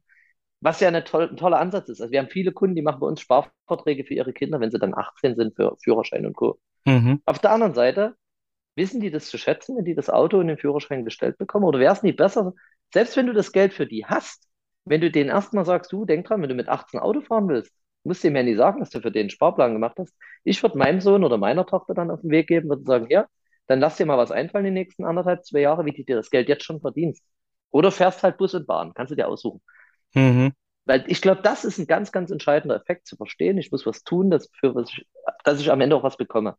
Was 0.61 0.79
ja 0.79 0.87
eine 0.87 1.03
toll, 1.03 1.29
ein 1.29 1.37
toller 1.37 1.59
Ansatz 1.59 1.89
ist. 1.89 2.01
Also 2.01 2.11
wir 2.11 2.19
haben 2.19 2.29
viele 2.29 2.51
Kunden, 2.51 2.75
die 2.75 2.81
machen 2.81 2.99
bei 2.99 3.07
uns 3.07 3.21
Sparverträge 3.21 4.03
für 4.03 4.13
ihre 4.13 4.31
Kinder, 4.31 4.59
wenn 4.59 4.71
sie 4.71 4.79
dann 4.79 4.95
18 4.95 5.35
sind 5.35 5.55
für 5.55 5.75
Führerschein 5.83 6.25
und 6.25 6.35
Co. 6.35 6.59
Mhm. 6.85 7.21
Auf 7.25 7.39
der 7.39 7.51
anderen 7.51 7.73
Seite 7.73 8.15
wissen 8.75 9.01
die 9.01 9.11
das 9.11 9.27
zu 9.27 9.37
schätzen, 9.37 9.77
wenn 9.77 9.85
die 9.85 9.95
das 9.95 10.09
Auto 10.09 10.37
und 10.39 10.47
den 10.47 10.57
Führerschein 10.57 11.03
gestellt 11.03 11.37
bekommen? 11.37 11.65
Oder 11.65 11.79
wäre 11.79 11.93
es 11.93 12.03
nicht 12.03 12.17
besser, 12.17 12.53
selbst 12.93 13.17
wenn 13.17 13.27
du 13.27 13.33
das 13.33 13.51
Geld 13.51 13.73
für 13.73 13.87
die 13.87 14.05
hast, 14.05 14.47
wenn 14.85 15.01
du 15.01 15.11
denen 15.11 15.29
erstmal 15.29 15.65
sagst, 15.65 15.91
du, 15.91 16.05
denk 16.05 16.27
dran, 16.27 16.41
wenn 16.41 16.49
du 16.49 16.55
mit 16.55 16.69
18 16.69 16.99
Auto 16.99 17.21
fahren 17.21 17.47
willst, 17.47 17.71
musst 18.03 18.23
du 18.23 18.29
ihm 18.29 18.35
ja 18.35 18.43
nicht 18.43 18.57
sagen, 18.57 18.79
dass 18.79 18.89
du 18.89 18.99
für 18.99 19.11
den 19.11 19.29
Sparplan 19.29 19.73
gemacht 19.73 19.97
hast. 19.99 20.15
Ich 20.43 20.61
würde 20.63 20.77
meinem 20.77 21.01
Sohn 21.01 21.23
oder 21.23 21.37
meiner 21.37 21.65
Tochter 21.65 21.93
dann 21.93 22.09
auf 22.09 22.21
den 22.21 22.31
Weg 22.31 22.47
geben, 22.47 22.69
würde 22.69 22.83
sagen, 22.83 23.07
ja, 23.09 23.27
dann 23.67 23.79
lass 23.79 23.97
dir 23.97 24.05
mal 24.05 24.17
was 24.17 24.31
einfallen 24.31 24.65
in 24.65 24.73
den 24.73 24.81
nächsten 24.83 25.05
anderthalb, 25.05 25.45
zwei 25.45 25.59
Jahre, 25.61 25.85
wie 25.85 25.91
du 25.91 26.03
dir 26.03 26.15
das 26.15 26.31
Geld 26.31 26.49
jetzt 26.49 26.63
schon 26.63 26.81
verdienst. 26.81 27.23
Oder 27.69 27.91
fährst 27.91 28.23
halt 28.23 28.37
Bus 28.37 28.53
und 28.53 28.67
Bahn, 28.67 28.93
kannst 28.93 29.11
du 29.11 29.15
dir 29.15 29.27
aussuchen. 29.27 29.61
Mhm. 30.13 30.53
Weil 30.85 31.03
ich 31.07 31.21
glaube, 31.21 31.41
das 31.41 31.63
ist 31.63 31.77
ein 31.77 31.87
ganz, 31.87 32.11
ganz 32.11 32.31
entscheidender 32.31 32.75
Effekt 32.75 33.07
zu 33.07 33.15
verstehen. 33.15 33.57
Ich 33.57 33.71
muss 33.71 33.85
was 33.85 34.03
tun, 34.03 34.31
dass, 34.31 34.49
für 34.59 34.73
was 34.75 34.89
ich, 34.89 35.07
dass 35.43 35.59
ich 35.59 35.71
am 35.71 35.81
Ende 35.81 35.95
auch 35.95 36.03
was 36.03 36.17
bekomme. 36.17 36.57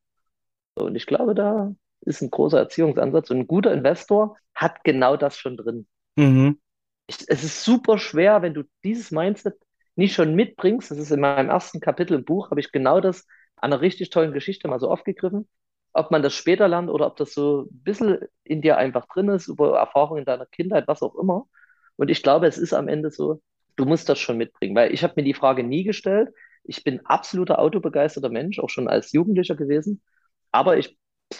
Und 0.74 0.94
ich 0.96 1.06
glaube, 1.06 1.34
da 1.34 1.74
ist 2.00 2.22
ein 2.22 2.30
großer 2.30 2.58
Erziehungsansatz 2.58 3.30
und 3.30 3.38
ein 3.40 3.46
guter 3.46 3.72
Investor 3.72 4.36
hat 4.54 4.84
genau 4.84 5.16
das 5.16 5.36
schon 5.38 5.56
drin. 5.56 5.86
Mhm. 6.16 6.58
Ich, 7.06 7.18
es 7.28 7.44
ist 7.44 7.64
super 7.64 7.98
schwer, 7.98 8.42
wenn 8.42 8.54
du 8.54 8.64
dieses 8.84 9.10
Mindset 9.10 9.54
nicht 9.96 10.14
schon 10.14 10.34
mitbringst. 10.34 10.90
Das 10.90 10.98
ist 10.98 11.10
in 11.10 11.20
meinem 11.20 11.50
ersten 11.50 11.80
Kapitel 11.80 12.14
im 12.14 12.24
Buch, 12.24 12.50
habe 12.50 12.60
ich 12.60 12.72
genau 12.72 13.00
das 13.00 13.26
an 13.56 13.72
einer 13.72 13.80
richtig 13.82 14.10
tollen 14.10 14.32
Geschichte 14.32 14.68
mal 14.68 14.80
so 14.80 14.90
aufgegriffen. 14.90 15.48
Ob 15.92 16.10
man 16.10 16.22
das 16.22 16.34
später 16.34 16.68
lernt 16.68 16.88
oder 16.90 17.06
ob 17.06 17.16
das 17.16 17.34
so 17.34 17.62
ein 17.62 17.82
bisschen 17.82 18.18
in 18.44 18.62
dir 18.62 18.78
einfach 18.78 19.06
drin 19.06 19.28
ist, 19.28 19.48
über 19.48 19.78
Erfahrungen 19.78 20.20
in 20.20 20.24
deiner 20.24 20.46
Kindheit, 20.46 20.88
was 20.88 21.02
auch 21.02 21.14
immer. 21.16 21.46
Und 21.96 22.10
ich 22.10 22.22
glaube, 22.22 22.46
es 22.46 22.58
ist 22.58 22.72
am 22.72 22.88
Ende 22.88 23.10
so, 23.10 23.40
du 23.76 23.84
musst 23.84 24.08
das 24.08 24.18
schon 24.18 24.38
mitbringen, 24.38 24.74
weil 24.76 24.92
ich 24.92 25.02
habe 25.02 25.14
mir 25.16 25.24
die 25.24 25.34
Frage 25.34 25.62
nie 25.64 25.84
gestellt. 25.84 26.30
Ich 26.64 26.84
bin 26.84 27.04
absoluter 27.06 27.58
autobegeisterter 27.58 28.28
Mensch, 28.30 28.58
auch 28.58 28.70
schon 28.70 28.88
als 28.88 29.12
Jugendlicher 29.12 29.56
gewesen. 29.56 30.02
Aber 30.50 30.76
ich, 30.78 30.98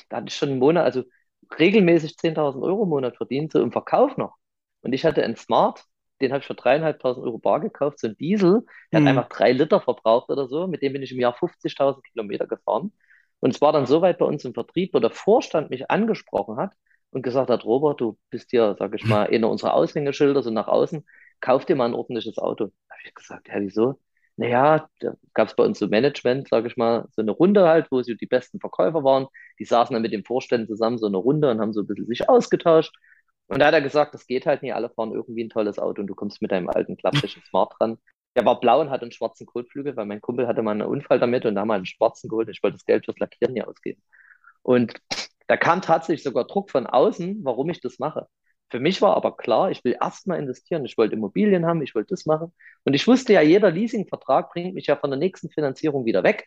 da 0.09 0.19
hatte 0.19 0.29
ich 0.29 0.37
schon 0.37 0.51
einen 0.51 0.59
Monat, 0.59 0.85
also 0.85 1.05
regelmäßig 1.59 2.17
10.000 2.17 2.65
Euro 2.65 2.85
im 2.85 2.89
Monat 2.91 3.17
verdient, 3.17 3.53
so 3.53 3.61
im 3.63 3.73
Verkauf 3.73 4.17
noch. 4.17 4.37
Und 4.83 4.93
ich 4.93 5.05
hatte 5.05 5.23
einen 5.25 5.37
Smart, 5.37 5.85
den 6.21 6.33
habe 6.33 6.41
ich 6.41 6.47
für 6.47 6.55
dreieinhalbtausend 6.55 7.25
Euro 7.27 7.39
bar 7.39 7.61
gekauft, 7.61 7.99
so 7.99 8.09
ein 8.09 8.17
Diesel, 8.17 8.65
der 8.93 9.01
Mhm. 9.01 9.01
hat 9.01 9.07
einfach 9.09 9.29
drei 9.29 9.53
Liter 9.53 9.81
verbraucht 9.81 10.31
oder 10.31 10.49
so. 10.49 10.67
Mit 10.67 10.83
dem 10.83 10.93
bin 10.93 11.03
ich 11.03 11.13
im 11.13 11.21
Jahr 11.21 11.35
50.000 11.35 12.05
Kilometer 12.07 12.47
gefahren. 12.47 12.93
Und 13.41 13.55
es 13.55 13.61
war 13.61 13.73
dann 13.73 13.87
so 13.87 14.01
weit 14.03 14.19
bei 14.19 14.25
uns 14.25 14.45
im 14.45 14.55
Vertrieb, 14.55 14.95
wo 14.95 15.01
der 15.01 15.11
Vorstand 15.11 15.71
mich 15.71 15.91
angesprochen 15.91 16.57
hat 16.57 16.75
und 17.13 17.23
gesagt 17.23 17.51
hat, 17.51 17.65
Robert, 17.65 18.01
du 18.01 18.19
bist 18.31 18.51
hier, 18.51 18.75
sag 18.79 18.95
ich 18.95 19.05
mal, 19.05 19.29
einer 19.29 19.51
unserer 19.51 19.75
Aushängeschilder, 19.75 20.43
so 20.43 20.51
nach 20.51 20.67
außen, 20.69 21.07
kauf 21.41 21.67
dir 21.67 21.77
mal 21.77 21.87
ein 21.87 21.95
ordentliches 21.95 22.39
Auto. 22.39 22.67
Da 22.67 22.95
habe 22.95 23.03
ich 23.05 23.15
gesagt, 23.15 23.49
ja, 23.49 23.61
wieso? 23.61 24.01
Naja, 24.37 24.89
da 25.01 25.15
gab 25.35 25.49
es 25.49 25.55
bei 25.55 25.65
uns 25.65 25.79
so 25.79 25.89
Management, 25.89 26.49
sag 26.49 26.65
ich 26.65 26.77
mal, 26.77 27.07
so 27.15 27.21
eine 27.23 27.33
Runde 27.33 27.69
halt, 27.69 27.89
wo 27.91 28.03
sie 28.03 28.17
die 28.17 28.27
besten 28.27 28.61
Verkäufer 28.61 29.05
waren. 29.05 29.27
Die 29.59 29.65
saßen 29.67 29.93
dann 29.93 30.03
mit 30.03 30.13
den 30.13 30.25
Vorständen 30.25 30.67
zusammen 30.67 30.99
so 30.99 31.07
eine 31.07 31.19
Runde 31.19 31.51
und 31.51 31.61
haben 31.61 31.75
so 31.75 31.83
ein 31.83 31.87
bisschen 31.87 32.07
sich 32.07 32.29
ausgetauscht. 32.29 32.95
Und 33.49 33.59
da 33.61 33.67
hat 33.67 33.75
er 33.75 33.83
gesagt, 33.83 34.15
das 34.15 34.27
geht 34.27 34.47
halt 34.47 34.63
nicht, 34.63 34.75
alle 34.75 34.89
fahren 34.89 35.13
irgendwie 35.13 35.45
ein 35.45 35.51
tolles 35.51 35.79
Auto 35.79 36.01
und 36.01 36.07
du 36.07 36.15
kommst 36.15 36.41
mit 36.41 36.51
deinem 36.51 36.71
alten 36.71 36.97
klappischen 36.97 37.43
Smart 37.45 37.75
dran. 37.79 37.99
Der 38.35 38.47
war 38.47 38.59
blau 38.61 38.81
und 38.81 38.89
hatte 38.91 39.03
einen 39.03 39.13
schwarzen 39.13 39.47
Kotflügel, 39.47 39.95
weil 39.97 40.07
mein 40.07 40.23
Kumpel 40.23 40.47
hatte 40.47 40.63
mal 40.63 40.71
einen 40.71 40.83
Unfall 40.83 41.21
damit 41.21 41.45
und 41.45 41.55
da 41.55 41.61
haben 41.61 41.69
wir 41.69 41.75
einen 41.75 41.85
schwarzen 41.85 42.31
geholt. 42.31 42.49
Ich 42.49 42.63
wollte 42.63 42.77
das 42.77 42.87
Geld 42.87 43.05
fürs 43.05 43.19
Lackieren 43.19 43.53
nicht 43.53 43.67
ausgeben. 43.67 44.01
Und 44.63 44.95
da 45.47 45.57
kam 45.57 45.83
tatsächlich 45.83 46.23
sogar 46.23 46.47
Druck 46.47 46.71
von 46.71 46.87
außen, 46.87 47.41
warum 47.43 47.71
ich 47.71 47.81
das 47.81 47.99
mache. 47.99 48.29
Für 48.71 48.81
mich 48.81 49.03
war 49.03 49.17
aber 49.17 49.37
klar, 49.37 49.71
ich 49.71 49.85
will 49.85 49.97
erstmal 50.01 50.39
investieren. 50.39 50.85
Ich 50.87 50.97
wollte 50.97 51.15
Immobilien 51.15 51.67
haben, 51.67 51.83
ich 51.83 51.95
wollte 51.95 52.15
das 52.15 52.25
machen. 52.25 52.55
Und 52.85 52.95
ich 52.95 53.07
wusste 53.07 53.35
ja, 53.35 53.43
jeder 53.43 53.71
Leasingvertrag 53.71 54.51
bringt 54.51 54.75
mich 54.75 54.87
ja 54.87 54.97
von 54.97 55.11
der 55.11 55.19
nächsten 55.19 55.51
Finanzierung 55.51 56.07
wieder 56.07 56.23
weg. 56.23 56.47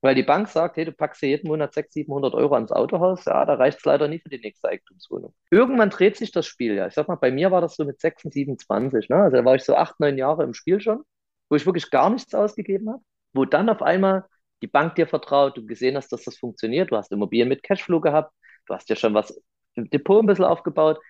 Weil 0.00 0.14
die 0.14 0.22
Bank 0.22 0.48
sagt, 0.48 0.76
hey, 0.76 0.84
du 0.84 0.92
packst 0.92 1.20
hier 1.20 1.30
jeden 1.30 1.48
Monat 1.48 1.74
600, 1.74 1.92
700 1.92 2.34
Euro 2.34 2.54
ans 2.54 2.72
Autohaus. 2.72 3.24
Ja, 3.24 3.44
da 3.44 3.54
reicht 3.54 3.78
es 3.78 3.84
leider 3.84 4.06
nicht 4.08 4.22
für 4.22 4.28
die 4.30 4.38
nächste 4.38 4.68
Eigentumswohnung. 4.68 5.34
Irgendwann 5.50 5.90
dreht 5.90 6.16
sich 6.16 6.30
das 6.30 6.46
Spiel 6.46 6.74
ja. 6.74 6.86
Ich 6.86 6.94
sag 6.94 7.08
mal, 7.08 7.16
bei 7.16 7.32
mir 7.32 7.50
war 7.50 7.60
das 7.60 7.74
so 7.76 7.84
mit 7.84 8.00
26, 8.00 8.46
27. 8.46 9.10
Ne? 9.10 9.16
Also 9.16 9.36
da 9.36 9.44
war 9.44 9.56
ich 9.56 9.64
so 9.64 9.74
acht, 9.74 9.98
neun 10.00 10.16
Jahre 10.16 10.44
im 10.44 10.54
Spiel 10.54 10.80
schon, 10.80 11.02
wo 11.50 11.56
ich 11.56 11.66
wirklich 11.66 11.90
gar 11.90 12.10
nichts 12.10 12.32
ausgegeben 12.34 12.88
habe. 12.88 13.02
Wo 13.34 13.44
dann 13.44 13.68
auf 13.68 13.82
einmal 13.82 14.24
die 14.62 14.66
Bank 14.66 14.94
dir 14.96 15.06
vertraut, 15.06 15.56
du 15.56 15.66
gesehen 15.66 15.96
hast, 15.96 16.10
dass 16.12 16.24
das 16.24 16.38
funktioniert. 16.38 16.90
Du 16.90 16.96
hast 16.96 17.12
Immobilien 17.12 17.48
mit 17.48 17.62
Cashflow 17.62 18.00
gehabt. 18.00 18.32
Du 18.66 18.74
hast 18.74 18.88
ja 18.88 18.96
schon 18.96 19.14
was 19.14 19.40
im 19.74 19.88
Depot 19.90 20.22
ein 20.22 20.26
bisschen 20.26 20.44
aufgebaut. 20.44 21.00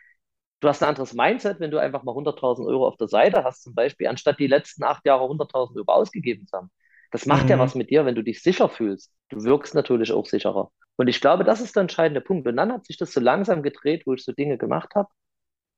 Du 0.60 0.68
hast 0.68 0.82
ein 0.82 0.88
anderes 0.88 1.14
Mindset, 1.14 1.60
wenn 1.60 1.70
du 1.70 1.78
einfach 1.78 2.02
mal 2.02 2.14
100.000 2.14 2.66
Euro 2.68 2.86
auf 2.88 2.96
der 2.96 3.08
Seite 3.08 3.44
hast, 3.44 3.62
zum 3.62 3.74
Beispiel, 3.74 4.08
anstatt 4.08 4.38
die 4.40 4.48
letzten 4.48 4.82
acht 4.84 5.06
Jahre 5.06 5.28
100.000 5.28 5.76
Euro 5.78 5.92
ausgegeben 5.92 6.46
zu 6.48 6.56
haben. 6.56 6.70
Das 7.12 7.26
macht 7.26 7.48
ja 7.50 7.58
Mhm. 7.58 7.60
was 7.60 7.74
mit 7.76 7.90
dir, 7.90 8.04
wenn 8.04 8.14
du 8.16 8.22
dich 8.22 8.42
sicher 8.42 8.68
fühlst. 8.68 9.12
Du 9.30 9.44
wirkst 9.44 9.74
natürlich 9.74 10.12
auch 10.12 10.26
sicherer. 10.26 10.70
Und 10.96 11.08
ich 11.08 11.20
glaube, 11.20 11.44
das 11.44 11.60
ist 11.60 11.76
der 11.76 11.82
entscheidende 11.82 12.20
Punkt. 12.20 12.46
Und 12.48 12.56
dann 12.56 12.72
hat 12.72 12.86
sich 12.86 12.96
das 12.96 13.12
so 13.12 13.20
langsam 13.20 13.62
gedreht, 13.62 14.02
wo 14.06 14.14
ich 14.14 14.24
so 14.24 14.32
Dinge 14.32 14.58
gemacht 14.58 14.94
habe. 14.96 15.08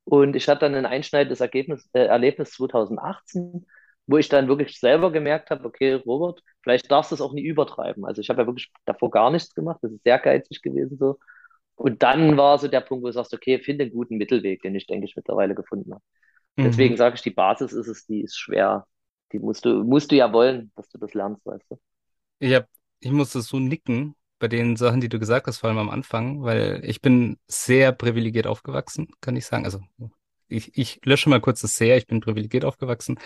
Und 0.04 0.36
ich 0.36 0.48
hatte 0.48 0.60
dann 0.62 0.74
ein 0.74 0.86
einschneidendes 0.86 1.40
Ergebnis, 1.40 1.88
äh, 1.92 2.04
Erlebnis 2.06 2.52
2018, 2.52 3.66
wo 4.06 4.18
ich 4.18 4.28
dann 4.28 4.48
wirklich 4.48 4.78
selber 4.78 5.12
gemerkt 5.12 5.50
habe, 5.50 5.64
okay, 5.64 5.94
Robert, 5.94 6.42
vielleicht 6.62 6.90
darfst 6.90 7.10
du 7.10 7.14
es 7.14 7.20
auch 7.20 7.32
nie 7.32 7.44
übertreiben. 7.44 8.04
Also 8.04 8.20
ich 8.20 8.28
habe 8.28 8.42
ja 8.42 8.46
wirklich 8.46 8.72
davor 8.84 9.10
gar 9.10 9.30
nichts 9.30 9.54
gemacht. 9.54 9.78
Das 9.82 9.92
ist 9.92 10.02
sehr 10.02 10.18
geizig 10.18 10.62
gewesen 10.62 10.98
so. 10.98 11.18
Und 11.76 12.02
dann 12.02 12.36
war 12.36 12.58
so 12.58 12.68
der 12.68 12.82
Punkt, 12.82 13.02
wo 13.02 13.06
du 13.06 13.12
sagst, 13.14 13.32
okay, 13.32 13.58
finde 13.58 13.84
einen 13.84 13.92
guten 13.92 14.18
Mittelweg, 14.18 14.60
den 14.62 14.74
ich, 14.74 14.86
denke 14.86 15.06
ich, 15.06 15.16
mittlerweile 15.16 15.54
gefunden 15.54 15.92
habe. 15.94 16.02
Mhm. 16.56 16.64
Deswegen 16.64 16.96
sage 16.98 17.14
ich, 17.14 17.22
die 17.22 17.30
Basis 17.30 17.72
ist 17.72 17.88
es, 17.88 18.04
die 18.04 18.20
ist 18.20 18.36
schwer. 18.36 18.86
Die 19.32 19.38
musst 19.38 19.64
du, 19.64 19.82
musst 19.84 20.10
du 20.10 20.16
ja 20.16 20.30
wollen, 20.32 20.72
dass 20.76 20.88
du 20.90 20.98
das 20.98 21.14
lernst, 21.14 21.46
weißt 21.46 21.64
du. 21.70 21.76
Ich 22.38 22.54
hab, 22.54 22.68
ich 23.00 23.10
musste 23.12 23.40
so 23.40 23.58
nicken 23.58 24.14
bei 24.38 24.48
den 24.48 24.76
Sachen, 24.76 25.00
die 25.00 25.08
du 25.08 25.18
gesagt 25.18 25.46
hast, 25.46 25.58
vor 25.58 25.68
allem 25.70 25.78
am 25.78 25.90
Anfang, 25.90 26.42
weil 26.42 26.80
ich 26.84 27.00
bin 27.00 27.38
sehr 27.46 27.92
privilegiert 27.92 28.46
aufgewachsen, 28.46 29.08
kann 29.20 29.36
ich 29.36 29.46
sagen. 29.46 29.64
Also 29.64 29.80
ich, 30.50 30.76
ich 30.76 31.00
lösche 31.04 31.28
mal 31.30 31.40
kurz 31.40 31.60
das 31.60 31.76
sehr, 31.76 31.96
ich 31.96 32.06
bin 32.06 32.20
privilegiert 32.20 32.64
aufgewachsen, 32.64 33.18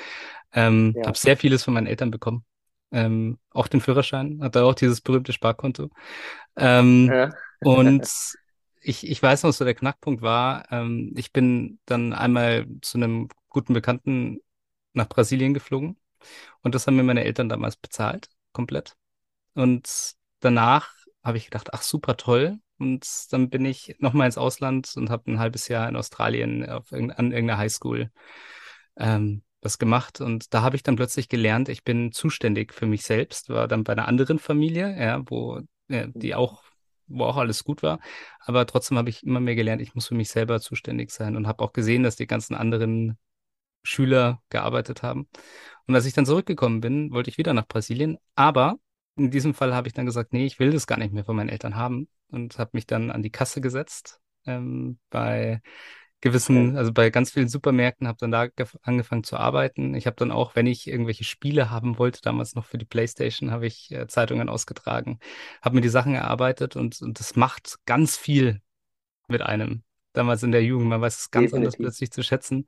ähm, 0.52 0.94
Ja. 0.96 1.06
habe 1.06 1.18
sehr 1.18 1.37
vieles 1.37 1.64
von 1.64 1.74
meinen 1.74 1.87
Eltern 1.87 2.10
bekommen. 2.10 2.44
Ähm, 2.92 3.38
auch 3.50 3.68
den 3.68 3.80
Führerschein, 3.80 4.40
hatte 4.42 4.64
auch 4.64 4.74
dieses 4.74 5.00
berühmte 5.00 5.32
Sparkonto. 5.32 5.90
Ähm, 6.56 7.12
Ja. 7.12 7.32
und 7.62 8.08
ich, 8.80 9.06
ich 9.08 9.22
weiß 9.22 9.42
noch, 9.44 9.52
so 9.52 9.64
der 9.64 9.74
Knackpunkt 9.74 10.22
war, 10.22 10.70
ähm, 10.70 11.12
ich 11.16 11.32
bin 11.32 11.80
dann 11.87 12.12
einmal 12.12 12.66
zu 12.82 12.98
einem 12.98 13.28
guten 13.48 13.72
Bekannten 13.74 14.40
nach 14.92 15.08
Brasilien 15.08 15.54
geflogen 15.54 15.96
und 16.62 16.74
das 16.74 16.87
haben 16.87 16.96
mir 16.96 17.02
meine 17.04 17.24
Eltern 17.24 17.48
damals 17.48 17.76
bezahlt, 17.76 18.28
komplett. 18.52 18.96
Und 19.54 20.14
danach 20.40 20.92
habe 21.22 21.38
ich 21.38 21.46
gedacht, 21.46 21.72
ach 21.74 21.82
super 21.82 22.16
toll. 22.16 22.58
Und 22.78 23.06
dann 23.30 23.50
bin 23.50 23.64
ich 23.64 23.96
nochmal 23.98 24.26
ins 24.26 24.38
Ausland 24.38 24.92
und 24.96 25.10
habe 25.10 25.30
ein 25.30 25.38
halbes 25.38 25.68
Jahr 25.68 25.88
in 25.88 25.96
Australien 25.96 26.68
auf 26.68 26.92
an 26.92 27.10
irgendeiner 27.10 27.58
Highschool 27.58 28.10
ähm, 28.96 29.42
das 29.60 29.78
gemacht. 29.78 30.20
Und 30.20 30.52
da 30.54 30.62
habe 30.62 30.76
ich 30.76 30.82
dann 30.82 30.96
plötzlich 30.96 31.28
gelernt, 31.28 31.68
ich 31.68 31.84
bin 31.84 32.12
zuständig 32.12 32.74
für 32.74 32.87
mich 32.87 33.02
selbst, 33.02 33.48
war 33.48 33.68
dann 33.68 33.84
bei 33.84 33.92
einer 33.92 34.08
anderen 34.08 34.38
Familie, 34.38 34.96
ja, 34.98 35.22
wo 35.26 35.60
ja, 35.88 36.06
die 36.08 36.34
auch, 36.34 36.62
wo 37.06 37.24
auch 37.24 37.37
alles 37.37 37.64
gut 37.64 37.82
war. 37.82 38.00
Aber 38.40 38.66
trotzdem 38.66 38.98
habe 38.98 39.10
ich 39.10 39.22
immer 39.22 39.40
mehr 39.40 39.54
gelernt, 39.54 39.82
ich 39.82 39.94
muss 39.94 40.08
für 40.08 40.14
mich 40.14 40.30
selber 40.30 40.60
zuständig 40.60 41.10
sein 41.10 41.37
und 41.37 41.46
habe 41.46 41.62
auch 41.62 41.72
gesehen, 41.72 42.02
dass 42.02 42.16
die 42.16 42.26
ganzen 42.26 42.54
anderen 42.54 43.18
Schüler 43.82 44.42
gearbeitet 44.50 45.02
haben. 45.02 45.28
Und 45.87 45.94
als 45.94 46.06
ich 46.06 46.14
dann 46.14 46.26
zurückgekommen 46.26 46.80
bin, 46.80 47.12
wollte 47.12 47.30
ich 47.30 47.38
wieder 47.38 47.54
nach 47.54 47.66
Brasilien. 47.66 48.18
Aber 48.34 48.78
in 49.16 49.30
diesem 49.30 49.54
Fall 49.54 49.74
habe 49.74 49.88
ich 49.88 49.94
dann 49.94 50.06
gesagt, 50.06 50.32
nee, 50.32 50.46
ich 50.46 50.58
will 50.58 50.72
das 50.72 50.87
gar 50.87 50.98
nicht 50.98 51.12
mehr 51.12 51.24
von 51.24 51.37
meinen 51.37 51.50
Eltern 51.50 51.76
haben 51.76 52.08
und 52.35 52.59
habe 52.59 52.73
mich 52.75 52.87
dann 52.87 53.11
an 53.11 53.23
die 53.23 53.31
Kasse 53.31 53.61
gesetzt 53.62 54.20
ähm, 54.47 54.99
bei 55.11 55.62
gewissen, 56.20 56.77
also 56.77 56.92
bei 56.92 57.11
ganz 57.11 57.33
vielen 57.33 57.49
Supermärkten, 57.49 58.09
habe 58.09 58.18
dann 58.20 58.31
da 58.33 58.44
gef- 58.44 58.79
angefangen 58.83 59.25
zu 59.25 59.37
arbeiten. 59.37 59.94
Ich 59.94 60.07
habe 60.07 60.16
dann 60.16 60.31
auch, 60.33 60.57
wenn 60.57 60.66
ich 60.66 60.88
irgendwelche 60.88 61.25
Spiele 61.25 61.70
haben 61.70 61.99
wollte, 61.99 62.23
damals 62.23 62.55
noch 62.55 62.64
für 62.64 62.79
die 62.79 62.87
PlayStation, 62.87 63.51
habe 63.51 63.66
ich 63.66 63.90
äh, 63.92 64.07
Zeitungen 64.09 64.49
ausgetragen, 64.49 65.18
habe 65.62 65.77
mir 65.77 65.83
die 65.83 65.88
Sachen 65.90 66.14
erarbeitet 66.14 66.77
und, 66.77 67.01
und 67.03 67.20
das 67.20 67.37
macht 67.37 67.77
ganz 67.87 68.16
viel 68.16 68.62
mit 69.29 69.42
einem. 69.42 69.85
Damals 70.12 70.42
in 70.42 70.53
der 70.53 70.64
Jugend, 70.64 70.88
man 70.88 71.01
weiß 71.01 71.18
es 71.18 71.31
ganz 71.31 71.55
anders 71.55 71.77
Definitiv. 71.77 71.79
plötzlich 71.79 72.11
zu 72.12 72.23
schätzen. 72.23 72.66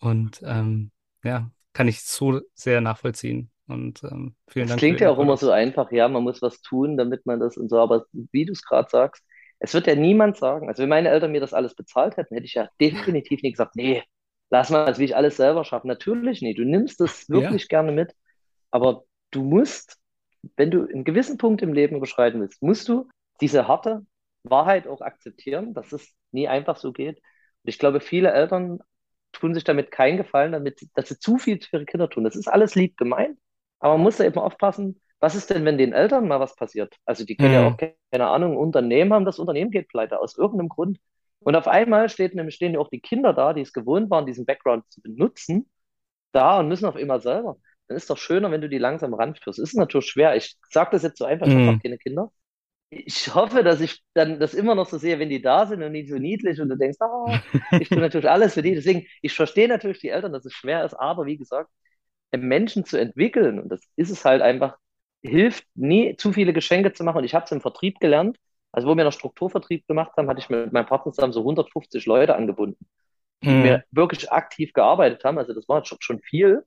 Und 0.00 0.40
ähm, 0.44 0.92
ja, 1.24 1.50
kann 1.72 1.88
ich 1.88 2.02
so 2.02 2.40
sehr 2.54 2.80
nachvollziehen. 2.80 3.50
Und 3.68 4.02
ähm, 4.04 4.34
vielen 4.48 4.68
Es 4.68 4.70
Dank 4.70 4.80
klingt 4.80 5.00
ja 5.00 5.10
auch 5.10 5.18
immer 5.18 5.36
so 5.36 5.50
einfach, 5.50 5.92
ja, 5.92 6.08
man 6.08 6.22
muss 6.24 6.42
was 6.42 6.60
tun, 6.62 6.96
damit 6.96 7.26
man 7.26 7.40
das 7.40 7.56
und 7.56 7.68
so, 7.68 7.78
aber 7.78 8.06
wie 8.32 8.44
du 8.44 8.52
es 8.52 8.62
gerade 8.64 8.88
sagst, 8.90 9.24
es 9.60 9.74
wird 9.74 9.86
ja 9.86 9.94
niemand 9.94 10.36
sagen. 10.36 10.68
Also 10.68 10.82
wenn 10.82 10.88
meine 10.90 11.08
Eltern 11.10 11.32
mir 11.32 11.40
das 11.40 11.54
alles 11.54 11.74
bezahlt 11.74 12.16
hätten, 12.16 12.34
hätte 12.34 12.46
ich 12.46 12.54
ja 12.54 12.68
definitiv 12.80 13.42
nicht 13.42 13.54
gesagt, 13.54 13.76
nee, 13.76 14.02
lass 14.50 14.70
mal, 14.70 14.86
das 14.86 14.98
will 14.98 15.04
ich 15.06 15.16
alles 15.16 15.36
selber 15.36 15.64
schaffen. 15.64 15.88
Natürlich 15.88 16.42
nicht. 16.42 16.58
Du 16.58 16.64
nimmst 16.64 17.00
Ja. 17.00 17.28
wirklich 17.28 17.68
gerne 17.68 17.92
mit, 17.92 18.14
aber 18.70 19.04
du 19.30 19.42
musst, 19.44 19.98
wenn 20.56 20.70
du 20.70 20.82
einen 20.86 21.04
gewissen 21.04 21.38
Punkt 21.38 21.62
im 21.62 21.72
Leben 21.72 21.96
überschreiten 21.96 22.40
willst, 22.40 22.62
musst 22.62 22.88
du 22.88 23.08
diese 23.40 23.68
harte 23.68 24.06
Wahrheit 24.44 24.86
auch 24.88 25.00
akzeptieren, 25.00 25.74
dass 25.74 25.92
es 25.92 26.12
nie 26.32 26.48
einfach 26.48 26.76
so 26.76 26.92
geht. 26.92 27.18
Und 27.18 27.68
ich 27.70 27.78
glaube, 27.78 28.00
viele 28.00 28.32
Eltern 28.32 28.80
tun 29.32 29.54
sich 29.54 29.64
damit 29.64 29.90
keinen 29.90 30.16
Gefallen, 30.16 30.52
damit, 30.52 30.80
dass 30.94 31.08
sie 31.08 31.18
zu 31.18 31.38
viel 31.38 31.60
für 31.60 31.76
ihre 31.78 31.84
Kinder 31.86 32.08
tun. 32.08 32.24
Das 32.24 32.36
ist 32.36 32.48
alles 32.48 32.74
lieb 32.74 32.96
gemeint, 32.96 33.38
aber 33.80 33.94
man 33.94 34.02
muss 34.02 34.16
da 34.16 34.24
eben 34.24 34.38
aufpassen, 34.38 35.00
was 35.20 35.34
ist 35.34 35.50
denn, 35.50 35.64
wenn 35.64 35.78
den 35.78 35.92
Eltern 35.92 36.28
mal 36.28 36.40
was 36.40 36.54
passiert? 36.54 36.94
Also 37.04 37.24
die 37.24 37.36
können 37.36 37.50
mhm. 37.50 37.54
ja 37.54 37.68
auch, 37.68 37.76
keine 38.12 38.26
Ahnung, 38.28 38.56
Unternehmen 38.56 39.12
haben, 39.12 39.24
das 39.24 39.38
Unternehmen 39.38 39.70
geht 39.70 39.88
pleite, 39.88 40.20
aus 40.20 40.36
irgendeinem 40.36 40.68
Grund. 40.68 40.98
Und 41.40 41.56
auf 41.56 41.68
einmal 41.68 42.08
steht, 42.08 42.34
nämlich 42.34 42.54
stehen 42.54 42.74
ja 42.74 42.80
auch 42.80 42.88
die 42.88 43.00
Kinder 43.00 43.32
da, 43.32 43.52
die 43.52 43.62
es 43.62 43.72
gewohnt 43.72 44.10
waren, 44.10 44.26
diesen 44.26 44.46
Background 44.46 44.84
zu 44.90 45.00
benutzen, 45.00 45.68
da 46.32 46.58
und 46.60 46.68
müssen 46.68 46.86
auf 46.86 46.96
immer 46.96 47.20
selber. 47.20 47.56
Dann 47.88 47.96
ist 47.96 48.10
doch 48.10 48.18
schöner, 48.18 48.50
wenn 48.50 48.60
du 48.60 48.68
die 48.68 48.78
langsam 48.78 49.14
ranführst. 49.14 49.58
Es 49.58 49.70
ist 49.70 49.76
natürlich 49.76 50.08
schwer. 50.08 50.36
Ich 50.36 50.56
sage 50.70 50.90
das 50.92 51.02
jetzt 51.02 51.18
so 51.18 51.24
einfach, 51.24 51.46
ich 51.46 51.54
mhm. 51.54 51.66
habe 51.68 51.78
keine 51.80 51.98
Kinder 51.98 52.30
ich 52.90 53.34
hoffe, 53.34 53.62
dass 53.62 53.80
ich 53.80 54.02
dann 54.14 54.40
das 54.40 54.54
immer 54.54 54.74
noch 54.74 54.88
so 54.88 54.98
sehe, 54.98 55.18
wenn 55.18 55.28
die 55.28 55.42
da 55.42 55.66
sind 55.66 55.82
und 55.82 55.92
nicht 55.92 56.08
so 56.08 56.16
niedlich 56.16 56.60
und 56.60 56.70
du 56.70 56.76
denkst, 56.76 56.98
oh, 57.00 57.34
ich 57.78 57.88
tue 57.88 57.98
natürlich 58.00 58.28
alles 58.28 58.54
für 58.54 58.62
die. 58.62 58.74
Deswegen, 58.74 59.06
ich 59.20 59.34
verstehe 59.34 59.68
natürlich 59.68 60.00
die 60.00 60.08
Eltern, 60.08 60.32
dass 60.32 60.44
es 60.46 60.54
schwer 60.54 60.84
ist, 60.84 60.94
aber 60.94 61.26
wie 61.26 61.36
gesagt, 61.36 61.70
Menschen 62.36 62.84
zu 62.84 62.96
entwickeln, 62.98 63.58
und 63.58 63.68
das 63.70 63.80
ist 63.96 64.10
es 64.10 64.24
halt 64.24 64.42
einfach, 64.42 64.76
hilft 65.22 65.64
nie, 65.74 66.16
zu 66.16 66.32
viele 66.32 66.52
Geschenke 66.52 66.92
zu 66.92 67.04
machen. 67.04 67.18
Und 67.18 67.24
ich 67.24 67.34
habe 67.34 67.44
es 67.44 67.52
im 67.52 67.60
Vertrieb 67.60 67.98
gelernt. 68.00 68.38
Also, 68.70 68.86
wo 68.88 68.96
wir 68.96 69.04
noch 69.04 69.12
Strukturvertrieb 69.12 69.86
gemacht 69.86 70.12
haben, 70.16 70.28
hatte 70.28 70.40
ich 70.40 70.50
mit 70.50 70.72
meinem 70.72 70.86
Partner 70.86 71.12
zusammen 71.12 71.32
so 71.32 71.40
150 71.40 72.04
Leute 72.06 72.36
angebunden, 72.36 72.86
die 73.42 73.48
mhm. 73.48 73.62
mir 73.62 73.84
wirklich 73.90 74.30
aktiv 74.30 74.72
gearbeitet 74.74 75.24
haben. 75.24 75.38
Also, 75.38 75.54
das 75.54 75.68
war 75.68 75.82
schon 75.84 76.20
viel. 76.20 76.64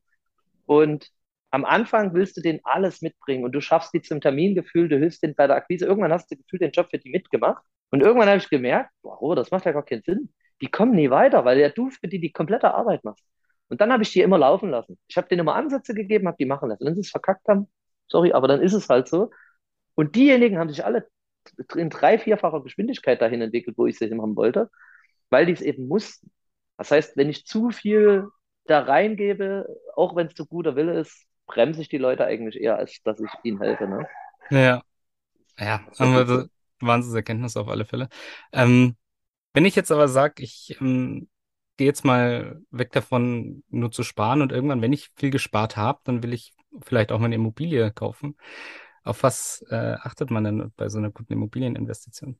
Und 0.65 1.11
am 1.51 1.65
Anfang 1.65 2.13
willst 2.13 2.37
du 2.37 2.41
denen 2.41 2.61
alles 2.63 3.01
mitbringen 3.01 3.43
und 3.43 3.51
du 3.51 3.61
schaffst 3.61 3.93
die 3.93 4.01
zum 4.01 4.21
Termingefühl, 4.21 4.87
du 4.87 4.97
hilfst 4.97 5.21
denen 5.21 5.35
bei 5.35 5.47
der 5.47 5.57
Akquise. 5.57 5.85
Irgendwann 5.85 6.13
hast 6.13 6.31
du 6.31 6.37
gefühlt 6.37 6.61
den 6.61 6.71
Job 6.71 6.87
für 6.89 6.97
die 6.97 7.11
mitgemacht. 7.11 7.63
Und 7.91 8.01
irgendwann 8.01 8.29
habe 8.29 8.37
ich 8.37 8.49
gemerkt, 8.49 8.89
oh, 9.03 9.35
das 9.35 9.51
macht 9.51 9.65
ja 9.65 9.73
gar 9.73 9.85
keinen 9.85 10.03
Sinn. 10.03 10.33
Die 10.61 10.67
kommen 10.67 10.93
nie 10.93 11.09
weiter, 11.09 11.43
weil 11.43 11.59
ja 11.59 11.69
du 11.69 11.89
für 11.89 12.07
die 12.07 12.19
die 12.21 12.31
komplette 12.31 12.73
Arbeit 12.73 13.03
machst. 13.03 13.25
Und 13.71 13.79
dann 13.79 13.91
habe 13.93 14.03
ich 14.03 14.11
die 14.11 14.19
immer 14.19 14.37
laufen 14.37 14.69
lassen. 14.69 14.99
Ich 15.07 15.15
habe 15.15 15.29
denen 15.29 15.39
immer 15.39 15.55
Ansätze 15.55 15.93
gegeben, 15.93 16.27
habe 16.27 16.35
die 16.37 16.45
machen 16.45 16.67
lassen. 16.67 16.85
Wenn 16.85 16.93
sie 16.93 17.01
es 17.01 17.09
verkackt 17.09 17.47
haben, 17.47 17.69
sorry, 18.09 18.33
aber 18.33 18.49
dann 18.49 18.61
ist 18.61 18.73
es 18.73 18.89
halt 18.89 19.07
so. 19.07 19.31
Und 19.95 20.15
diejenigen 20.15 20.59
haben 20.59 20.69
sich 20.69 20.83
alle 20.83 21.07
in 21.75 21.89
drei, 21.89 22.19
vierfacher 22.19 22.61
Geschwindigkeit 22.61 23.21
dahin 23.21 23.41
entwickelt, 23.41 23.77
wo 23.77 23.85
ich 23.87 23.97
sie 23.97 24.11
haben 24.11 24.35
wollte, 24.35 24.69
weil 25.29 25.45
die 25.45 25.53
es 25.53 25.61
eben 25.61 25.87
mussten. 25.87 26.31
Das 26.77 26.91
heißt, 26.91 27.15
wenn 27.15 27.29
ich 27.29 27.45
zu 27.45 27.69
viel 27.69 28.27
da 28.65 28.81
reingebe, 28.81 29.65
auch 29.95 30.17
wenn 30.17 30.27
es 30.27 30.33
zu 30.33 30.45
guter 30.45 30.75
Wille 30.75 30.99
ist, 30.99 31.25
bremse 31.47 31.81
ich 31.81 31.87
die 31.87 31.97
Leute 31.97 32.25
eigentlich 32.25 32.59
eher, 32.59 32.75
als 32.75 33.01
dass 33.03 33.21
ich 33.21 33.31
ihnen 33.43 33.61
helfe. 33.61 33.87
Ne? 33.87 34.05
Ja. 34.49 34.81
Ja, 35.57 35.81
Wahnsinnserkenntnis 36.81 37.55
auf 37.55 37.69
alle 37.69 37.85
Fälle. 37.85 38.09
Ähm, 38.51 38.97
wenn 39.53 39.63
ich 39.63 39.75
jetzt 39.75 39.91
aber 39.91 40.09
sage, 40.09 40.43
ich 40.43 40.75
ähm, 40.81 41.29
gehe 41.81 41.87
jetzt 41.87 42.05
mal 42.05 42.61
weg 42.69 42.91
davon, 42.91 43.63
nur 43.69 43.89
zu 43.89 44.03
sparen 44.03 44.43
und 44.43 44.51
irgendwann, 44.51 44.83
wenn 44.83 44.93
ich 44.93 45.09
viel 45.15 45.31
gespart 45.31 45.77
habe, 45.77 45.97
dann 46.03 46.21
will 46.21 46.31
ich 46.31 46.53
vielleicht 46.83 47.11
auch 47.11 47.17
mal 47.17 47.25
eine 47.25 47.33
Immobilie 47.33 47.89
kaufen. 47.89 48.37
Auf 49.03 49.23
was 49.23 49.65
äh, 49.71 49.95
achtet 49.99 50.29
man 50.29 50.43
denn 50.43 50.71
bei 50.77 50.89
so 50.89 50.99
einer 50.99 51.09
guten 51.09 51.33
Immobilieninvestition? 51.33 52.37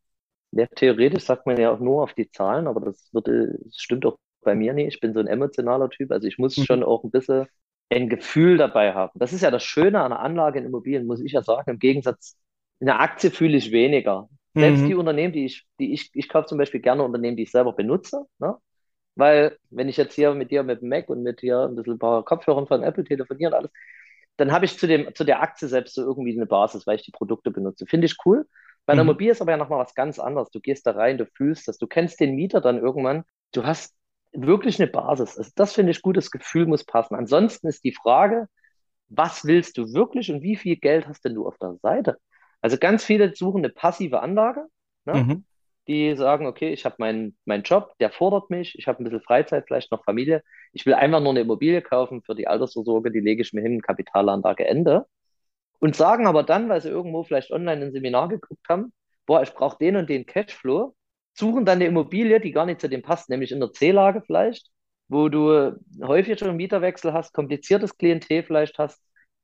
Ja, 0.51 0.67
theoretisch 0.67 1.23
sagt 1.23 1.47
man 1.47 1.59
ja 1.59 1.71
auch 1.71 1.79
nur 1.79 2.03
auf 2.03 2.13
die 2.13 2.29
Zahlen, 2.29 2.67
aber 2.67 2.81
das, 2.81 3.09
wird, 3.13 3.29
das 3.29 3.75
stimmt 3.77 4.05
auch 4.05 4.19
bei 4.43 4.53
mir 4.53 4.73
nicht. 4.73 4.93
Ich 4.93 4.99
bin 4.99 5.15
so 5.15 5.19
ein 5.19 5.25
emotionaler 5.25 5.89
Typ, 5.89 6.11
also 6.11 6.27
ich 6.27 6.37
muss 6.37 6.55
mhm. 6.57 6.65
schon 6.65 6.83
auch 6.83 7.03
ein 7.03 7.09
bisschen 7.09 7.47
ein 7.89 8.09
Gefühl 8.09 8.57
dabei 8.57 8.93
haben. 8.93 9.17
Das 9.17 9.33
ist 9.33 9.41
ja 9.41 9.49
das 9.49 9.63
Schöne 9.63 10.01
an 10.01 10.11
einer 10.11 10.21
Anlage 10.21 10.59
in 10.59 10.65
Immobilien, 10.65 11.07
muss 11.07 11.19
ich 11.19 11.31
ja 11.31 11.41
sagen. 11.41 11.71
Im 11.71 11.79
Gegensatz, 11.79 12.37
in 12.79 12.85
der 12.85 12.99
Aktie 12.99 13.31
fühle 13.31 13.57
ich 13.57 13.71
weniger. 13.71 14.29
Selbst 14.53 14.83
mhm. 14.83 14.87
die 14.87 14.95
Unternehmen, 14.95 15.33
die 15.33 15.45
ich, 15.45 15.65
die 15.79 15.93
ich, 15.93 16.11
ich 16.13 16.29
kaufe 16.29 16.45
zum 16.45 16.59
Beispiel 16.59 16.81
gerne 16.81 17.01
Unternehmen, 17.01 17.37
die 17.37 17.43
ich 17.43 17.51
selber 17.51 17.73
benutze, 17.73 18.27
ne? 18.37 18.55
Weil, 19.15 19.57
wenn 19.69 19.89
ich 19.89 19.97
jetzt 19.97 20.15
hier 20.15 20.33
mit 20.33 20.51
dir 20.51 20.63
mit 20.63 20.81
dem 20.81 20.89
Mac 20.89 21.09
und 21.09 21.23
mit 21.23 21.41
dir 21.41 21.61
ein 21.61 21.75
bisschen 21.75 21.93
ein 21.93 21.99
paar 21.99 22.23
Kopfhörern 22.23 22.67
von 22.67 22.83
Apple 22.83 23.03
telefoniere 23.03 23.51
und 23.51 23.57
alles, 23.57 23.71
dann 24.37 24.51
habe 24.51 24.65
ich 24.65 24.77
zu, 24.77 24.87
dem, 24.87 25.13
zu 25.13 25.23
der 25.23 25.41
Aktie 25.41 25.67
selbst 25.67 25.95
so 25.95 26.01
irgendwie 26.01 26.35
eine 26.35 26.45
Basis, 26.45 26.87
weil 26.87 26.95
ich 26.95 27.03
die 27.03 27.11
Produkte 27.11 27.51
benutze. 27.51 27.85
Finde 27.85 28.05
ich 28.05 28.15
cool. 28.25 28.47
Bei 28.85 28.95
der 28.95 29.03
mhm. 29.03 29.11
Immobilie 29.11 29.31
ist 29.31 29.41
aber 29.41 29.51
ja 29.51 29.57
nochmal 29.57 29.79
was 29.79 29.93
ganz 29.93 30.19
anderes. 30.19 30.49
Du 30.49 30.59
gehst 30.59 30.87
da 30.87 30.91
rein, 30.91 31.17
du 31.17 31.25
fühlst 31.25 31.67
das, 31.67 31.77
du 31.77 31.87
kennst 31.87 32.19
den 32.19 32.35
Mieter 32.35 32.61
dann 32.61 32.79
irgendwann, 32.79 33.23
du 33.51 33.65
hast 33.65 33.95
wirklich 34.33 34.79
eine 34.79 34.89
Basis. 34.89 35.37
Also 35.37 35.51
das 35.55 35.73
finde 35.73 35.91
ich 35.91 36.01
gut, 36.01 36.17
das 36.17 36.31
Gefühl 36.31 36.65
muss 36.65 36.85
passen. 36.85 37.15
Ansonsten 37.15 37.67
ist 37.67 37.83
die 37.83 37.93
Frage, 37.93 38.47
was 39.09 39.45
willst 39.45 39.77
du 39.77 39.93
wirklich 39.93 40.31
und 40.31 40.41
wie 40.41 40.55
viel 40.55 40.77
Geld 40.77 41.07
hast 41.07 41.25
denn 41.25 41.35
du 41.35 41.45
auf 41.45 41.57
der 41.57 41.75
Seite? 41.81 42.17
Also 42.61 42.77
ganz 42.77 43.03
viele 43.03 43.35
suchen 43.35 43.59
eine 43.59 43.73
passive 43.73 44.21
Anlage, 44.21 44.65
ne? 45.05 45.13
mhm. 45.13 45.45
Die 45.91 46.15
sagen, 46.15 46.47
okay, 46.47 46.71
ich 46.73 46.85
habe 46.85 46.95
meinen 46.99 47.37
mein 47.45 47.63
Job, 47.63 47.93
der 47.99 48.11
fordert 48.11 48.49
mich, 48.49 48.77
ich 48.77 48.87
habe 48.87 49.01
ein 49.01 49.03
bisschen 49.03 49.21
Freizeit, 49.21 49.65
vielleicht 49.67 49.91
noch 49.91 50.03
Familie, 50.05 50.43
ich 50.73 50.85
will 50.85 50.93
einfach 50.93 51.19
nur 51.19 51.31
eine 51.31 51.41
Immobilie 51.41 51.81
kaufen 51.81 52.21
für 52.23 52.35
die 52.35 52.47
Altersvorsorge, 52.47 53.11
die 53.11 53.19
lege 53.19 53.41
ich 53.41 53.53
mir 53.53 53.61
hin, 53.61 53.81
Kapitalanlage 53.81 54.65
Ende. 54.65 55.05
Und 55.79 55.95
sagen 55.95 56.27
aber 56.27 56.43
dann, 56.43 56.69
weil 56.69 56.81
sie 56.81 56.89
irgendwo 56.89 57.23
vielleicht 57.23 57.51
online 57.51 57.85
ein 57.85 57.91
Seminar 57.91 58.29
geguckt 58.29 58.67
haben, 58.69 58.93
boah, 59.25 59.41
ich 59.43 59.53
brauche 59.53 59.77
den 59.79 59.95
und 59.97 60.09
den 60.09 60.25
Cashflow, 60.25 60.95
suchen 61.33 61.65
dann 61.65 61.77
eine 61.77 61.85
Immobilie, 61.87 62.39
die 62.39 62.51
gar 62.51 62.65
nicht 62.65 62.81
zu 62.81 62.89
dem 62.89 63.01
passt, 63.01 63.29
nämlich 63.29 63.51
in 63.51 63.59
der 63.59 63.71
C-Lage 63.71 64.21
vielleicht, 64.25 64.69
wo 65.09 65.29
du 65.29 65.75
häufig 66.03 66.39
schon 66.39 66.55
Mieterwechsel 66.55 67.13
hast, 67.13 67.33
kompliziertes 67.33 67.97
Klientel 67.97 68.43
vielleicht 68.43 68.77
hast, 68.79 69.01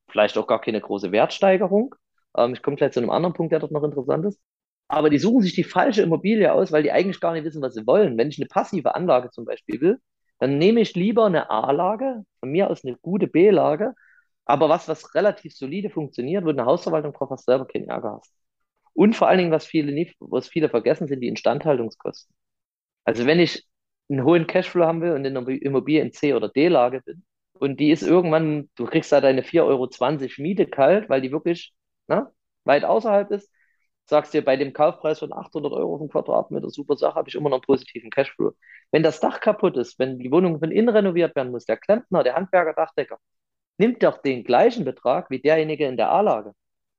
vielleicht 0.09 0.37
auch 0.37 0.47
gar 0.47 0.61
keine 0.61 0.81
große 0.81 1.11
Wertsteigerung. 1.11 1.95
Ähm, 2.37 2.53
ich 2.53 2.61
komme 2.61 2.77
gleich 2.77 2.93
zu 2.93 2.99
einem 3.01 3.09
anderen 3.09 3.33
Punkt, 3.33 3.51
der 3.51 3.59
dort 3.59 3.71
noch 3.71 3.83
interessant 3.83 4.25
ist. 4.25 4.39
Aber 4.87 5.09
die 5.09 5.19
suchen 5.19 5.41
sich 5.41 5.53
die 5.53 5.63
falsche 5.63 6.01
Immobilie 6.01 6.51
aus, 6.53 6.71
weil 6.71 6.83
die 6.83 6.91
eigentlich 6.91 7.19
gar 7.19 7.33
nicht 7.33 7.43
wissen, 7.43 7.61
was 7.61 7.73
sie 7.73 7.85
wollen. 7.87 8.17
Wenn 8.17 8.29
ich 8.29 8.37
eine 8.39 8.47
passive 8.47 8.95
Anlage 8.95 9.29
zum 9.31 9.45
Beispiel 9.45 9.81
will, 9.81 9.99
dann 10.39 10.57
nehme 10.57 10.81
ich 10.81 10.95
lieber 10.95 11.25
eine 11.25 11.49
A-Lage, 11.49 12.23
von 12.39 12.51
mir 12.51 12.69
aus 12.69 12.85
eine 12.85 12.95
gute 12.97 13.27
B-Lage, 13.27 13.93
aber 14.45 14.69
was, 14.69 14.87
was 14.87 15.13
relativ 15.15 15.55
solide 15.55 15.89
funktioniert, 15.89 16.45
wo 16.45 16.49
eine 16.49 16.65
Hausverwaltung 16.65 17.13
drauf 17.13 17.29
hast, 17.31 17.45
selber 17.45 17.65
keinen 17.67 17.89
Ärger 17.89 18.13
hast. 18.19 18.33
Und 18.93 19.15
vor 19.15 19.27
allen 19.27 19.39
Dingen, 19.39 19.51
was 19.51 19.65
viele 19.65 19.91
nicht, 19.91 20.15
was 20.19 20.47
viele 20.49 20.69
vergessen, 20.69 21.07
sind 21.07 21.21
die 21.21 21.27
Instandhaltungskosten. 21.27 22.33
Also 23.05 23.25
wenn 23.25 23.39
ich 23.39 23.65
einen 24.09 24.23
hohen 24.23 24.47
Cashflow 24.47 24.85
haben 24.85 25.01
will 25.01 25.11
und 25.13 25.25
in 25.25 25.35
einer 25.37 25.47
Immobilie 25.49 26.01
in 26.01 26.13
C- 26.13 26.33
oder 26.33 26.49
D-Lage 26.49 27.01
bin 27.01 27.23
und 27.53 27.79
die 27.79 27.91
ist 27.91 28.03
irgendwann, 28.03 28.69
du 28.75 28.85
kriegst 28.85 29.11
da 29.11 29.21
deine 29.21 29.43
4,20 29.43 30.39
Euro 30.39 30.43
Miete 30.43 30.67
kalt, 30.67 31.09
weil 31.09 31.21
die 31.21 31.31
wirklich 31.31 31.73
na, 32.07 32.21
ne, 32.21 32.31
weit 32.63 32.85
außerhalb 32.85 33.31
ist, 33.31 33.49
sagst 34.09 34.33
dir 34.33 34.43
bei 34.43 34.55
dem 34.55 34.73
Kaufpreis 34.73 35.19
von 35.19 35.33
800 35.33 35.73
Euro 35.73 35.97
den 35.97 36.09
Quadratmeter, 36.09 36.69
super 36.69 36.95
Sache, 36.95 37.15
habe 37.15 37.29
ich 37.29 37.35
immer 37.35 37.49
noch 37.49 37.57
einen 37.57 37.65
positiven 37.65 38.09
Cashflow. 38.09 38.53
Wenn 38.91 39.03
das 39.03 39.19
Dach 39.19 39.41
kaputt 39.41 39.77
ist, 39.77 39.99
wenn 39.99 40.17
die 40.17 40.31
Wohnung 40.31 40.59
von 40.59 40.71
innen 40.71 40.89
renoviert 40.89 41.35
werden 41.35 41.51
muss, 41.51 41.65
der 41.65 41.77
Klempner, 41.77 42.23
der 42.23 42.35
Handwerker, 42.35 42.73
Dachdecker, 42.73 43.17
nimmt 43.77 44.01
doch 44.03 44.21
den 44.21 44.43
gleichen 44.43 44.85
Betrag 44.85 45.29
wie 45.29 45.41
derjenige 45.41 45.85
in 45.85 45.97
der 45.97 46.09
A-Lage. 46.09 46.53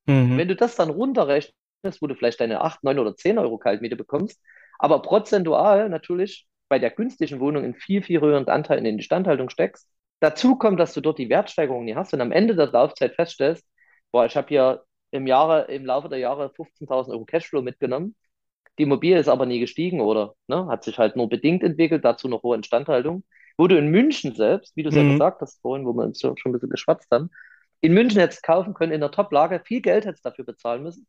Mhm. 0.06 0.36
Wenn 0.36 0.48
du 0.48 0.56
das 0.56 0.76
dann 0.76 0.90
runterrechnest, 0.90 1.54
wo 2.00 2.06
du 2.06 2.14
vielleicht 2.14 2.40
deine 2.40 2.60
8, 2.60 2.84
9 2.84 2.98
oder 2.98 3.16
10 3.16 3.38
Euro 3.38 3.58
Kaltmiete 3.58 3.96
bekommst, 3.96 4.40
aber 4.78 5.02
prozentual 5.02 5.88
natürlich 5.88 6.46
bei 6.68 6.78
der 6.78 6.90
günstigen 6.90 7.40
Wohnung 7.40 7.64
in 7.64 7.74
viel, 7.74 8.02
viel 8.02 8.20
höheren 8.20 8.46
Anteil 8.48 8.78
in 8.78 8.84
die 8.84 8.90
Instandhaltung 8.90 9.48
steckst. 9.48 9.90
Dazu 10.20 10.56
kommt, 10.56 10.78
dass 10.78 10.94
du 10.94 11.00
dort 11.00 11.18
die 11.18 11.30
Wertsteigerung 11.30 11.84
nie 11.84 11.94
hast 11.94 12.12
und 12.12 12.20
am 12.20 12.32
Ende 12.32 12.54
der 12.54 12.66
Laufzeit 12.66 13.14
feststellst, 13.14 13.64
boah, 14.12 14.26
ich 14.26 14.36
habe 14.36 14.48
hier 14.48 14.84
im, 15.10 15.26
Jahre, 15.26 15.64
im 15.72 15.86
Laufe 15.86 16.08
der 16.08 16.18
Jahre 16.18 16.52
15.000 16.56 17.10
Euro 17.10 17.24
Cashflow 17.24 17.62
mitgenommen. 17.62 18.14
Die 18.78 18.84
Immobilie 18.84 19.18
ist 19.18 19.28
aber 19.28 19.46
nie 19.46 19.60
gestiegen 19.60 20.00
oder 20.00 20.34
ne, 20.46 20.66
hat 20.66 20.84
sich 20.84 20.98
halt 20.98 21.16
nur 21.16 21.28
bedingt 21.28 21.62
entwickelt, 21.62 22.04
dazu 22.04 22.28
noch 22.28 22.42
hohe 22.42 22.56
Instandhaltung. 22.56 23.24
Wo 23.56 23.66
du 23.66 23.76
in 23.76 23.88
München 23.88 24.34
selbst, 24.34 24.76
wie 24.76 24.84
du 24.84 24.90
es 24.90 24.94
mhm. 24.94 25.02
ja 25.02 25.12
gesagt 25.12 25.40
hast 25.40 25.60
vorhin, 25.62 25.84
wo 25.84 25.92
wir 25.92 26.04
uns 26.04 26.20
schon 26.20 26.36
ein 26.44 26.52
bisschen 26.52 26.70
geschwatzt 26.70 27.08
haben, 27.10 27.30
in 27.80 27.92
München 27.92 28.20
hättest 28.20 28.42
kaufen 28.42 28.74
können, 28.74 28.92
in 28.92 29.00
der 29.00 29.10
Top-Lage, 29.10 29.62
viel 29.64 29.80
Geld 29.80 30.04
hättest 30.04 30.24
dafür 30.24 30.44
bezahlen 30.44 30.82
müssen 30.82 31.06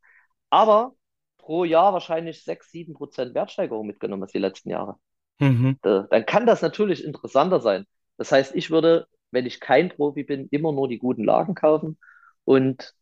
aber 0.49 0.95
pro 1.37 1.63
Jahr 1.63 1.93
wahrscheinlich 1.93 2.43
6, 2.43 2.71
7 2.71 2.93
Prozent 2.93 3.33
Wertsteigerung 3.33 3.87
mitgenommen 3.87 4.23
hast 4.23 4.33
die 4.33 4.39
letzten 4.39 4.69
Jahre. 4.69 4.95
Mhm. 5.39 5.77
Da, 5.81 6.07
dann 6.09 6.25
kann 6.25 6.45
das 6.45 6.61
natürlich 6.61 7.03
interessanter 7.03 7.61
sein. 7.61 7.85
Das 8.17 8.31
heißt, 8.31 8.55
ich 8.55 8.71
würde, 8.71 9.07
wenn 9.31 9.45
ich 9.45 9.59
kein 9.59 9.89
Profi 9.89 10.23
bin, 10.23 10.47
immer 10.51 10.71
nur 10.71 10.87
die 10.87 10.99
guten 10.99 11.23
Lagen 11.23 11.55
kaufen 11.55 11.97
und 12.43 12.93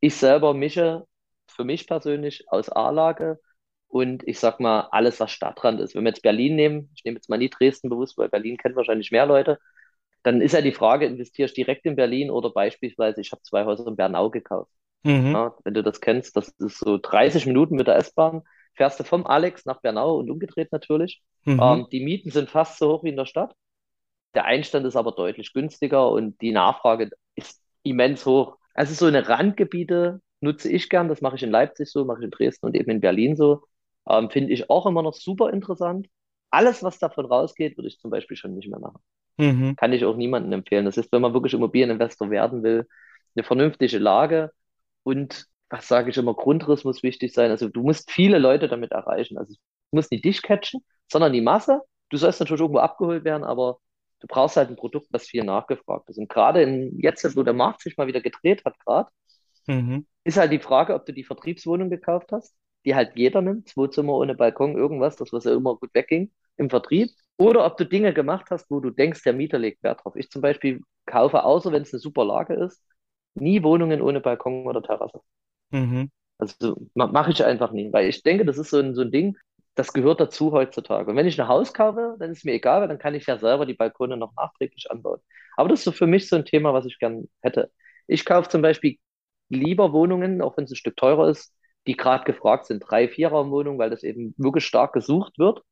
ich 0.00 0.16
selber 0.16 0.54
mische 0.54 1.04
für 1.46 1.64
mich 1.64 1.86
persönlich 1.86 2.44
aus 2.48 2.68
A-Lage 2.68 3.38
und 3.88 4.26
ich 4.26 4.38
sag 4.38 4.60
mal, 4.60 4.88
alles, 4.92 5.20
was 5.20 5.32
Stadtrand 5.32 5.80
ist. 5.80 5.94
Wenn 5.94 6.04
wir 6.04 6.10
jetzt 6.10 6.22
Berlin 6.22 6.56
nehmen, 6.56 6.90
ich 6.94 7.04
nehme 7.04 7.16
jetzt 7.16 7.28
mal 7.28 7.38
nie 7.38 7.50
Dresden 7.50 7.90
bewusst, 7.90 8.16
weil 8.18 8.28
Berlin 8.28 8.56
kennt 8.56 8.76
wahrscheinlich 8.76 9.10
mehr 9.10 9.26
Leute, 9.26 9.58
dann 10.22 10.40
ist 10.40 10.52
ja 10.52 10.60
die 10.60 10.72
Frage, 10.72 11.06
investierst 11.06 11.56
du 11.56 11.62
direkt 11.62 11.86
in 11.86 11.96
Berlin 11.96 12.30
oder 12.30 12.50
beispielsweise, 12.50 13.20
ich 13.20 13.32
habe 13.32 13.42
zwei 13.42 13.64
Häuser 13.64 13.86
in 13.86 13.96
Bernau 13.96 14.30
gekauft. 14.30 14.70
Mhm. 15.02 15.32
Ja, 15.32 15.56
wenn 15.64 15.74
du 15.74 15.82
das 15.82 16.00
kennst, 16.00 16.36
das 16.36 16.48
ist 16.48 16.78
so 16.78 16.98
30 16.98 17.46
Minuten 17.46 17.74
mit 17.74 17.86
der 17.86 17.96
S-Bahn, 17.96 18.42
fährst 18.74 19.00
du 19.00 19.04
vom 19.04 19.26
Alex 19.26 19.64
nach 19.64 19.80
Bernau 19.80 20.16
und 20.18 20.30
umgedreht 20.30 20.72
natürlich. 20.72 21.22
Mhm. 21.44 21.60
Ähm, 21.60 21.86
die 21.90 22.04
Mieten 22.04 22.30
sind 22.30 22.50
fast 22.50 22.78
so 22.78 22.92
hoch 22.92 23.04
wie 23.04 23.08
in 23.08 23.16
der 23.16 23.26
Stadt. 23.26 23.54
Der 24.34 24.44
Einstand 24.44 24.86
ist 24.86 24.96
aber 24.96 25.12
deutlich 25.12 25.52
günstiger 25.52 26.10
und 26.10 26.40
die 26.40 26.52
Nachfrage 26.52 27.10
ist 27.34 27.60
immens 27.82 28.24
hoch. 28.26 28.58
Also 28.80 28.94
so 28.94 29.04
eine 29.04 29.28
Randgebiete 29.28 30.22
nutze 30.40 30.70
ich 30.72 30.88
gern, 30.88 31.08
das 31.08 31.20
mache 31.20 31.36
ich 31.36 31.42
in 31.42 31.50
Leipzig 31.50 31.90
so, 31.90 32.06
mache 32.06 32.20
ich 32.20 32.24
in 32.24 32.30
Dresden 32.30 32.64
und 32.64 32.74
eben 32.74 32.90
in 32.90 33.02
Berlin 33.02 33.36
so. 33.36 33.64
Ähm, 34.08 34.30
Finde 34.30 34.54
ich 34.54 34.70
auch 34.70 34.86
immer 34.86 35.02
noch 35.02 35.12
super 35.12 35.52
interessant. 35.52 36.08
alles, 36.50 36.82
was 36.82 36.98
davon 36.98 37.26
rausgeht, 37.26 37.76
würde 37.76 37.88
ich 37.88 37.98
zum 38.00 38.10
Beispiel 38.10 38.38
schon 38.38 38.54
nicht 38.54 38.70
mehr 38.70 38.80
machen. 38.80 39.00
Mhm. 39.36 39.76
Kann 39.76 39.92
ich 39.92 40.04
auch 40.06 40.16
niemandem 40.16 40.52
empfehlen. 40.54 40.86
Das 40.86 40.96
ist, 40.96 41.12
wenn 41.12 41.20
man 41.20 41.34
wirklich 41.34 41.52
Immobilieninvestor 41.52 42.30
werden 42.30 42.62
will, 42.62 42.88
eine 43.36 43.44
vernünftige 43.44 43.98
Lage 43.98 44.50
und 45.02 45.46
was 45.68 45.86
sage 45.86 46.10
ich 46.10 46.16
immer, 46.16 46.34
Grundriss 46.34 46.84
muss 46.84 47.02
wichtig 47.02 47.34
sein. 47.34 47.50
Also 47.50 47.68
du 47.68 47.82
musst 47.82 48.10
viele 48.10 48.38
Leute 48.38 48.68
damit 48.68 48.92
erreichen. 48.92 49.36
Also 49.38 49.52
du 49.54 49.96
musst 49.96 50.10
nicht 50.10 50.24
dich 50.24 50.42
catchen, 50.42 50.80
sondern 51.12 51.32
die 51.34 51.42
Masse. 51.42 51.82
Du 52.08 52.16
sollst 52.16 52.40
natürlich 52.40 52.62
irgendwo 52.62 52.80
abgeholt 52.80 53.24
werden, 53.24 53.44
aber 53.44 53.78
du 54.20 54.26
brauchst 54.28 54.56
halt 54.56 54.70
ein 54.70 54.76
Produkt, 54.76 55.08
was 55.12 55.26
viel 55.26 55.44
nachgefragt 55.44 56.08
ist. 56.10 56.18
Und 56.18 56.28
gerade 56.28 56.62
in 56.62 56.98
jetzt, 57.00 57.36
wo 57.36 57.42
der 57.42 57.54
Markt 57.54 57.82
sich 57.82 57.96
mal 57.96 58.06
wieder 58.06 58.20
gedreht 58.20 58.64
hat, 58.64 58.78
gerade, 58.80 59.10
Mhm. 59.68 60.04
ist 60.24 60.36
halt 60.38 60.52
die 60.52 60.58
Frage, 60.58 60.94
ob 60.94 61.06
du 61.06 61.12
die 61.12 61.24
Vertriebswohnung 61.24 61.90
gekauft 61.90 62.32
hast, 62.32 62.54
die 62.84 62.94
halt 62.94 63.12
jeder 63.16 63.42
nimmt, 63.42 63.68
zwei 63.68 63.88
Zimmer 63.88 64.14
ohne 64.14 64.34
Balkon, 64.34 64.76
irgendwas, 64.76 65.16
das 65.16 65.32
was 65.32 65.44
ja 65.44 65.52
immer 65.54 65.76
gut 65.76 65.90
wegging 65.94 66.30
im 66.56 66.70
Vertrieb, 66.70 67.10
oder 67.38 67.64
ob 67.64 67.76
du 67.76 67.84
Dinge 67.86 68.12
gemacht 68.14 68.46
hast, 68.50 68.70
wo 68.70 68.80
du 68.80 68.90
denkst, 68.90 69.22
der 69.24 69.32
Mieter 69.32 69.58
legt 69.58 69.82
Wert 69.82 70.04
drauf. 70.04 70.14
Ich 70.16 70.30
zum 70.30 70.42
Beispiel 70.42 70.80
kaufe, 71.06 71.42
außer 71.44 71.72
wenn 71.72 71.82
es 71.82 71.92
eine 71.92 72.00
super 72.00 72.24
Lage 72.24 72.54
ist, 72.54 72.82
nie 73.34 73.62
Wohnungen 73.62 74.02
ohne 74.02 74.20
Balkon 74.20 74.66
oder 74.66 74.82
Terrasse. 74.82 75.20
Mhm. 75.72 76.10
Also 76.38 76.76
ma 76.94 77.06
mache 77.06 77.30
ich 77.32 77.44
einfach 77.44 77.72
nie, 77.72 77.92
weil 77.92 78.08
ich 78.08 78.22
denke, 78.22 78.44
das 78.44 78.58
ist 78.58 78.70
so 78.70 78.78
ein, 78.78 78.94
so 78.94 79.02
ein 79.02 79.10
Ding, 79.12 79.36
das 79.80 79.92
gehört 79.92 80.20
dazu 80.20 80.52
heutzutage. 80.52 81.10
Und 81.10 81.16
wenn 81.16 81.26
ich 81.26 81.40
ein 81.40 81.48
Haus 81.48 81.72
kaufe, 81.74 82.16
dann 82.18 82.30
ist 82.32 82.44
mir 82.44 82.52
egal, 82.54 82.80
weil 82.82 82.88
dann 82.88 82.98
kann 82.98 83.14
ich 83.14 83.26
ja 83.26 83.38
selber 83.38 83.66
die 83.66 83.74
Balkone 83.74 84.16
noch 84.16 84.34
nachträglich 84.36 84.90
anbauen. 84.90 85.20
Aber 85.56 85.68
das 85.68 85.80
ist 85.80 85.84
so 85.84 85.92
für 85.92 86.06
mich 86.06 86.28
so 86.28 86.36
ein 86.36 86.44
Thema, 86.44 86.74
was 86.74 86.86
ich 86.86 86.98
gern 86.98 87.28
hätte. 87.42 87.70
Ich 88.06 88.24
kaufe 88.24 88.48
zum 88.48 88.62
Beispiel 88.62 88.98
lieber 89.48 89.92
Wohnungen, 89.92 90.42
auch 90.42 90.56
wenn 90.56 90.64
es 90.64 90.72
ein 90.72 90.76
Stück 90.76 90.96
teurer 90.96 91.28
ist, 91.28 91.54
die 91.86 91.96
gerade 91.96 92.24
gefragt 92.24 92.66
sind. 92.66 92.80
Drei, 92.80 93.08
Vierraumwohnungen, 93.08 93.78
weil 93.78 93.90
das 93.90 94.02
eben 94.02 94.34
wirklich 94.38 94.64
stark 94.66 94.92
gesucht 94.92 95.38
wird. 95.38 95.62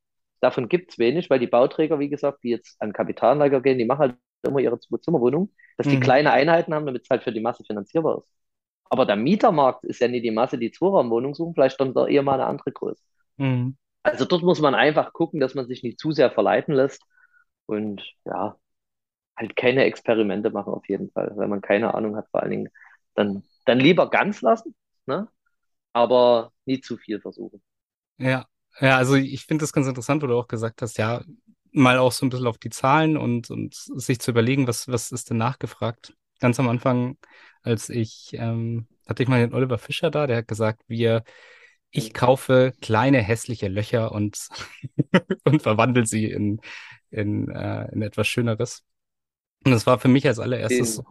Davon 0.40 0.68
gibt 0.68 0.92
es 0.92 0.98
wenig, 0.98 1.30
weil 1.30 1.38
die 1.40 1.46
Bauträger, 1.46 1.98
wie 1.98 2.08
gesagt, 2.08 2.42
die 2.44 2.50
jetzt 2.50 2.80
an 2.80 2.92
Kapitalanleger 2.92 3.60
gehen, 3.60 3.78
die 3.78 3.84
machen 3.84 4.00
halt 4.00 4.16
immer 4.46 4.60
ihre 4.60 4.78
Zwei-Zimmer-Wohnung, 4.78 5.52
dass 5.76 5.88
die 5.88 5.96
Mhm. 5.96 6.00
kleine 6.00 6.30
Einheiten 6.32 6.74
haben, 6.74 6.86
damit 6.86 7.02
es 7.02 7.10
halt 7.10 7.24
für 7.24 7.32
die 7.32 7.40
Masse 7.40 7.64
finanzierbar 7.64 8.18
ist. 8.18 8.32
Aber 8.90 9.06
der 9.06 9.16
Mietermarkt 9.16 9.84
ist 9.84 10.00
ja 10.00 10.08
nie 10.08 10.20
die 10.22 10.30
Masse, 10.30 10.58
die 10.58 10.70
Zweiraumwohnung 10.72 11.34
suchen, 11.34 11.54
vielleicht 11.54 11.80
dann 11.80 11.94
da 11.94 12.06
eher 12.08 12.22
mal 12.22 12.34
eine 12.34 12.46
andere 12.46 12.72
Größe. 12.72 13.02
Mhm. 13.38 13.76
Also 14.02 14.24
dort 14.24 14.42
muss 14.42 14.60
man 14.60 14.74
einfach 14.74 15.12
gucken, 15.12 15.40
dass 15.40 15.54
man 15.54 15.66
sich 15.66 15.82
nicht 15.82 15.98
zu 15.98 16.12
sehr 16.12 16.30
verleiten 16.30 16.74
lässt 16.74 17.02
und 17.66 18.02
ja, 18.24 18.56
halt 19.36 19.56
keine 19.56 19.84
Experimente 19.84 20.50
machen 20.50 20.72
auf 20.74 20.88
jeden 20.88 21.10
Fall. 21.12 21.32
Wenn 21.36 21.50
man 21.50 21.60
keine 21.62 21.94
Ahnung 21.94 22.16
hat, 22.16 22.28
vor 22.30 22.42
allen 22.42 22.50
Dingen, 22.52 22.68
dann, 23.14 23.44
dann 23.66 23.80
lieber 23.80 24.10
ganz 24.10 24.42
lassen, 24.42 24.74
ne? 25.06 25.28
Aber 25.92 26.52
nie 26.66 26.80
zu 26.80 26.96
viel 26.98 27.20
versuchen. 27.20 27.62
Ja, 28.18 28.46
ja, 28.80 28.96
also 28.96 29.14
ich 29.16 29.44
finde 29.46 29.62
das 29.64 29.72
ganz 29.72 29.86
interessant, 29.86 30.22
wo 30.22 30.26
du 30.26 30.38
auch 30.38 30.48
gesagt 30.48 30.82
hast, 30.82 30.98
ja, 30.98 31.22
mal 31.72 31.98
auch 31.98 32.12
so 32.12 32.26
ein 32.26 32.30
bisschen 32.30 32.46
auf 32.46 32.58
die 32.58 32.70
Zahlen 32.70 33.16
und, 33.16 33.50
und 33.50 33.74
sich 33.74 34.20
zu 34.20 34.30
überlegen, 34.30 34.66
was, 34.66 34.88
was 34.88 35.12
ist 35.12 35.30
denn 35.30 35.36
nachgefragt. 35.36 36.14
Ganz 36.40 36.58
am 36.60 36.68
Anfang, 36.68 37.18
als 37.62 37.88
ich, 37.90 38.30
ähm, 38.34 38.86
hatte 39.08 39.22
ich 39.22 39.28
mal 39.28 39.40
den 39.40 39.54
Oliver 39.54 39.78
Fischer 39.78 40.10
da, 40.10 40.26
der 40.26 40.38
hat 40.38 40.48
gesagt, 40.48 40.82
wir, 40.88 41.24
ich 41.90 42.14
kaufe 42.14 42.72
kleine 42.80 43.18
hässliche 43.22 43.68
Löcher 43.68 44.12
und, 44.12 44.48
und 45.44 45.62
verwandle 45.62 46.06
sie 46.06 46.26
in, 46.30 46.60
in, 47.10 47.48
äh, 47.50 47.90
in 47.92 48.02
etwas 48.02 48.28
Schöneres. 48.28 48.84
Und 49.64 49.72
das 49.72 49.86
war 49.86 49.98
für 49.98 50.08
mich 50.08 50.26
als 50.26 50.38
allererstes 50.38 50.94
so, 50.96 51.04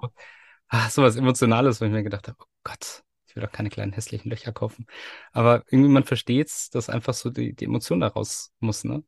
ah, 0.69 0.89
so 0.89 1.03
was 1.03 1.15
Emotionales, 1.15 1.81
wo 1.81 1.85
ich 1.85 1.91
mir 1.91 2.03
gedacht 2.03 2.27
habe, 2.27 2.37
oh 2.41 2.45
Gott, 2.63 3.03
ich 3.27 3.35
will 3.35 3.43
doch 3.43 3.51
keine 3.51 3.69
kleinen 3.69 3.93
hässlichen 3.93 4.29
Löcher 4.29 4.53
kaufen. 4.53 4.87
Aber 5.33 5.63
irgendwie 5.71 5.89
man 5.91 6.03
versteht's, 6.05 6.69
dass 6.69 6.89
einfach 6.89 7.13
so 7.13 7.29
die, 7.29 7.53
die 7.55 7.65
Emotion 7.65 7.99
daraus 8.01 8.51
muss, 8.59 8.83
ne? 8.83 9.03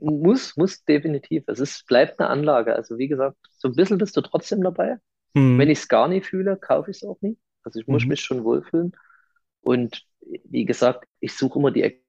muss, 0.00 0.56
muss 0.56 0.84
definitiv. 0.84 1.44
Es 1.46 1.60
ist, 1.60 1.86
bleibt 1.86 2.20
eine 2.20 2.28
Anlage. 2.28 2.74
Also 2.74 2.98
wie 2.98 3.08
gesagt, 3.08 3.36
so 3.56 3.68
ein 3.68 3.74
bisschen 3.74 3.98
bist 3.98 4.16
du 4.16 4.20
trotzdem 4.20 4.62
dabei. 4.62 4.96
Wenn 5.56 5.68
Mhm. 5.68 5.70
ich 5.70 5.80
es 5.80 5.88
gar 5.88 6.08
nicht 6.08 6.26
fühle, 6.26 6.58
kaufe 6.58 6.90
ich 6.92 6.98
es 6.98 7.04
auch 7.04 7.20
nicht. 7.22 7.40
Also 7.64 7.80
ich 7.80 7.88
muss 7.88 8.06
Mhm. 8.06 8.08
mich 8.08 8.22
schon 8.22 8.44
wohlfühlen. 8.44 8.92
Und 9.62 10.06
wie 10.44 10.64
gesagt, 10.64 11.04
ich 11.20 11.36
suche 11.36 11.58
immer 11.58 11.70
die 11.70 12.00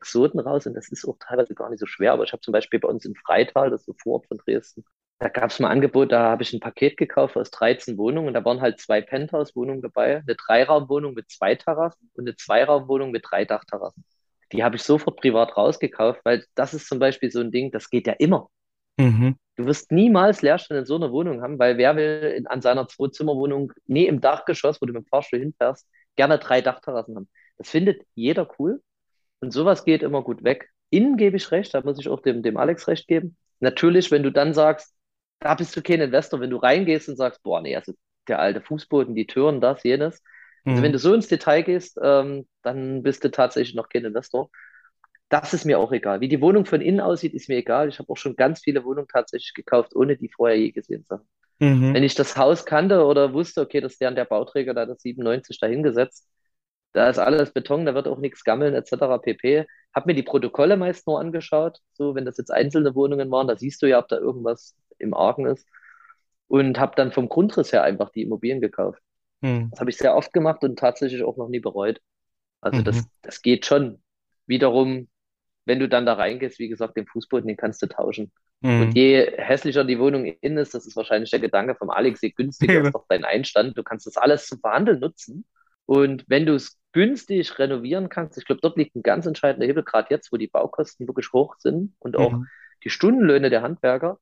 Exoten 0.00 0.40
raus 0.40 0.66
und 0.66 0.74
das 0.74 0.88
ist 0.88 1.06
auch 1.06 1.16
teilweise 1.18 1.54
gar 1.54 1.70
nicht 1.70 1.80
so 1.80 1.86
schwer. 1.86 2.12
Aber 2.12 2.24
ich 2.24 2.32
habe 2.32 2.42
zum 2.42 2.52
Beispiel 2.52 2.80
bei 2.80 2.88
uns 2.88 3.04
in 3.04 3.14
Freital, 3.14 3.70
das 3.70 3.82
ist 3.82 3.86
so 3.86 3.94
Vorort 4.02 4.26
von 4.26 4.38
Dresden, 4.38 4.84
da 5.18 5.28
gab 5.28 5.50
es 5.50 5.60
mal 5.60 5.68
ein 5.68 5.72
Angebot, 5.78 6.12
da 6.12 6.30
habe 6.30 6.42
ich 6.42 6.52
ein 6.52 6.60
Paket 6.60 6.96
gekauft 6.96 7.36
aus 7.36 7.50
13 7.50 7.96
Wohnungen 7.96 8.28
und 8.28 8.34
da 8.34 8.44
waren 8.44 8.60
halt 8.60 8.80
zwei 8.80 9.00
Penthouse-Wohnungen 9.00 9.80
dabei, 9.80 10.18
eine 10.18 10.34
Dreiraumwohnung 10.34 11.14
mit 11.14 11.30
zwei 11.30 11.54
Terrassen 11.54 12.10
und 12.14 12.26
eine 12.26 12.36
Zweiraumwohnung 12.36 13.10
mit 13.10 13.24
drei 13.28 13.44
Dachterrassen. 13.44 14.04
Die 14.52 14.62
habe 14.62 14.76
ich 14.76 14.82
sofort 14.82 15.16
privat 15.16 15.56
rausgekauft, 15.56 16.20
weil 16.24 16.44
das 16.54 16.74
ist 16.74 16.88
zum 16.88 16.98
Beispiel 16.98 17.30
so 17.30 17.40
ein 17.40 17.50
Ding, 17.50 17.70
das 17.70 17.90
geht 17.90 18.06
ja 18.06 18.12
immer. 18.14 18.50
Mhm. 18.98 19.36
Du 19.56 19.66
wirst 19.66 19.92
niemals 19.92 20.42
Leerstand 20.42 20.80
in 20.80 20.84
so 20.84 20.96
einer 20.96 21.12
Wohnung 21.12 21.42
haben, 21.42 21.58
weil 21.58 21.78
wer 21.78 21.96
will 21.96 22.34
in, 22.36 22.46
an 22.46 22.60
seiner 22.60 22.88
Zwei-Zimmer-Wohnung, 22.88 23.72
nee, 23.86 24.06
im 24.06 24.20
Dachgeschoss, 24.20 24.82
wo 24.82 24.86
du 24.86 24.92
mit 24.92 25.04
dem 25.04 25.08
Fahrstuhl 25.08 25.38
hinfährst, 25.38 25.88
gerne 26.16 26.38
drei 26.38 26.60
Dachterrassen 26.60 27.16
haben. 27.16 27.28
Das 27.58 27.70
findet 27.70 28.02
jeder 28.14 28.48
cool 28.58 28.82
und 29.40 29.52
sowas 29.52 29.84
geht 29.84 30.02
immer 30.02 30.22
gut 30.22 30.44
weg. 30.44 30.70
Innen 30.90 31.16
gebe 31.16 31.36
ich 31.36 31.50
recht, 31.50 31.74
da 31.74 31.82
muss 31.82 31.98
ich 31.98 32.08
auch 32.08 32.20
dem, 32.22 32.42
dem 32.42 32.56
Alex 32.56 32.88
recht 32.88 33.08
geben. 33.08 33.36
Natürlich, 33.60 34.10
wenn 34.10 34.22
du 34.22 34.30
dann 34.32 34.54
sagst, 34.54 34.94
da 35.40 35.54
bist 35.54 35.76
du 35.76 35.82
kein 35.82 36.00
Investor, 36.00 36.40
wenn 36.40 36.50
du 36.50 36.56
reingehst 36.58 37.08
und 37.08 37.16
sagst, 37.16 37.42
boah, 37.42 37.60
nee, 37.60 37.76
also 37.76 37.94
der 38.28 38.38
alte 38.40 38.60
Fußboden, 38.62 39.14
die 39.14 39.26
Türen, 39.26 39.60
das, 39.60 39.82
jenes. 39.84 40.22
Also 40.70 40.82
wenn 40.82 40.92
Mhm. 40.92 40.92
du 40.92 40.98
so 40.98 41.14
ins 41.14 41.28
Detail 41.28 41.62
gehst, 41.62 41.98
ähm, 42.02 42.46
dann 42.62 43.02
bist 43.02 43.24
du 43.24 43.30
tatsächlich 43.30 43.74
noch 43.74 43.88
kein 43.88 44.04
Investor. 44.04 44.50
Das 45.28 45.54
ist 45.54 45.64
mir 45.64 45.78
auch 45.78 45.92
egal. 45.92 46.20
Wie 46.20 46.28
die 46.28 46.40
Wohnung 46.40 46.64
von 46.66 46.80
innen 46.80 47.00
aussieht, 47.00 47.34
ist 47.34 47.48
mir 47.48 47.56
egal. 47.56 47.88
Ich 47.88 47.98
habe 47.98 48.10
auch 48.12 48.16
schon 48.16 48.36
ganz 48.36 48.60
viele 48.62 48.84
Wohnungen 48.84 49.08
tatsächlich 49.08 49.54
gekauft, 49.54 49.94
ohne 49.96 50.16
die 50.16 50.28
vorher 50.30 50.58
je 50.58 50.70
gesehen 50.70 51.04
zu 51.06 51.14
haben. 51.16 51.28
Mhm. 51.60 51.94
Wenn 51.94 52.04
ich 52.04 52.14
das 52.14 52.36
Haus 52.36 52.66
kannte 52.66 53.04
oder 53.06 53.32
wusste, 53.34 53.62
okay, 53.62 53.80
das 53.80 53.92
ist 53.94 54.00
der 54.02 54.10
und 54.10 54.16
der 54.16 54.24
Bauträger, 54.26 54.74
da 54.74 54.82
hat 54.82 54.90
das 54.90 55.02
97 55.02 55.60
dahingesetzt, 55.60 56.28
da 56.94 57.10
ist 57.10 57.18
alles 57.20 57.52
Beton, 57.52 57.86
da 57.86 57.94
wird 57.94 58.08
auch 58.08 58.18
nichts 58.18 58.44
gammeln, 58.44 58.74
etc. 58.74 59.18
pp. 59.20 59.66
Hab 59.94 60.06
mir 60.06 60.14
die 60.14 60.24
Protokolle 60.24 60.78
meist 60.78 61.06
nur 61.08 61.20
angeschaut, 61.20 61.80
so 61.94 62.16
wenn 62.16 62.26
das 62.26 62.38
jetzt 62.38 62.52
einzelne 62.52 62.96
Wohnungen 62.96 63.30
waren, 63.32 63.48
da 63.48 63.56
siehst 63.58 63.82
du 63.82 63.88
ja, 63.88 64.00
ob 64.00 64.08
da 64.08 64.18
irgendwas 64.18 64.76
im 64.98 65.14
Argen 65.14 65.46
ist. 65.46 65.68
Und 66.48 66.78
habe 66.80 66.94
dann 66.96 67.12
vom 67.12 67.28
Grundriss 67.28 67.72
her 67.72 67.82
einfach 67.82 68.10
die 68.10 68.22
Immobilien 68.22 68.60
gekauft. 68.62 69.02
Mhm. 69.42 69.70
Das 69.70 69.80
habe 69.80 69.90
ich 69.90 69.98
sehr 69.98 70.16
oft 70.16 70.32
gemacht 70.32 70.62
und 70.64 70.78
tatsächlich 70.78 71.22
auch 71.24 71.36
noch 71.36 71.48
nie 71.48 71.60
bereut. 71.60 72.00
Also 72.60 72.80
Mhm. 72.80 72.84
das, 72.84 73.08
das 73.22 73.42
geht 73.42 73.66
schon. 73.66 74.02
Wiederum, 74.46 75.08
wenn 75.66 75.80
du 75.80 75.88
dann 75.88 76.06
da 76.06 76.14
reingehst, 76.14 76.58
wie 76.58 76.68
gesagt, 76.68 76.96
den 76.96 77.06
Fußboden, 77.06 77.48
den 77.48 77.56
kannst 77.56 77.82
du 77.82 77.86
tauschen. 77.88 78.32
Und 78.76 78.94
Mhm. 78.94 78.94
je 78.94 79.32
hässlicher 79.36 79.84
die 79.84 79.98
Wohnung 80.00 80.26
innen 80.26 80.58
ist, 80.58 80.74
das 80.74 80.86
ist 80.86 80.96
wahrscheinlich 80.96 81.30
der 81.30 81.40
Gedanke 81.40 81.74
vom 81.76 81.90
Alex, 81.90 82.22
je 82.22 82.30
günstiger 82.30 82.80
ist 82.82 82.94
doch 82.94 83.06
dein 83.08 83.24
Einstand. 83.24 83.78
Du 83.78 83.82
kannst 83.84 84.06
das 84.06 84.16
alles 84.16 84.46
zum 84.46 84.60
Verhandeln 84.60 85.00
nutzen. 85.00 85.46
Und 85.86 86.24
wenn 86.28 86.46
du 86.46 86.54
es 86.54 86.78
günstig 86.92 87.58
renovieren 87.58 88.08
kannst, 88.08 88.38
ich 88.38 88.44
glaube, 88.44 88.60
dort 88.62 88.76
liegt 88.76 88.94
ein 88.96 89.02
ganz 89.02 89.26
entscheidender 89.26 89.66
Hebel, 89.66 89.84
gerade 89.84 90.08
jetzt, 90.10 90.32
wo 90.32 90.36
die 90.36 90.46
Baukosten 90.48 91.06
wirklich 91.08 91.32
hoch 91.32 91.56
sind 91.58 91.94
und 91.98 92.16
auch 92.16 92.40
Mhm. 92.40 92.48
die 92.84 92.90
Stundenlöhne 92.90 93.50
der 93.50 93.62
Handwerker. 93.62 94.18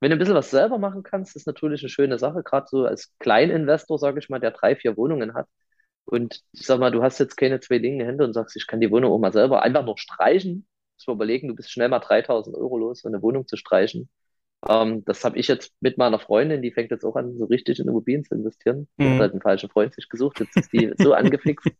Wenn 0.00 0.10
du 0.10 0.16
ein 0.16 0.18
bisschen 0.18 0.34
was 0.34 0.50
selber 0.50 0.78
machen 0.78 1.02
kannst, 1.02 1.36
ist 1.36 1.46
natürlich 1.46 1.82
eine 1.82 1.88
schöne 1.90 2.18
Sache, 2.18 2.42
gerade 2.42 2.66
so 2.68 2.84
als 2.84 3.14
Kleininvestor, 3.20 3.98
sage 3.98 4.18
ich 4.18 4.28
mal, 4.28 4.40
der 4.40 4.50
drei, 4.50 4.76
vier 4.76 4.96
Wohnungen 4.96 5.34
hat. 5.34 5.48
Und 6.06 6.42
ich 6.52 6.66
sag 6.66 6.78
mal, 6.80 6.90
du 6.90 7.02
hast 7.02 7.18
jetzt 7.18 7.36
keine 7.36 7.60
zwei 7.60 7.78
linken 7.78 8.04
Hände 8.04 8.24
und 8.24 8.34
sagst, 8.34 8.56
ich 8.56 8.66
kann 8.66 8.80
die 8.80 8.90
Wohnung 8.90 9.12
auch 9.12 9.18
mal 9.18 9.32
selber 9.32 9.62
einfach 9.62 9.84
noch 9.84 9.98
streichen. 9.98 10.66
Muss 10.98 11.06
man 11.06 11.16
überlegen, 11.16 11.48
du 11.48 11.54
bist 11.54 11.70
schnell 11.72 11.88
mal 11.88 12.00
3000 12.00 12.56
Euro 12.56 12.78
los, 12.78 13.00
so 13.02 13.08
eine 13.08 13.22
Wohnung 13.22 13.46
zu 13.48 13.56
streichen. 13.56 14.08
Ähm, 14.68 15.04
das 15.04 15.24
habe 15.24 15.38
ich 15.38 15.48
jetzt 15.48 15.72
mit 15.80 15.98
meiner 15.98 16.18
Freundin, 16.18 16.62
die 16.62 16.72
fängt 16.72 16.90
jetzt 16.90 17.04
auch 17.04 17.16
an, 17.16 17.36
so 17.38 17.44
richtig 17.46 17.80
in 17.80 17.88
Immobilien 17.88 18.24
zu 18.24 18.34
investieren. 18.34 18.88
Die 19.02 19.10
hat 19.10 19.18
Mhm. 19.18 19.20
halt 19.20 19.32
einen 19.32 19.42
falschen 19.42 19.70
Freund 19.70 19.94
sich 19.94 20.08
gesucht, 20.08 20.40
jetzt 20.40 20.56
ist 20.56 20.72
die 20.72 20.92
so 20.96 21.12
angefixt. 21.14 21.70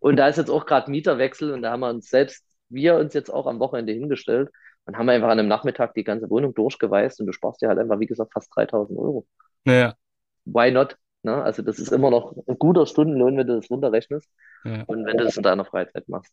Und 0.00 0.16
da 0.16 0.28
ist 0.28 0.36
jetzt 0.38 0.50
auch 0.50 0.66
gerade 0.66 0.90
Mieterwechsel 0.90 1.52
und 1.52 1.62
da 1.62 1.72
haben 1.72 1.80
wir 1.80 1.90
uns 1.90 2.08
selbst, 2.10 2.44
wir 2.68 2.96
uns 2.96 3.14
jetzt 3.14 3.30
auch 3.32 3.46
am 3.46 3.60
Wochenende 3.60 3.92
hingestellt 3.92 4.50
und 4.86 4.96
haben 4.98 5.08
einfach 5.08 5.28
an 5.28 5.38
einem 5.38 5.48
Nachmittag 5.48 5.94
die 5.94 6.04
ganze 6.04 6.30
Wohnung 6.30 6.54
durchgeweist 6.54 7.20
und 7.20 7.26
du 7.26 7.32
sparst 7.32 7.62
dir 7.62 7.68
halt 7.68 7.78
einfach, 7.78 8.00
wie 8.00 8.06
gesagt, 8.06 8.32
fast 8.34 8.54
3000 8.54 8.98
Euro. 8.98 9.26
Ja, 9.64 9.96
Why 10.44 10.70
not? 10.70 10.96
Ne? 11.22 11.42
Also 11.42 11.62
das 11.62 11.78
ist 11.78 11.92
immer 11.92 12.10
noch 12.10 12.36
ein 12.46 12.58
guter 12.58 12.86
Stundenlohn, 12.86 13.36
wenn 13.36 13.46
du 13.46 13.56
das 13.56 13.70
runterrechnest 13.70 14.28
ja. 14.64 14.86
und 14.86 15.04
wenn 15.06 15.18
du 15.18 15.24
das 15.24 15.36
in 15.36 15.42
deiner 15.42 15.64
Freizeit 15.64 16.08
machst. 16.08 16.32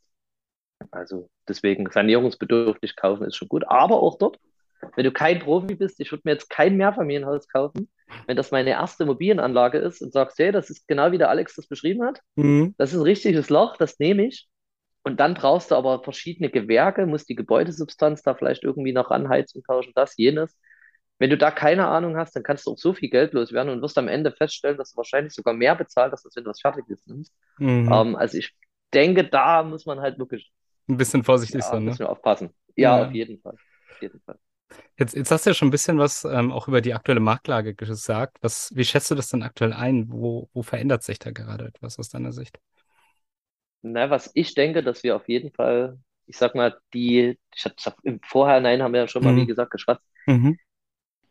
Also 0.92 1.30
deswegen 1.48 1.90
sanierungsbedürftig 1.92 2.96
kaufen 2.96 3.26
ist 3.26 3.36
schon 3.38 3.50
gut. 3.50 3.66
Aber 3.68 4.02
auch 4.02 4.18
dort, 4.18 4.40
wenn 4.96 5.04
du 5.06 5.12
kein 5.12 5.40
Profi 5.40 5.76
bist, 5.76 6.00
ich 6.00 6.12
würde 6.12 6.24
mir 6.26 6.34
jetzt 6.34 6.50
kein 6.50 6.78
Mehrfamilienhaus 6.78 7.48
kaufen, 7.50 7.90
wenn 8.28 8.38
das 8.38 8.52
meine 8.52 8.72
erste 8.72 9.04
Immobilienanlage 9.04 9.78
ist 9.80 10.02
und 10.02 10.14
sagst, 10.14 10.40
hey, 10.40 10.52
das 10.52 10.70
ist 10.70 10.88
genau 10.88 11.12
wie 11.12 11.18
der 11.18 11.30
Alex 11.30 11.56
das 11.56 11.68
beschrieben 11.68 12.04
hat. 12.04 12.20
Mhm. 12.36 12.76
Das 12.78 12.92
ist 12.94 12.98
ein 13.00 13.04
richtiges 13.04 13.50
Loch, 13.50 13.78
das 13.78 14.00
nehme 14.00 14.26
ich. 14.28 14.48
Und 15.04 15.20
dann 15.20 15.34
brauchst 15.36 15.72
du 15.72 15.76
aber 15.76 16.04
verschiedene 16.04 16.50
Gewerke, 16.50 17.06
musst 17.06 17.30
die 17.30 17.36
Gebäudesubstanz 17.36 18.22
da 18.24 18.36
vielleicht 18.36 18.64
irgendwie 18.64 18.94
noch 18.94 19.12
ranheizen, 19.12 19.64
tauschen, 19.64 19.92
das, 19.96 20.16
jenes. 20.18 20.58
Wenn 21.20 21.30
du 21.30 21.38
da 21.38 21.52
keine 21.52 21.88
Ahnung 21.88 22.18
hast, 22.18 22.36
dann 22.36 22.44
kannst 22.44 22.66
du 22.68 22.72
auch 22.72 22.78
so 22.78 22.94
viel 22.94 23.10
Geld 23.10 23.34
loswerden 23.34 23.72
und 23.72 23.82
wirst 23.82 23.98
am 23.98 24.08
Ende 24.08 24.32
feststellen, 24.32 24.78
dass 24.78 24.92
du 24.92 24.98
wahrscheinlich 24.98 25.34
sogar 25.34 25.54
mehr 25.54 25.76
bezahlt 25.76 26.12
hast, 26.12 26.26
als 26.26 26.36
wenn 26.36 26.44
du 26.44 26.50
was 26.50 26.62
Fertiges 26.62 27.06
nimmst. 27.08 27.34
Mhm. 27.60 27.92
Ähm, 27.92 28.16
also 28.16 28.38
ich 28.38 28.54
denke, 28.94 29.24
da 29.26 29.64
muss 29.64 29.86
man 29.86 30.02
halt 30.02 30.20
wirklich, 30.20 30.52
Ein 30.88 30.98
bisschen 30.98 31.24
vorsichtig 31.24 31.62
ja, 31.62 31.70
sein, 31.72 31.84
ne? 31.86 31.90
müssen 31.90 32.00
wir 32.00 32.10
aufpassen. 32.10 32.54
Ja, 32.76 32.98
auf 32.98 33.08
Ja. 33.08 33.14
jeden 33.14 33.40
Fall. 33.42 33.54
Auf 33.54 34.02
jeden 34.02 34.22
Fall. 34.22 34.40
Jetzt, 34.98 35.16
jetzt 35.16 35.32
hast 35.32 35.46
du 35.46 35.50
ja 35.50 35.54
schon 35.54 35.68
ein 35.70 35.72
bisschen 35.72 35.98
was 36.00 36.24
ähm, 36.26 36.52
auch 36.52 36.68
über 36.68 36.82
die 36.82 36.94
aktuelle 36.94 37.20
Marktlage 37.20 37.74
gesagt. 37.76 38.38
Was, 38.42 38.72
wie 38.76 38.86
schätzt 38.86 39.10
du 39.12 39.16
das 39.16 39.30
denn 39.30 39.44
aktuell 39.44 39.74
ein? 39.74 40.12
Wo, 40.12 40.50
wo 40.54 40.64
verändert 40.64 41.04
sich 41.04 41.20
da 41.20 41.32
gerade 41.32 41.66
etwas 41.66 42.00
aus 42.00 42.10
deiner 42.10 42.32
Sicht? 42.34 42.60
Na, 43.82 44.10
was 44.10 44.32
ich 44.34 44.54
denke, 44.56 44.84
dass 44.84 45.04
wir 45.04 45.16
auf 45.16 45.28
jeden 45.28 45.52
Fall, 45.52 46.00
ich 46.26 46.38
sag 46.38 46.56
mal, 46.56 46.78
die, 46.94 47.38
ich 47.56 47.66
hab, 47.66 47.98
im 48.04 48.20
Vorhinein 48.22 48.82
haben 48.82 48.94
wir 48.94 49.02
ja 49.02 49.08
schon 49.08 49.24
mal, 49.24 49.36
wie 49.36 49.46
Mhm. 49.46 49.46
gesagt, 49.46 49.72
geschwatzt, 49.72 50.06
Mhm. 50.28 50.58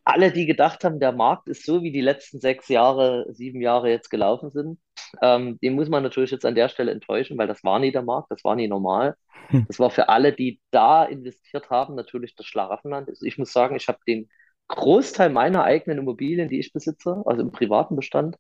Alle, 0.05 0.33
die 0.33 0.47
gedacht 0.47 0.85
haben, 0.85 1.01
der 1.01 1.13
Markt 1.13 1.49
ist 1.49 1.65
so, 1.65 1.83
wie 1.83 1.93
die 1.93 2.01
letzten 2.01 2.41
sechs 2.41 2.69
Jahre, 2.69 3.27
sieben 3.31 3.61
Jahre 3.61 3.91
jetzt 3.91 4.11
gelaufen 4.11 4.51
sind, 4.51 4.79
ähm, 5.23 5.59
den 5.63 5.75
muss 5.75 5.89
man 5.89 6.03
natürlich 6.03 6.31
jetzt 6.31 6.45
an 6.45 6.55
der 6.55 6.69
Stelle 6.69 6.93
enttäuschen, 6.93 7.39
weil 7.39 7.49
das 7.49 7.63
war 7.65 7.79
nie 7.79 7.93
der 7.93 8.03
Markt, 8.03 8.31
das 8.31 8.45
war 8.45 8.57
nie 8.57 8.69
normal. 8.69 9.17
Hm. 9.51 9.67
Das 9.67 9.79
war 9.79 9.91
für 9.91 10.09
alle, 10.09 10.33
die 10.33 10.61
da 10.71 11.05
investiert 11.05 11.71
haben, 11.71 11.95
natürlich 11.95 12.35
das 12.37 12.47
Schlaraffenland. 12.47 13.09
Also 13.09 13.25
ich 13.27 13.39
muss 13.39 13.53
sagen, 13.53 13.77
ich 13.77 13.89
habe 13.89 13.99
den 14.07 14.29
Großteil 14.69 15.31
meiner 15.31 15.65
eigenen 15.65 15.99
Immobilien, 15.99 16.49
die 16.49 16.59
ich 16.61 16.73
besitze, 16.73 17.23
also 17.27 17.43
im 17.43 17.53
privaten 17.53 17.97
Bestand, 17.97 18.37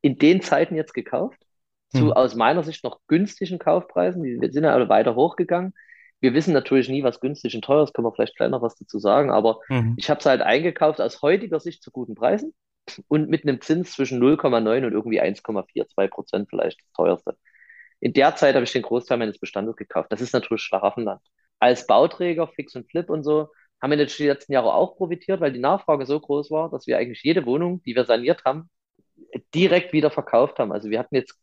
in 0.00 0.18
den 0.18 0.42
Zeiten 0.42 0.76
jetzt 0.76 0.94
gekauft. 0.94 1.38
Zu 1.88 2.06
Mhm. 2.06 2.12
aus 2.12 2.34
meiner 2.34 2.62
Sicht 2.64 2.84
noch 2.84 3.00
günstigen 3.06 3.58
Kaufpreisen. 3.58 4.22
Die 4.22 4.52
sind 4.52 4.64
ja 4.64 4.72
alle 4.72 4.88
weiter 4.88 5.14
hochgegangen. 5.14 5.74
Wir 6.22 6.34
wissen 6.34 6.54
natürlich 6.54 6.88
nie, 6.88 7.04
was 7.04 7.20
günstig 7.20 7.54
und 7.56 7.64
teuer 7.64 7.84
ist, 7.84 7.94
können 7.94 8.06
wir 8.08 8.14
vielleicht 8.14 8.36
gleich 8.36 8.50
noch 8.50 8.62
was 8.62 8.76
dazu 8.76 9.00
sagen, 9.00 9.30
aber 9.32 9.60
Mhm. 9.68 9.96
ich 9.96 10.10
habe 10.10 10.20
es 10.20 10.26
halt 10.26 10.42
eingekauft 10.42 11.00
aus 11.02 11.22
heutiger 11.22 11.60
Sicht 11.60 11.82
zu 11.84 11.92
guten 11.92 12.16
Preisen 12.16 12.54
und 13.08 13.30
mit 13.30 13.44
einem 13.44 13.60
Zins 13.62 13.92
zwischen 13.92 14.20
0,9 14.20 14.86
und 14.86 14.92
irgendwie 14.94 15.20
1,42 15.20 16.10
Prozent 16.10 16.48
vielleicht 16.50 16.80
das 16.82 16.92
teuerste. 16.94 17.38
In 18.00 18.12
der 18.12 18.36
Zeit 18.36 18.54
habe 18.54 18.64
ich 18.64 18.72
den 18.72 18.82
Großteil 18.82 19.18
meines 19.18 19.38
Bestandes 19.38 19.76
gekauft. 19.76 20.12
Das 20.12 20.20
ist 20.20 20.32
natürlich 20.34 20.62
Schlaraffenland. 20.62 21.20
Als 21.60 21.86
Bauträger, 21.86 22.48
Fix 22.48 22.76
und 22.76 22.90
Flip 22.90 23.08
und 23.10 23.22
so, 23.24 23.48
haben 23.82 23.90
wir 23.90 23.96
natürlich 23.98 24.16
die 24.18 24.26
letzten 24.28 24.52
Jahre 24.52 24.74
auch 24.74 24.96
profitiert, 24.96 25.40
weil 25.40 25.52
die 25.52 25.60
Nachfrage 25.60 26.06
so 26.06 26.18
groß 26.20 26.50
war, 26.50 26.70
dass 26.70 26.86
wir 26.86 26.98
eigentlich 26.98 27.22
jede 27.22 27.46
Wohnung, 27.46 27.82
die 27.84 27.94
wir 27.96 28.04
saniert 28.04 28.44
haben, 28.44 28.70
direkt 29.54 29.92
wieder 29.92 30.10
verkauft 30.10 30.58
haben. 30.58 30.72
Also 30.72 30.90
wir 30.90 30.98
hatten 30.98 31.14
jetzt 31.14 31.34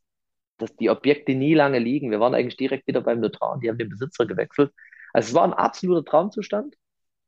dass 0.60 0.76
die 0.78 0.90
Objekte 0.90 1.34
nie 1.36 1.56
lange 1.56 1.80
liegen. 1.80 2.12
Wir 2.12 2.20
waren 2.22 2.36
eigentlich 2.36 2.58
direkt 2.58 2.88
wieder 2.88 3.02
beim 3.02 3.22
Notar 3.22 3.54
und 3.54 3.64
die 3.64 3.70
haben 3.70 3.78
den 3.80 3.90
Besitzer 3.90 4.26
gewechselt. 4.28 4.74
Also 5.14 5.30
es 5.30 5.34
war 5.36 5.44
ein 5.46 5.54
absoluter 5.54 6.06
Traumzustand, 6.10 6.76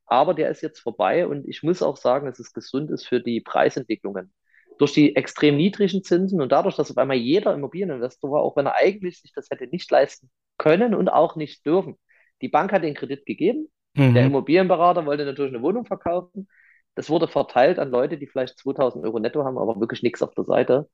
aber 0.06 0.34
der 0.34 0.50
ist 0.50 0.62
jetzt 0.62 0.80
vorbei 0.80 1.28
und 1.28 1.48
ich 1.48 1.64
muss 1.64 1.82
auch 1.82 1.98
sagen, 1.98 2.26
dass 2.28 2.40
es 2.40 2.54
gesund 2.54 2.92
ist 2.92 3.08
für 3.08 3.22
die 3.22 3.42
Preisentwicklungen. 3.42 4.34
Durch 4.78 4.94
die 4.94 5.16
extrem 5.16 5.58
niedrigen 5.58 6.04
Zinsen 6.04 6.42
und 6.42 6.52
dadurch, 6.52 6.76
dass 6.76 6.92
auf 6.92 6.98
einmal 6.98 7.18
jeder 7.18 7.54
Immobilieninvestor 7.54 8.32
war, 8.32 8.42
auch 8.42 8.58
wenn 8.58 8.66
er 8.66 8.76
eigentlich 8.76 9.22
sich 9.22 9.32
das 9.34 9.50
hätte 9.52 9.68
nicht 9.68 9.90
leisten 9.92 10.30
können 10.58 10.96
und 10.96 11.10
auch 11.10 11.36
nicht 11.36 11.66
dürfen. 11.66 11.98
Die 12.42 12.50
Bank 12.50 12.72
hat 12.74 12.84
den 12.84 12.96
Kredit 12.96 13.26
gegeben, 13.26 13.70
der 14.16 14.26
Mhm. 14.26 14.26
Immobilienberater 14.26 15.06
wollte 15.06 15.26
natürlich 15.26 15.54
eine 15.54 15.62
Wohnung 15.64 15.86
verkaufen. 15.86 16.48
Das 16.96 17.10
wurde 17.10 17.28
verteilt 17.28 17.80
an 17.80 17.92
Leute, 17.92 18.18
die 18.18 18.28
vielleicht 18.28 18.58
2000 18.60 19.06
Euro 19.06 19.20
netto 19.20 19.44
haben, 19.46 19.58
aber 19.58 19.80
wirklich 19.80 20.04
nichts 20.04 20.22
auf 20.24 20.34
der 20.34 20.44
Seite. 20.46 20.90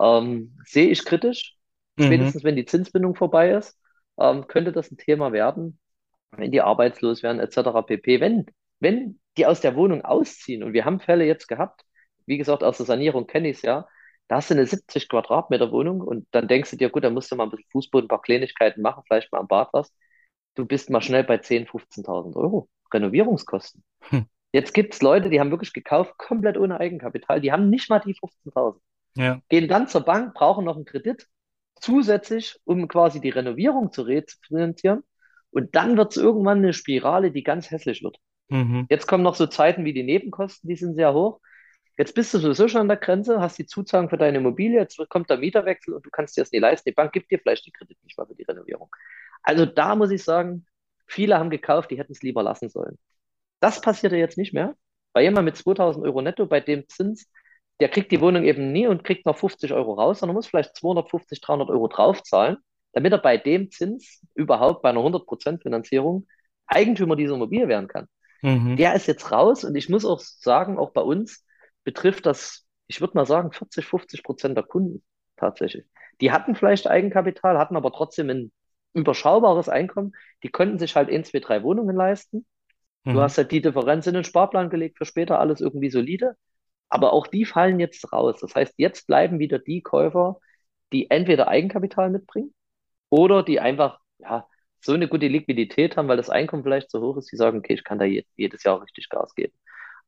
Ähm, 0.00 0.58
sehe 0.66 0.88
ich 0.90 1.04
kritisch. 1.04 1.57
Mhm. 1.98 2.04
Spätestens 2.04 2.44
wenn 2.44 2.56
die 2.56 2.64
Zinsbindung 2.66 3.14
vorbei 3.14 3.52
ist, 3.52 3.78
ähm, 4.18 4.46
könnte 4.46 4.72
das 4.72 4.90
ein 4.90 4.98
Thema 4.98 5.32
werden, 5.32 5.78
wenn 6.32 6.52
die 6.52 6.60
arbeitslos 6.60 7.22
werden, 7.22 7.40
etc. 7.40 7.82
pp. 7.82 8.20
Wenn, 8.20 8.46
wenn 8.80 9.20
die 9.36 9.46
aus 9.46 9.60
der 9.60 9.76
Wohnung 9.76 10.04
ausziehen, 10.04 10.62
und 10.62 10.72
wir 10.72 10.84
haben 10.84 11.00
Fälle 11.00 11.24
jetzt 11.24 11.48
gehabt, 11.48 11.82
wie 12.26 12.38
gesagt, 12.38 12.62
aus 12.62 12.78
der 12.78 12.86
Sanierung 12.86 13.26
kenne 13.26 13.48
ich 13.48 13.58
es 13.58 13.62
ja, 13.62 13.88
da 14.28 14.36
hast 14.36 14.50
du 14.50 14.54
eine 14.54 14.66
70 14.66 15.08
Quadratmeter 15.08 15.72
Wohnung 15.72 16.00
und 16.02 16.26
dann 16.32 16.48
denkst 16.48 16.70
du 16.70 16.76
dir, 16.76 16.90
gut, 16.90 17.04
dann 17.04 17.14
musst 17.14 17.32
du 17.32 17.36
mal 17.36 17.44
ein 17.44 17.50
bisschen 17.50 17.70
Fußboden, 17.72 18.06
ein 18.06 18.08
paar 18.08 18.20
Kleinigkeiten 18.22 18.82
machen, 18.82 19.02
vielleicht 19.06 19.32
mal 19.32 19.38
am 19.40 19.48
Bad 19.48 19.70
was. 19.72 19.92
Du 20.54 20.66
bist 20.66 20.90
mal 20.90 21.00
schnell 21.00 21.24
bei 21.24 21.38
10.000, 21.38 21.68
15.000 21.70 22.36
Euro 22.36 22.68
Renovierungskosten. 22.92 23.82
Hm. 24.10 24.26
Jetzt 24.52 24.74
gibt 24.74 24.94
es 24.94 25.02
Leute, 25.02 25.30
die 25.30 25.40
haben 25.40 25.50
wirklich 25.50 25.72
gekauft, 25.72 26.16
komplett 26.18 26.58
ohne 26.58 26.80
Eigenkapital, 26.80 27.40
die 27.40 27.52
haben 27.52 27.70
nicht 27.70 27.88
mal 27.90 28.00
die 28.00 28.14
15.000 28.14 28.82
Ja. 29.14 29.40
gehen 29.48 29.68
dann 29.68 29.88
zur 29.88 30.02
Bank, 30.02 30.34
brauchen 30.34 30.64
noch 30.64 30.76
einen 30.76 30.84
Kredit 30.84 31.26
zusätzlich, 31.80 32.58
um 32.64 32.88
quasi 32.88 33.20
die 33.20 33.30
Renovierung 33.30 33.92
zu 33.92 34.02
refinanzieren. 34.02 35.02
Und 35.50 35.74
dann 35.74 35.96
wird 35.96 36.12
es 36.12 36.16
irgendwann 36.22 36.58
eine 36.58 36.72
Spirale, 36.72 37.30
die 37.30 37.42
ganz 37.42 37.70
hässlich 37.70 38.02
wird. 38.02 38.18
Mhm. 38.48 38.86
Jetzt 38.90 39.06
kommen 39.06 39.24
noch 39.24 39.34
so 39.34 39.46
Zeiten 39.46 39.84
wie 39.84 39.92
die 39.92 40.02
Nebenkosten, 40.02 40.68
die 40.68 40.76
sind 40.76 40.94
sehr 40.94 41.14
hoch. 41.14 41.40
Jetzt 41.96 42.14
bist 42.14 42.32
du 42.32 42.38
sowieso 42.38 42.68
schon 42.68 42.82
an 42.82 42.88
der 42.88 42.96
Grenze, 42.96 43.40
hast 43.40 43.58
die 43.58 43.66
Zuzahlung 43.66 44.08
für 44.08 44.18
deine 44.18 44.38
Immobilie, 44.38 44.78
jetzt 44.78 44.98
kommt 45.08 45.28
der 45.30 45.38
Mieterwechsel 45.38 45.94
und 45.94 46.06
du 46.06 46.10
kannst 46.10 46.36
dir 46.36 46.42
das 46.42 46.52
nicht 46.52 46.60
leisten. 46.60 46.88
Die 46.88 46.94
Bank 46.94 47.12
gibt 47.12 47.30
dir 47.30 47.40
vielleicht 47.40 47.66
den 47.66 47.72
Kredit 47.72 47.98
nicht 48.04 48.16
mal 48.16 48.26
für 48.26 48.36
die 48.36 48.44
Renovierung. 48.44 48.88
Also 49.42 49.66
da 49.66 49.96
muss 49.96 50.10
ich 50.12 50.22
sagen, 50.22 50.64
viele 51.06 51.38
haben 51.38 51.50
gekauft, 51.50 51.90
die 51.90 51.98
hätten 51.98 52.12
es 52.12 52.22
lieber 52.22 52.42
lassen 52.42 52.68
sollen. 52.68 52.98
Das 53.60 53.80
passiert 53.80 54.12
ja 54.12 54.18
jetzt 54.18 54.38
nicht 54.38 54.52
mehr. 54.52 54.76
Bei 55.12 55.22
jemand 55.22 55.46
mit 55.46 55.56
2000 55.56 56.04
Euro 56.04 56.22
netto, 56.22 56.46
bei 56.46 56.60
dem 56.60 56.88
Zins, 56.88 57.28
der 57.80 57.88
kriegt 57.88 58.12
die 58.12 58.20
Wohnung 58.20 58.44
eben 58.44 58.72
nie 58.72 58.86
und 58.86 59.04
kriegt 59.04 59.26
noch 59.26 59.38
50 59.38 59.72
Euro 59.72 59.94
raus, 59.94 60.20
sondern 60.20 60.34
muss 60.36 60.46
vielleicht 60.48 60.76
250, 60.76 61.40
300 61.40 61.70
Euro 61.70 61.88
draufzahlen, 61.88 62.58
damit 62.92 63.12
er 63.12 63.18
bei 63.18 63.36
dem 63.38 63.70
Zins 63.70 64.22
überhaupt 64.34 64.82
bei 64.82 64.90
einer 64.90 65.02
100% 65.02 65.62
Finanzierung 65.62 66.26
Eigentümer 66.66 67.16
dieser 67.16 67.34
Immobilie 67.34 67.68
werden 67.68 67.88
kann. 67.88 68.08
Mhm. 68.42 68.78
Der 68.78 68.94
ist 68.94 69.06
jetzt 69.06 69.32
raus 69.32 69.64
und 69.64 69.74
ich 69.74 69.88
muss 69.88 70.04
auch 70.04 70.20
sagen, 70.20 70.78
auch 70.78 70.92
bei 70.92 71.00
uns 71.00 71.44
betrifft 71.84 72.26
das, 72.26 72.66
ich 72.86 73.00
würde 73.00 73.14
mal 73.16 73.26
sagen, 73.26 73.52
40, 73.52 73.86
50 73.86 74.22
Prozent 74.22 74.56
der 74.56 74.64
Kunden 74.64 75.02
tatsächlich. 75.36 75.86
Die 76.20 76.32
hatten 76.32 76.54
vielleicht 76.54 76.86
Eigenkapital, 76.86 77.58
hatten 77.58 77.76
aber 77.76 77.92
trotzdem 77.92 78.30
ein 78.30 78.52
überschaubares 78.94 79.68
Einkommen. 79.68 80.12
Die 80.42 80.48
konnten 80.50 80.78
sich 80.78 80.96
halt 80.96 81.10
ein, 81.10 81.24
zwei, 81.24 81.40
drei 81.40 81.62
Wohnungen 81.62 81.96
leisten. 81.96 82.46
Du 83.10 83.20
Mhm. 83.20 83.22
hast 83.22 83.38
halt 83.38 83.52
die 83.52 83.62
Differenz 83.62 84.06
in 84.06 84.14
den 84.14 84.24
Sparplan 84.24 84.70
gelegt 84.70 84.98
für 84.98 85.04
später, 85.06 85.40
alles 85.40 85.60
irgendwie 85.60 85.90
solide. 85.90 86.36
Aber 86.88 87.12
auch 87.12 87.26
die 87.26 87.44
fallen 87.44 87.80
jetzt 87.80 88.12
raus. 88.12 88.40
Das 88.40 88.54
heißt, 88.54 88.74
jetzt 88.78 89.06
bleiben 89.06 89.38
wieder 89.38 89.58
die 89.58 89.82
Käufer, 89.82 90.40
die 90.92 91.10
entweder 91.10 91.48
Eigenkapital 91.48 92.10
mitbringen 92.10 92.54
oder 93.10 93.42
die 93.42 93.60
einfach 93.60 94.00
ja, 94.18 94.48
so 94.80 94.92
eine 94.94 95.08
gute 95.08 95.28
Liquidität 95.28 95.96
haben, 95.96 96.08
weil 96.08 96.16
das 96.18 96.30
Einkommen 96.30 96.62
vielleicht 96.64 96.90
so 96.90 97.00
hoch 97.02 97.16
ist, 97.18 97.32
die 97.32 97.36
sagen, 97.36 97.58
okay, 97.58 97.74
ich 97.74 97.84
kann 97.84 97.98
da 97.98 98.04
je- 98.06 98.26
jedes 98.36 98.64
Jahr 98.64 98.82
richtig 98.82 99.08
Gas 99.10 99.34
geben. 99.34 99.54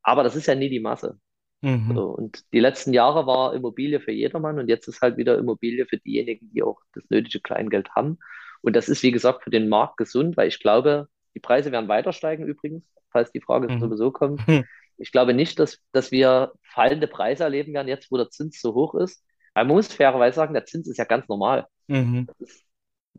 Aber 0.03 0.22
das 0.24 0.37
ist 0.37 0.47
ja 0.47 0.55
nie 0.57 0.70
die 0.70 0.81
Masse. 0.81 1.18
Mhm. 1.62 1.93
So, 1.95 2.05
und 2.11 2.45
die 2.53 2.61
letzten 2.61 2.93
Jahre 2.93 3.26
war 3.26 3.55
Immobilie 3.55 4.01
für 4.01 4.12
jedermann 4.12 4.59
und 4.59 4.68
jetzt 4.68 4.87
ist 4.87 5.01
halt 5.03 5.16
wieder 5.16 5.39
Immobilie 5.39 5.87
für 5.87 5.99
diejenigen, 5.99 6.51
die 6.53 6.62
auch 6.62 6.81
das 6.95 7.05
nötige 7.11 7.41
Kleingeld 7.41 7.91
haben. 7.97 8.18
Und 8.62 8.76
das 8.76 8.89
ist, 8.89 9.03
wie 9.03 9.11
gesagt, 9.11 9.43
für 9.45 9.51
den 9.51 9.68
Markt 9.68 9.97
gesund, 9.97 10.37
weil 10.37 10.49
ich 10.49 10.61
glaube, 10.61 11.09
die 11.35 11.41
Preise 11.41 11.72
werden 11.72 11.89
weiter 11.89 12.12
steigen 12.12 12.47
übrigens, 12.47 12.85
falls 13.11 13.33
die 13.33 13.41
Frage 13.41 13.68
Mhm. 13.68 13.81
sowieso 13.81 14.12
kommt. 14.12 14.43
Mhm. 14.47 14.64
Ich 15.01 15.12
glaube 15.12 15.34
nicht, 15.34 15.59
dass, 15.59 15.78
dass 15.92 16.11
wir 16.11 16.53
fallende 16.62 17.07
Preise 17.07 17.44
erleben 17.44 17.72
werden, 17.74 17.88
jetzt 17.88 18.11
wo 18.11 18.16
der 18.16 18.30
Zins 18.30 18.61
so 18.61 18.74
hoch 18.74 18.94
ist. 18.94 19.24
Aber 19.55 19.66
man 19.66 19.76
muss 19.76 19.92
fairerweise 19.92 20.36
sagen, 20.36 20.55
der 20.55 20.66
Zins 20.66 20.88
ist 20.88 20.98
ja 20.98 21.05
ganz 21.05 21.28
normal. 21.28 21.66
Mhm. 21.88 22.26
Das 22.26 22.48
ist 22.48 22.64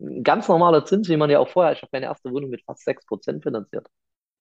ein 0.00 0.22
ganz 0.22 0.48
normaler 0.48 0.84
Zins, 0.84 1.08
wie 1.08 1.16
man 1.16 1.30
ja 1.30 1.38
auch 1.38 1.48
vorher, 1.48 1.72
ich 1.72 1.82
habe 1.82 1.90
meine 1.92 2.06
erste 2.06 2.30
Wohnung 2.30 2.50
mit 2.50 2.64
fast 2.64 2.84
6% 2.84 3.42
finanziert. 3.42 3.86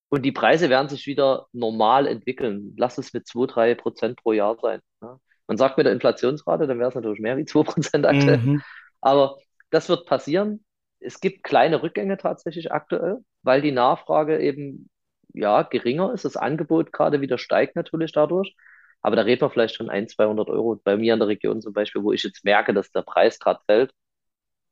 Und 0.09 0.23
die 0.23 0.31
Preise 0.31 0.69
werden 0.69 0.89
sich 0.89 1.07
wieder 1.07 1.47
normal 1.53 2.05
entwickeln. 2.07 2.73
Lass 2.77 2.97
es 2.97 3.13
mit 3.13 3.27
2, 3.27 3.45
3 3.47 3.75
Prozent 3.75 4.17
pro 4.17 4.33
Jahr 4.33 4.57
sein. 4.61 4.81
Ja. 5.01 5.17
Man 5.47 5.57
sagt 5.57 5.77
mit 5.77 5.85
der 5.85 5.93
Inflationsrate, 5.93 6.67
dann 6.67 6.79
wäre 6.79 6.89
es 6.89 6.95
natürlich 6.95 7.19
mehr 7.19 7.37
wie 7.37 7.45
2 7.45 7.63
Prozent 7.63 8.05
aktuell. 8.05 8.37
Mhm. 8.37 8.61
Aber 8.99 9.37
das 9.69 9.89
wird 9.89 10.05
passieren. 10.05 10.63
Es 10.99 11.19
gibt 11.19 11.43
kleine 11.43 11.81
Rückgänge 11.81 12.17
tatsächlich 12.17 12.71
aktuell, 12.71 13.17
weil 13.41 13.61
die 13.61 13.71
Nachfrage 13.71 14.39
eben 14.39 14.89
ja 15.33 15.63
geringer 15.63 16.13
ist. 16.13 16.25
Das 16.25 16.37
Angebot 16.37 16.91
gerade 16.93 17.21
wieder 17.21 17.37
steigt 17.37 17.75
natürlich 17.75 18.11
dadurch. 18.11 18.55
Aber 19.01 19.15
da 19.15 19.23
reden 19.23 19.41
wir 19.41 19.49
vielleicht 19.49 19.75
schon 19.75 19.89
100, 19.89 20.11
200 20.11 20.49
Euro. 20.49 20.75
Bei 20.83 20.97
mir 20.97 21.13
in 21.13 21.19
der 21.19 21.27
Region 21.29 21.61
zum 21.61 21.73
Beispiel, 21.73 22.03
wo 22.03 22.11
ich 22.13 22.23
jetzt 22.23 22.45
merke, 22.45 22.73
dass 22.73 22.91
der 22.91 23.01
Preis 23.03 23.39
gerade 23.39 23.61
fällt, 23.65 23.91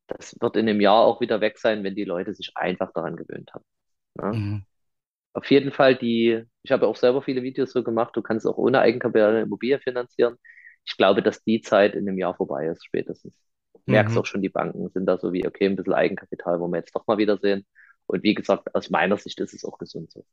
das 0.07 0.35
wird 0.41 0.57
in 0.57 0.69
einem 0.69 0.81
Jahr 0.81 1.05
auch 1.05 1.21
wieder 1.21 1.41
weg 1.41 1.57
sein, 1.59 1.83
wenn 1.83 1.95
die 1.95 2.05
Leute 2.05 2.33
sich 2.33 2.51
einfach 2.55 2.91
daran 2.93 3.17
gewöhnt 3.17 3.53
haben. 3.53 3.65
Ja. 4.19 4.39
Mhm. 4.39 4.65
Auf 5.33 5.49
jeden 5.51 5.71
Fall 5.71 5.95
die, 5.95 6.43
ich 6.63 6.71
habe 6.71 6.87
auch 6.87 6.95
selber 6.95 7.21
viele 7.21 7.43
Videos 7.43 7.71
so 7.71 7.83
gemacht, 7.83 8.15
du 8.15 8.21
kannst 8.21 8.45
auch 8.47 8.57
ohne 8.57 8.79
Eigenkapital 8.81 9.29
eine 9.31 9.41
Immobilie 9.43 9.79
finanzieren. 9.79 10.37
Ich 10.85 10.97
glaube, 10.97 11.21
dass 11.21 11.43
die 11.43 11.61
Zeit 11.61 11.93
in 11.95 12.07
einem 12.07 12.17
Jahr 12.17 12.35
vorbei 12.35 12.67
ist, 12.67 12.85
spätestens. 12.85 13.35
Merkst 13.85 14.17
Mhm. 14.17 14.19
auch 14.19 14.25
schon, 14.25 14.41
die 14.41 14.49
Banken 14.49 14.89
sind 14.89 15.05
da 15.05 15.17
so 15.17 15.31
wie, 15.33 15.47
okay, 15.47 15.65
ein 15.67 15.75
bisschen 15.75 15.93
Eigenkapital, 15.93 16.59
wo 16.59 16.67
wir 16.67 16.77
jetzt 16.79 16.95
doch 16.95 17.05
mal 17.07 17.17
wiedersehen. 17.17 17.65
Und 18.09 18.23
wie 18.23 18.33
gesagt, 18.33 18.73
aus 18.75 18.89
meiner 18.89 19.17
Sicht 19.17 19.39
ist 19.39 19.53
es 19.53 19.63
auch 19.63 19.77
gesund 19.77 20.11
so. 20.11 20.25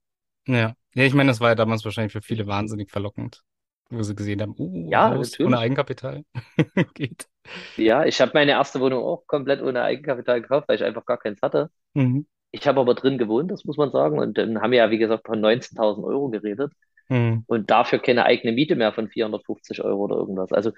Ja. 0.47 0.74
Ja, 0.95 1.05
ich 1.05 1.12
meine, 1.12 1.29
das 1.29 1.41
war 1.41 1.51
ja 1.51 1.55
damals 1.55 1.85
wahrscheinlich 1.85 2.12
für 2.12 2.22
viele 2.22 2.47
wahnsinnig 2.47 2.91
verlockend, 2.91 3.43
wo 3.91 4.03
sie 4.03 4.14
gesehen 4.14 4.41
haben, 4.41 4.55
uh, 4.59 4.91
Ja, 4.91 5.11
Haus 5.14 5.39
ohne. 5.41 5.59
Eigenkapital. 5.59 6.24
Geht. 6.95 7.29
Ja, 7.77 8.05
ich 8.05 8.20
habe 8.20 8.33
meine 8.35 8.53
erste 8.53 8.81
Wohnung 8.81 9.05
auch 9.05 9.27
komplett 9.27 9.61
ohne 9.62 9.83
Eigenkapital 9.83 10.41
gekauft, 10.41 10.68
weil 10.68 10.77
ich 10.77 10.85
einfach 10.85 11.05
gar 11.05 11.18
keins 11.18 11.43
hatte. 11.43 11.70
Mhm. 11.95 12.27
Ich 12.51 12.66
habe 12.66 12.81
aber 12.81 12.95
drin 12.95 13.18
gewohnt, 13.18 13.51
das 13.51 13.64
muss 13.64 13.77
man 13.77 13.91
sagen. 13.91 14.18
Und 14.18 14.39
dann 14.39 14.61
haben 14.62 14.70
wir 14.70 14.79
ja, 14.79 14.91
wie 14.91 14.99
gesagt, 14.99 15.27
von 15.27 15.41
19.000 15.41 16.05
Euro 16.05 16.31
geredet. 16.31 16.72
Mhm. 17.09 17.45
Und 17.47 17.70
dafür 17.70 17.99
keine 17.99 18.24
eigene 18.24 18.53
Miete 18.53 18.74
mehr 18.74 18.93
von 18.93 19.09
450 19.09 19.83
Euro 19.85 20.05
oder 20.05 20.16
irgendwas. 20.16 20.53
Also, 20.53 20.72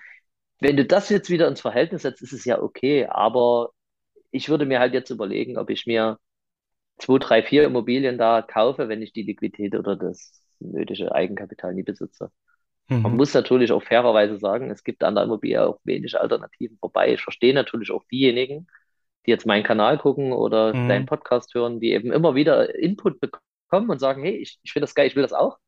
wenn 0.61 0.77
du 0.77 0.85
das 0.85 1.09
jetzt 1.11 1.31
wieder 1.31 1.49
ins 1.49 1.61
Verhältnis 1.61 2.03
setzt, 2.03 2.23
ist 2.23 2.33
es 2.33 2.45
ja 2.45 2.61
okay. 2.61 3.07
Aber 3.07 3.71
ich 4.31 4.49
würde 4.49 4.67
mir 4.67 4.81
halt 4.81 4.95
jetzt 4.95 5.11
überlegen, 5.11 5.59
ob 5.59 5.71
ich 5.71 5.87
mir 5.87 6.19
zwei, 6.99 7.19
drei, 7.19 7.43
vier 7.43 7.65
Immobilien 7.65 8.19
da 8.19 8.43
kaufe, 8.43 8.89
wenn 8.89 9.03
ich 9.03 9.13
die 9.13 9.23
Liquidität 9.23 9.75
oder 9.75 9.97
das 9.97 10.43
nötige 10.61 11.13
Eigenkapital 11.15 11.75
nie 11.75 11.83
besitze. 11.85 12.31
Man 13.03 13.13
Mhm. 13.13 13.17
muss 13.17 13.35
natürlich 13.35 13.73
auch 13.73 13.83
fairerweise 13.83 14.39
sagen, 14.39 14.71
es 14.71 14.85
gibt 14.85 15.05
an 15.05 15.15
der 15.15 15.25
Immobilie 15.25 15.63
auch 15.65 15.81
wenig 15.85 16.19
Alternativen 16.21 16.79
vorbei. 16.79 17.15
Ich 17.15 17.23
verstehe 17.23 17.55
natürlich 17.55 17.91
auch 17.93 18.05
diejenigen, 18.11 18.67
die 19.27 19.31
jetzt 19.33 19.47
meinen 19.47 19.65
Kanal 19.65 19.99
gucken 19.99 20.33
oder 20.33 20.75
deinen 20.87 21.05
Mhm. 21.05 21.07
Podcast 21.07 21.55
hören, 21.55 21.81
die 21.81 21.93
eben 21.93 22.13
immer 22.13 22.35
wieder 22.35 22.75
Input 22.77 23.21
bekommen 23.21 23.91
und 23.91 24.01
sagen, 24.01 24.23
hey, 24.25 24.37
ich, 24.37 24.59
ich 24.63 24.73
finde 24.73 24.85
das 24.85 24.95
geil, 24.95 25.07
ich 25.09 25.17
will 25.17 25.23
das 25.23 25.33
auch. 25.35 25.59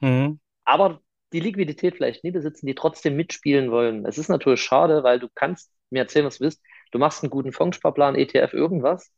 Mhm. 0.00 0.38
Aber 0.64 1.00
die 1.32 1.40
Liquidität 1.40 1.96
vielleicht 1.96 2.24
nie 2.24 2.30
besitzen, 2.30 2.66
die 2.66 2.74
trotzdem 2.74 3.16
mitspielen 3.16 3.70
wollen. 3.70 4.06
Es 4.06 4.18
ist 4.18 4.28
natürlich 4.28 4.60
schade, 4.62 5.02
weil 5.02 5.18
du 5.18 5.28
kannst 5.34 5.72
mir 5.90 6.00
erzählen, 6.00 6.26
was 6.26 6.38
du 6.38 6.44
willst. 6.44 6.62
Du 6.92 6.98
machst 6.98 7.22
einen 7.22 7.30
guten 7.30 7.52
Fondssparplan, 7.52 8.14
ETF, 8.16 8.52
irgendwas, 8.54 9.10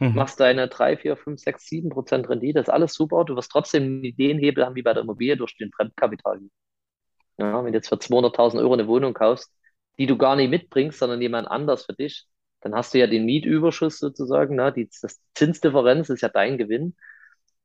Mhm. 0.00 0.16
machst 0.16 0.40
deine 0.40 0.68
3, 0.68 0.96
4, 0.96 1.16
5, 1.16 1.40
6, 1.40 1.66
7 1.66 1.90
Prozent 1.90 2.28
Rendite, 2.28 2.60
ist 2.60 2.70
alles 2.70 2.94
super. 2.94 3.24
Du 3.24 3.36
wirst 3.36 3.50
trotzdem 3.52 4.02
den 4.02 4.38
Hebel 4.38 4.64
haben 4.66 4.74
wie 4.74 4.82
bei 4.82 4.94
der 4.94 5.02
Immobilie 5.02 5.36
durch 5.36 5.56
den 5.56 5.72
Fremdkapital. 5.72 6.40
Ja, 7.38 7.64
wenn 7.64 7.72
du 7.72 7.78
jetzt 7.78 7.88
für 7.88 7.98
200.000 7.98 8.62
Euro 8.62 8.74
eine 8.74 8.86
Wohnung 8.88 9.14
kaufst, 9.14 9.52
die 9.98 10.06
du 10.06 10.16
gar 10.18 10.36
nicht 10.36 10.50
mitbringst, 10.50 10.98
sondern 10.98 11.20
jemand 11.22 11.48
anders 11.48 11.84
für 11.86 11.94
dich, 11.94 12.26
dann 12.60 12.74
hast 12.74 12.92
du 12.94 12.98
ja 12.98 13.06
den 13.06 13.24
Mietüberschuss 13.24 13.98
sozusagen, 13.98 14.56
ne? 14.56 14.72
Die, 14.72 14.88
das 15.02 15.20
Zinsdifferenz 15.34 16.10
ist 16.10 16.20
ja 16.22 16.28
dein 16.28 16.58
Gewinn. 16.58 16.96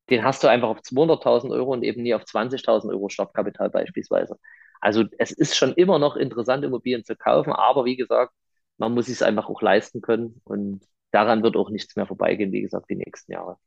Den 0.09 0.23
hast 0.23 0.43
du 0.43 0.47
einfach 0.47 0.69
auf 0.69 0.81
200.000 0.83 1.53
Euro 1.53 1.73
und 1.73 1.83
eben 1.83 2.03
nie 2.03 2.13
auf 2.13 2.25
20.000 2.25 2.93
Euro 2.93 3.09
Startkapital 3.09 3.69
beispielsweise. 3.69 4.37
Also 4.81 5.03
es 5.17 5.31
ist 5.31 5.55
schon 5.57 5.73
immer 5.73 5.99
noch 5.99 6.15
interessant, 6.15 6.63
Immobilien 6.63 7.03
zu 7.05 7.15
kaufen, 7.15 7.51
aber 7.53 7.85
wie 7.85 7.95
gesagt, 7.97 8.33
man 8.77 8.93
muss 8.93 9.07
es 9.09 9.21
einfach 9.23 9.49
auch 9.49 9.61
leisten 9.61 10.01
können 10.01 10.41
und 10.45 10.83
daran 11.15 11.43
wird 11.43 11.57
auch 11.57 11.71
nichts 11.71 11.95
mehr 11.97 12.07
vorbeigehen, 12.07 12.53
wie 12.53 12.61
gesagt, 12.63 12.89
die 12.91 12.97
nächsten 12.97 13.33
Jahre. 13.33 13.57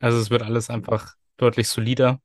Also 0.00 0.18
es 0.18 0.30
wird 0.30 0.42
alles 0.42 0.70
einfach 0.70 1.14
deutlich 1.36 1.68
solider 1.68 2.20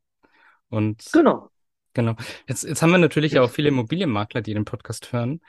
und 0.69 1.03
Genau. 1.13 1.51
genau. 1.93 2.15
Jetzt, 2.47 2.63
jetzt 2.63 2.82
haben 2.82 2.91
wir 2.91 2.97
natürlich 2.99 3.39
auch 3.39 3.51
viele 3.51 3.69
Immobilienmakler, 3.69 4.41
die 4.41 4.53
den 4.53 4.65
Podcast 4.65 5.13
hören. 5.13 5.41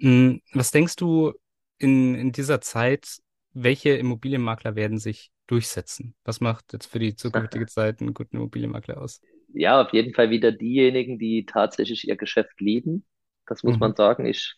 Hm, 0.00 0.42
Was 0.54 0.70
denkst 0.72 0.96
du 0.96 1.34
in, 1.78 2.14
in 2.14 2.32
dieser 2.32 2.60
Zeit, 2.60 3.18
welche 3.52 3.90
Immobilienmakler 3.92 4.76
werden 4.76 4.98
sich 4.98 5.32
durchsetzen? 5.46 6.16
Was 6.24 6.40
macht 6.40 6.72
jetzt 6.72 6.86
für 6.86 6.98
die 7.00 7.16
zukünftige 7.16 7.66
Zeit 7.68 8.00
einen 8.02 8.14
guten 8.14 8.36
Immobilienmakler 8.38 9.00
aus? 9.00 9.22
Ja, 9.52 9.82
auf 9.82 9.92
jeden 9.92 10.14
Fall 10.14 10.30
wieder 10.30 10.52
diejenigen, 10.52 11.18
die 11.18 11.44
tatsächlich 11.46 12.06
ihr 12.08 12.16
Geschäft 12.16 12.60
lieben. 12.60 13.04
Das 13.46 13.62
muss 13.62 13.78
Mhm. 13.78 13.80
man 13.80 13.94
sagen. 13.96 14.24
Ich, 14.26 14.54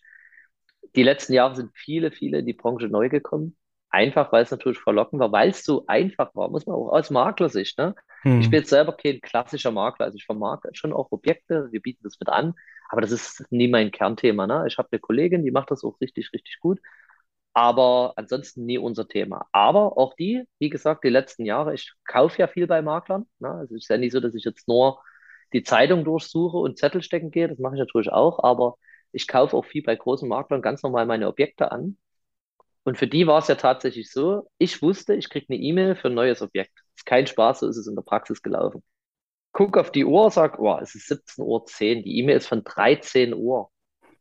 die 0.96 1.02
letzten 1.02 1.32
Jahre 1.34 1.56
sind 1.56 1.72
viele, 1.76 2.10
viele 2.12 2.38
in 2.40 2.46
die 2.46 2.52
Branche 2.54 2.88
neu 2.88 3.08
gekommen. 3.08 3.56
Einfach, 3.92 4.32
weil 4.32 4.44
es 4.44 4.50
natürlich 4.50 4.78
verlockend 4.80 5.20
war, 5.20 5.32
weil 5.32 5.50
es 5.50 5.64
so 5.64 5.84
einfach 5.86 6.34
war, 6.34 6.50
muss 6.50 6.66
man 6.66 6.76
auch 6.76 6.90
aus 6.92 7.10
Maklersicht, 7.10 7.78
ne? 7.78 7.94
Ich 8.38 8.48
Mhm. 8.48 8.50
bin 8.50 8.60
jetzt 8.60 8.70
selber 8.70 8.94
kein 8.96 9.20
klassischer 9.20 9.70
Makler, 9.70 10.06
also 10.06 10.16
ich 10.16 10.26
vermarkte 10.26 10.70
schon 10.74 10.92
auch 10.94 11.12
Objekte, 11.12 11.68
wir 11.72 11.80
bieten 11.82 12.02
das 12.04 12.18
mit 12.20 12.28
an, 12.30 12.54
aber 12.90 13.02
das 13.02 13.12
ist 13.12 13.44
nie 13.52 13.68
mein 13.68 13.92
Kernthema, 13.92 14.46
ne? 14.46 14.64
Ich 14.68 14.78
habe 14.78 14.88
eine 14.92 15.00
Kollegin, 15.00 15.44
die 15.44 15.52
macht 15.52 15.70
das 15.70 15.84
auch 15.84 16.00
richtig, 16.00 16.32
richtig 16.34 16.58
gut, 16.60 16.80
aber 17.54 18.14
ansonsten 18.16 18.64
nie 18.66 18.78
unser 18.78 19.08
Thema. 19.08 19.46
Aber 19.52 19.98
auch 19.98 20.14
die, 20.14 20.44
wie 20.58 20.70
gesagt, 20.70 21.04
die 21.04 21.08
letzten 21.10 21.44
Jahre, 21.44 21.74
ich 21.74 21.92
kaufe 22.06 22.38
ja 22.40 22.48
viel 22.48 22.66
bei 22.66 22.82
Maklern, 22.82 23.26
ne? 23.40 23.50
Also 23.50 23.74
es 23.76 23.84
ist 23.84 23.88
ja 23.90 23.98
nicht 23.98 24.12
so, 24.12 24.20
dass 24.20 24.34
ich 24.34 24.44
jetzt 24.44 24.68
nur 24.68 25.02
die 25.52 25.62
Zeitung 25.62 26.04
durchsuche 26.04 26.56
und 26.56 26.78
Zettel 26.78 27.02
stecken 27.02 27.30
gehe, 27.30 27.48
das 27.48 27.58
mache 27.58 27.74
ich 27.74 27.80
natürlich 27.80 28.10
auch, 28.10 28.42
aber 28.42 28.76
ich 29.12 29.28
kaufe 29.28 29.56
auch 29.56 29.64
viel 29.66 29.82
bei 29.82 29.96
großen 29.96 30.28
Maklern 30.28 30.62
ganz 30.62 30.82
normal 30.82 31.06
meine 31.06 31.28
Objekte 31.28 31.72
an. 31.72 31.98
Und 32.84 32.98
für 32.98 33.06
die 33.06 33.26
war 33.26 33.38
es 33.38 33.48
ja 33.48 33.54
tatsächlich 33.54 34.10
so, 34.10 34.48
ich 34.58 34.82
wusste, 34.82 35.14
ich 35.14 35.30
kriege 35.30 35.46
eine 35.50 35.58
E-Mail 35.60 35.94
für 35.96 36.08
ein 36.08 36.14
neues 36.14 36.42
Objekt. 36.42 36.72
Ist 36.96 37.06
kein 37.06 37.26
Spaß, 37.26 37.60
so 37.60 37.68
ist 37.68 37.76
es 37.76 37.86
in 37.86 37.94
der 37.94 38.02
Praxis 38.02 38.42
gelaufen. 38.42 38.82
Guck 39.52 39.76
auf 39.76 39.92
die 39.92 40.04
Uhr, 40.04 40.30
sag, 40.30 40.58
oh, 40.58 40.78
es 40.80 40.94
ist 40.94 41.06
17.10 41.08 41.98
Uhr, 41.98 42.02
die 42.04 42.18
E-Mail 42.20 42.36
ist 42.38 42.46
von 42.48 42.64
13 42.64 43.34
Uhr. 43.34 43.70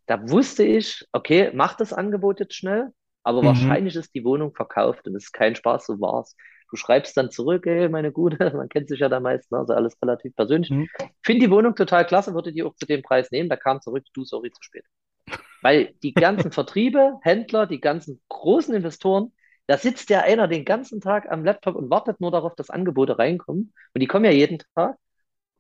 Da 0.08 0.30
wusste 0.30 0.64
ich, 0.64 1.06
okay, 1.14 1.52
mach 1.54 1.76
das 1.76 1.94
Angebot 1.94 2.40
jetzt 2.40 2.56
schnell, 2.56 2.90
aber 3.24 3.44
Mhm. 3.44 3.46
wahrscheinlich 3.46 3.96
ist 3.96 4.14
die 4.16 4.26
Wohnung 4.26 4.54
verkauft 4.56 5.08
und 5.08 5.16
es 5.16 5.26
ist 5.26 5.34
kein 5.34 5.56
Spaß, 5.56 5.86
so 5.88 6.02
war's. 6.02 6.36
Du 6.72 6.78
schreibst 6.78 7.18
dann 7.18 7.32
zurück, 7.32 7.66
ey, 7.68 7.90
meine 7.90 8.12
Gute, 8.12 8.38
man 8.58 8.70
kennt 8.70 8.90
sich 8.90 9.00
ja 9.02 9.10
da 9.10 9.20
meist, 9.20 9.52
ne? 9.52 9.60
also 9.60 9.74
alles 9.74 9.98
relativ 10.02 10.36
persönlich. 10.36 10.72
Mhm. 10.72 10.88
Finde 11.24 11.46
die 11.48 11.52
Wohnung 11.52 11.76
total 11.76 12.06
klasse, 12.06 12.34
würde 12.34 12.54
die 12.54 12.64
auch 12.64 12.76
zu 12.76 12.86
dem 12.86 13.02
Preis 13.04 13.32
nehmen, 13.32 13.50
da 13.50 13.58
kam 13.58 13.82
zurück, 13.82 14.06
du, 14.14 14.26
sorry, 14.26 14.52
zu 14.52 14.64
spät. 14.64 14.86
Weil 15.62 15.94
die 16.04 16.14
ganzen 16.14 16.52
Vertriebe, 16.52 17.20
Händler, 17.22 17.68
die 17.68 17.82
ganzen 17.82 18.22
großen 18.30 18.74
Investoren, 18.74 19.32
da 19.68 19.78
sitzt 19.78 20.10
ja 20.10 20.22
einer 20.22 20.48
den 20.48 20.66
ganzen 20.66 21.02
Tag 21.02 21.32
am 21.32 21.46
Laptop 21.46 21.76
und 21.76 21.90
wartet 21.90 22.20
nur 22.20 22.32
darauf, 22.32 22.56
dass 22.56 22.70
Angebote 22.70 23.18
reinkommen. 23.18 23.74
Und 23.94 24.02
die 24.02 24.08
kommen 24.08 24.26
ja 24.26 24.32
jeden 24.32 24.60
Tag. 24.76 24.98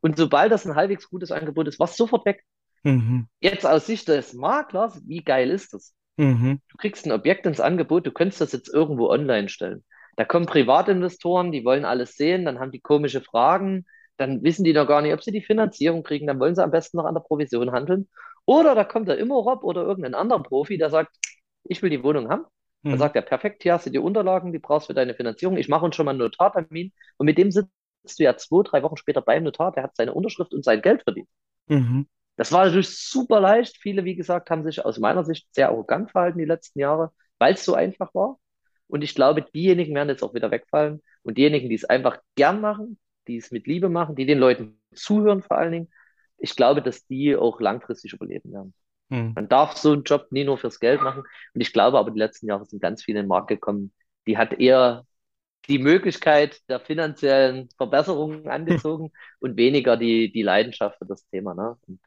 Und 0.01 0.17
sobald 0.17 0.51
das 0.51 0.65
ein 0.65 0.75
halbwegs 0.75 1.09
gutes 1.09 1.31
Angebot 1.31 1.67
ist, 1.67 1.79
war 1.79 1.87
es 1.87 1.95
sofort 1.95 2.25
weg. 2.25 2.43
Mhm. 2.83 3.27
Jetzt 3.39 3.65
aus 3.65 3.85
Sicht 3.85 4.07
des 4.07 4.33
Maklers, 4.33 5.01
wie 5.07 5.23
geil 5.23 5.51
ist 5.51 5.73
das? 5.73 5.93
Mhm. 6.17 6.59
Du 6.69 6.77
kriegst 6.77 7.05
ein 7.05 7.11
Objekt 7.11 7.45
ins 7.45 7.59
Angebot, 7.59 8.05
du 8.05 8.11
könntest 8.11 8.41
das 8.41 8.51
jetzt 8.51 8.73
irgendwo 8.73 9.09
online 9.09 9.49
stellen. 9.49 9.83
Da 10.17 10.25
kommen 10.25 10.45
Privatinvestoren, 10.45 11.51
die 11.51 11.63
wollen 11.63 11.85
alles 11.85 12.15
sehen, 12.15 12.45
dann 12.45 12.59
haben 12.59 12.71
die 12.71 12.81
komische 12.81 13.21
Fragen, 13.21 13.85
dann 14.17 14.43
wissen 14.43 14.63
die 14.63 14.73
noch 14.73 14.87
gar 14.87 15.01
nicht, 15.01 15.13
ob 15.13 15.23
sie 15.23 15.31
die 15.31 15.41
Finanzierung 15.41 16.03
kriegen, 16.03 16.27
dann 16.27 16.39
wollen 16.39 16.55
sie 16.55 16.63
am 16.63 16.71
besten 16.71 16.97
noch 16.97 17.05
an 17.05 17.13
der 17.13 17.21
Provision 17.21 17.71
handeln. 17.71 18.09
Oder 18.45 18.75
da 18.75 18.83
kommt 18.83 19.07
der 19.07 19.17
Immorob 19.17 19.63
oder 19.63 19.83
irgendein 19.83 20.15
anderer 20.15 20.43
Profi, 20.43 20.77
der 20.77 20.89
sagt, 20.89 21.15
ich 21.63 21.81
will 21.81 21.89
die 21.89 22.03
Wohnung 22.03 22.29
haben. 22.29 22.45
Dann 22.89 22.99
Mhm. 22.99 22.99
sagt 22.99 23.15
er, 23.15 23.21
perfekt, 23.21 23.63
hier 23.63 23.73
hast 23.73 23.85
du 23.85 23.89
die 23.89 23.99
Unterlagen, 23.99 24.51
die 24.51 24.59
brauchst 24.59 24.87
du 24.89 24.93
für 24.93 24.95
deine 24.95 25.15
Finanzierung. 25.15 25.57
Ich 25.57 25.69
mache 25.69 25.85
uns 25.85 25.95
schon 25.95 26.05
mal 26.05 26.11
einen 26.11 26.19
Notartermin. 26.19 26.91
Und 27.17 27.25
mit 27.25 27.37
dem 27.37 27.51
sitzt 27.51 27.69
du 28.19 28.23
ja 28.23 28.35
zwei, 28.37 28.63
drei 28.63 28.83
Wochen 28.83 28.97
später 28.97 29.21
beim 29.21 29.43
Notar, 29.43 29.71
der 29.71 29.83
hat 29.83 29.95
seine 29.95 30.13
Unterschrift 30.13 30.53
und 30.53 30.63
sein 30.65 30.81
Geld 30.81 31.03
verdient. 31.03 31.29
Mhm. 31.69 32.05
Das 32.37 32.51
war 32.51 32.65
natürlich 32.65 32.97
super 32.97 33.39
leicht. 33.39 33.77
Viele, 33.77 34.03
wie 34.05 34.15
gesagt, 34.15 34.49
haben 34.49 34.63
sich 34.63 34.83
aus 34.83 34.97
meiner 34.99 35.23
Sicht 35.23 35.47
sehr 35.53 35.69
arrogant 35.69 36.11
verhalten 36.11 36.39
die 36.39 36.45
letzten 36.45 36.79
Jahre, 36.79 37.11
weil 37.39 37.53
es 37.53 37.65
so 37.65 37.73
einfach 37.75 38.13
war. 38.15 38.39
Und 38.87 39.03
ich 39.03 39.15
glaube, 39.15 39.43
diejenigen 39.43 39.95
werden 39.95 40.09
jetzt 40.09 40.23
auch 40.23 40.33
wieder 40.33 40.51
wegfallen. 40.51 41.01
Und 41.23 41.37
diejenigen, 41.37 41.69
die 41.69 41.75
es 41.75 41.85
einfach 41.85 42.19
gern 42.35 42.61
machen, 42.61 42.99
die 43.27 43.37
es 43.37 43.51
mit 43.51 43.67
Liebe 43.67 43.89
machen, 43.89 44.15
die 44.15 44.25
den 44.25 44.39
Leuten 44.39 44.81
zuhören 44.93 45.41
vor 45.43 45.57
allen 45.57 45.71
Dingen, 45.71 45.91
ich 46.41 46.55
glaube, 46.55 46.81
dass 46.81 47.05
die 47.07 47.35
auch 47.35 47.59
langfristig 47.61 48.13
überleben 48.13 48.51
werden. 48.53 48.73
Mhm. 49.09 49.33
Man 49.35 49.49
darf 49.49 49.77
so 49.77 49.93
einen 49.93 50.03
Job 50.03 50.27
nie 50.31 50.43
nur 50.43 50.57
fürs 50.57 50.79
Geld 50.79 51.01
machen. 51.01 51.23
Und 51.53 51.61
ich 51.61 51.73
glaube 51.73 51.99
aber, 51.99 52.11
die 52.11 52.19
letzten 52.19 52.47
Jahre 52.47 52.65
sind 52.65 52.81
ganz 52.81 53.03
viele 53.03 53.19
in 53.19 53.25
den 53.25 53.29
Markt 53.29 53.47
gekommen, 53.49 53.93
die 54.27 54.37
hat 54.37 54.53
eher 54.53 55.05
die 55.67 55.79
Möglichkeit 55.79 56.61
der 56.69 56.79
finanziellen 56.79 57.69
Verbesserungen 57.77 58.47
angezogen 58.49 59.11
und 59.39 59.57
weniger 59.57 59.97
die, 59.97 60.31
die 60.31 60.43
Leidenschaft 60.43 60.97
für 60.97 61.05
das 61.05 61.25
Thema. 61.27 61.53
Ne? 61.53 61.77
Und 61.87 61.99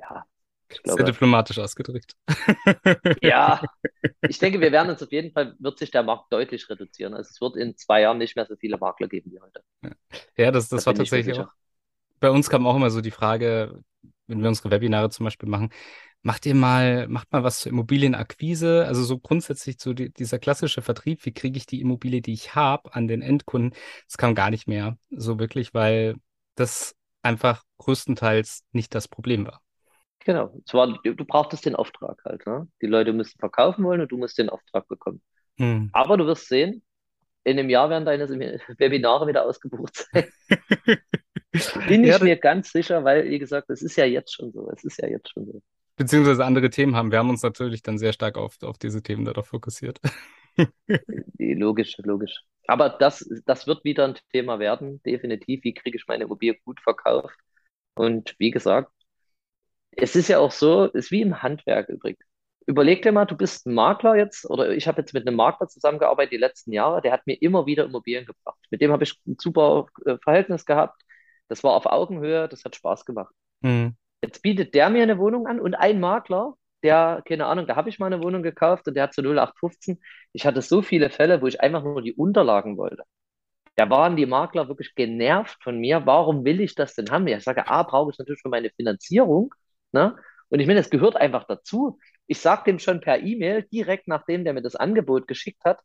ja, 0.00 0.24
ich 0.68 0.76
Sehr 0.78 0.96
glaube, 0.96 1.04
diplomatisch 1.04 1.58
ausgedrückt. 1.58 2.16
ja, 3.22 3.62
ich 4.28 4.38
denke, 4.38 4.60
wir 4.60 4.72
werden 4.72 4.90
uns 4.90 5.02
auf 5.02 5.12
jeden 5.12 5.32
Fall, 5.32 5.54
wird 5.58 5.78
sich 5.78 5.90
der 5.90 6.02
Markt 6.02 6.32
deutlich 6.32 6.68
reduzieren. 6.68 7.14
Also 7.14 7.30
es 7.30 7.40
wird 7.40 7.56
in 7.56 7.76
zwei 7.76 8.00
Jahren 8.02 8.18
nicht 8.18 8.36
mehr 8.36 8.46
so 8.46 8.56
viele 8.56 8.78
Makler 8.78 9.08
geben 9.08 9.30
wie 9.32 9.40
heute. 9.40 9.62
Ja, 10.36 10.50
das, 10.50 10.68
Da 10.68 10.76
das 10.76 10.86
war 10.86 10.94
tatsächlich 10.94 11.38
auch. 11.38 11.48
Bei 12.24 12.30
uns 12.30 12.48
kam 12.48 12.66
auch 12.66 12.74
immer 12.74 12.88
so 12.88 13.02
die 13.02 13.10
Frage, 13.10 13.82
wenn 14.28 14.40
wir 14.40 14.48
unsere 14.48 14.70
Webinare 14.70 15.10
zum 15.10 15.24
Beispiel 15.24 15.46
machen, 15.46 15.68
macht 16.22 16.46
ihr 16.46 16.54
mal, 16.54 17.06
macht 17.06 17.30
mal 17.30 17.44
was 17.44 17.58
zur 17.60 17.70
Immobilienakquise? 17.70 18.86
Also 18.86 19.02
so 19.02 19.18
grundsätzlich 19.18 19.76
so 19.78 19.92
die, 19.92 20.10
dieser 20.10 20.38
klassische 20.38 20.80
Vertrieb, 20.80 21.26
wie 21.26 21.34
kriege 21.34 21.58
ich 21.58 21.66
die 21.66 21.82
Immobilie, 21.82 22.22
die 22.22 22.32
ich 22.32 22.54
habe, 22.54 22.94
an 22.94 23.08
den 23.08 23.20
Endkunden? 23.20 23.78
Das 24.06 24.16
kam 24.16 24.34
gar 24.34 24.48
nicht 24.48 24.66
mehr 24.66 24.96
so 25.10 25.38
wirklich, 25.38 25.74
weil 25.74 26.14
das 26.54 26.96
einfach 27.20 27.62
größtenteils 27.76 28.64
nicht 28.72 28.94
das 28.94 29.06
Problem 29.06 29.44
war. 29.44 29.60
Genau. 30.20 30.58
Zwar, 30.64 30.98
du, 31.02 31.14
du 31.14 31.26
brauchtest 31.26 31.66
den 31.66 31.76
Auftrag 31.76 32.22
halt. 32.24 32.46
Ne? 32.46 32.66
Die 32.80 32.86
Leute 32.86 33.12
müssen 33.12 33.38
verkaufen 33.38 33.84
wollen 33.84 34.00
und 34.00 34.10
du 34.10 34.16
musst 34.16 34.38
den 34.38 34.48
Auftrag 34.48 34.88
bekommen. 34.88 35.20
Hm. 35.58 35.90
Aber 35.92 36.16
du 36.16 36.24
wirst 36.24 36.48
sehen, 36.48 36.82
in 37.44 37.58
einem 37.58 37.70
Jahr 37.70 37.90
werden 37.90 38.04
deine 38.06 38.28
Webinare 38.78 39.26
wieder 39.26 39.44
ausgebucht 39.46 40.08
sein. 40.12 40.26
Bin 41.86 42.02
Ja, 42.02 42.18
ich 42.18 42.20
mir 42.20 42.36
ganz 42.36 42.72
sicher, 42.72 43.04
weil, 43.04 43.28
wie 43.30 43.38
gesagt, 43.38 43.70
es 43.70 43.82
ist 43.82 43.96
ja 43.96 44.04
jetzt 44.04 44.32
schon 44.34 44.52
so. 44.52 44.70
Es 44.70 44.84
ist 44.84 45.00
ja 45.00 45.08
jetzt 45.08 45.30
schon 45.32 45.46
so. 45.46 45.62
beziehungsweise 45.96 46.44
andere 46.44 46.70
Themen 46.70 46.96
haben. 46.96 47.10
Wir 47.10 47.18
haben 47.18 47.30
uns 47.30 47.42
natürlich 47.42 47.82
dann 47.82 47.98
sehr 47.98 48.12
stark 48.12 48.36
auf, 48.36 48.56
auf 48.62 48.78
diese 48.78 49.02
Themen 49.02 49.24
darauf 49.24 49.46
fokussiert. 49.48 50.00
Logisch, 51.38 51.96
logisch. 51.98 52.42
Aber 52.66 52.88
das, 52.90 53.28
das 53.46 53.66
wird 53.66 53.84
wieder 53.84 54.04
ein 54.06 54.16
Thema 54.32 54.58
werden, 54.58 55.02
definitiv. 55.02 55.62
Wie 55.64 55.74
kriege 55.74 55.96
ich 55.98 56.06
meine 56.06 56.24
Immobilie 56.24 56.58
gut 56.64 56.80
verkauft? 56.80 57.36
Und 57.94 58.34
wie 58.38 58.50
gesagt, 58.50 58.92
es 59.92 60.16
ist 60.16 60.28
ja 60.28 60.38
auch 60.38 60.52
so, 60.52 60.84
es 60.86 60.94
ist 61.06 61.10
wie 61.10 61.22
im 61.22 61.42
Handwerk 61.42 61.88
übrigens. 61.88 62.24
Überleg 62.66 63.02
dir 63.02 63.12
mal, 63.12 63.26
du 63.26 63.36
bist 63.36 63.66
ein 63.66 63.74
Makler 63.74 64.16
jetzt, 64.16 64.48
oder 64.48 64.70
ich 64.70 64.88
habe 64.88 65.00
jetzt 65.02 65.12
mit 65.12 65.26
einem 65.26 65.36
Makler 65.36 65.68
zusammengearbeitet 65.68 66.32
die 66.32 66.38
letzten 66.38 66.72
Jahre, 66.72 67.02
der 67.02 67.12
hat 67.12 67.26
mir 67.26 67.40
immer 67.40 67.66
wieder 67.66 67.84
Immobilien 67.84 68.26
gebracht. 68.26 68.58
Mit 68.70 68.80
dem 68.80 68.92
habe 68.92 69.04
ich 69.04 69.20
ein 69.26 69.36
super 69.40 69.86
äh, 70.06 70.16
Verhältnis 70.22 70.64
gehabt. 70.64 71.02
Das 71.48 71.62
war 71.62 71.72
auf 71.72 71.86
Augenhöhe, 71.86 72.48
das 72.48 72.64
hat 72.64 72.74
Spaß 72.76 73.04
gemacht. 73.04 73.34
Hm. 73.62 73.96
Jetzt 74.22 74.42
bietet 74.42 74.74
der 74.74 74.88
mir 74.90 75.02
eine 75.02 75.18
Wohnung 75.18 75.46
an 75.46 75.60
und 75.60 75.74
ein 75.74 76.00
Makler, 76.00 76.54
der, 76.82 77.22
keine 77.26 77.46
Ahnung, 77.46 77.66
da 77.66 77.76
habe 77.76 77.88
ich 77.88 77.98
mal 77.98 78.06
eine 78.06 78.22
Wohnung 78.22 78.42
gekauft 78.42 78.86
und 78.88 78.94
der 78.94 79.04
hat 79.04 79.14
zu 79.14 79.22
0815. 79.22 80.00
Ich 80.32 80.46
hatte 80.46 80.62
so 80.62 80.82
viele 80.82 81.10
Fälle, 81.10 81.42
wo 81.42 81.46
ich 81.46 81.60
einfach 81.60 81.82
nur 81.82 82.02
die 82.02 82.14
Unterlagen 82.14 82.76
wollte. 82.76 83.04
Da 83.76 83.90
waren 83.90 84.16
die 84.16 84.26
Makler 84.26 84.68
wirklich 84.68 84.94
genervt 84.94 85.62
von 85.62 85.78
mir. 85.80 86.06
Warum 86.06 86.44
will 86.44 86.60
ich 86.60 86.74
das 86.74 86.94
denn 86.94 87.10
haben? 87.10 87.26
Ich 87.26 87.42
sage, 87.42 87.68
A, 87.68 87.82
brauche 87.82 88.10
ich 88.12 88.18
natürlich 88.18 88.40
für 88.42 88.48
meine 88.48 88.70
Finanzierung. 88.70 89.54
Ne? 89.92 90.16
Und 90.54 90.60
ich 90.60 90.68
meine, 90.68 90.78
das 90.78 90.88
gehört 90.88 91.16
einfach 91.16 91.42
dazu. 91.48 91.98
Ich 92.28 92.38
sage 92.38 92.62
dem 92.66 92.78
schon 92.78 93.00
per 93.00 93.20
E-Mail, 93.20 93.64
direkt 93.72 94.06
nachdem 94.06 94.44
der 94.44 94.52
mir 94.52 94.62
das 94.62 94.76
Angebot 94.76 95.26
geschickt 95.26 95.64
hat, 95.64 95.80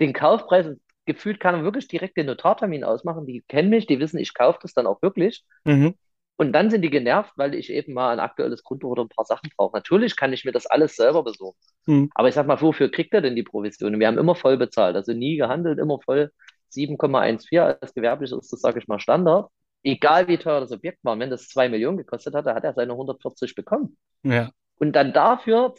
den 0.00 0.12
Kaufpreis. 0.12 0.66
Gefühlt 1.06 1.40
kann 1.40 1.54
er 1.54 1.64
wirklich 1.64 1.88
direkt 1.88 2.18
den 2.18 2.26
Notartermin 2.26 2.84
ausmachen. 2.84 3.24
Die 3.24 3.42
kennen 3.48 3.70
mich, 3.70 3.86
die 3.86 4.00
wissen, 4.00 4.18
ich 4.18 4.34
kaufe 4.34 4.58
das 4.60 4.74
dann 4.74 4.86
auch 4.86 5.00
wirklich. 5.00 5.46
Mhm. 5.64 5.94
Und 6.36 6.52
dann 6.52 6.68
sind 6.68 6.82
die 6.82 6.90
genervt, 6.90 7.32
weil 7.36 7.54
ich 7.54 7.70
eben 7.70 7.94
mal 7.94 8.12
ein 8.12 8.20
aktuelles 8.20 8.62
Konto 8.62 8.86
oder 8.86 9.02
ein 9.02 9.08
paar 9.08 9.24
Sachen 9.24 9.48
brauche. 9.56 9.74
Natürlich 9.78 10.14
kann 10.14 10.34
ich 10.34 10.44
mir 10.44 10.52
das 10.52 10.66
alles 10.66 10.94
selber 10.94 11.24
besorgen. 11.24 11.56
Mhm. 11.86 12.10
Aber 12.14 12.28
ich 12.28 12.34
sag 12.34 12.46
mal, 12.46 12.60
wofür 12.60 12.90
kriegt 12.90 13.14
er 13.14 13.22
denn 13.22 13.34
die 13.34 13.42
Provision? 13.42 13.98
Wir 13.98 14.08
haben 14.08 14.18
immer 14.18 14.34
voll 14.34 14.58
bezahlt, 14.58 14.94
also 14.94 15.14
nie 15.14 15.38
gehandelt, 15.38 15.78
immer 15.78 15.98
voll 16.04 16.30
7,14 16.70 17.78
als 17.80 17.94
gewerblich 17.94 18.30
ist 18.30 18.52
das, 18.52 18.60
sage 18.60 18.78
ich 18.78 18.88
mal, 18.88 19.00
Standard. 19.00 19.48
Egal 19.84 20.28
wie 20.28 20.38
teuer 20.38 20.60
das 20.60 20.72
Objekt 20.72 20.98
war, 21.02 21.18
wenn 21.18 21.30
das 21.30 21.48
2 21.48 21.68
Millionen 21.68 21.98
gekostet 21.98 22.34
hat, 22.34 22.46
hat 22.46 22.64
er 22.64 22.74
seine 22.74 22.92
140 22.92 23.54
bekommen. 23.54 23.96
Ja. 24.22 24.50
Und 24.76 24.92
dann 24.92 25.12
dafür 25.12 25.74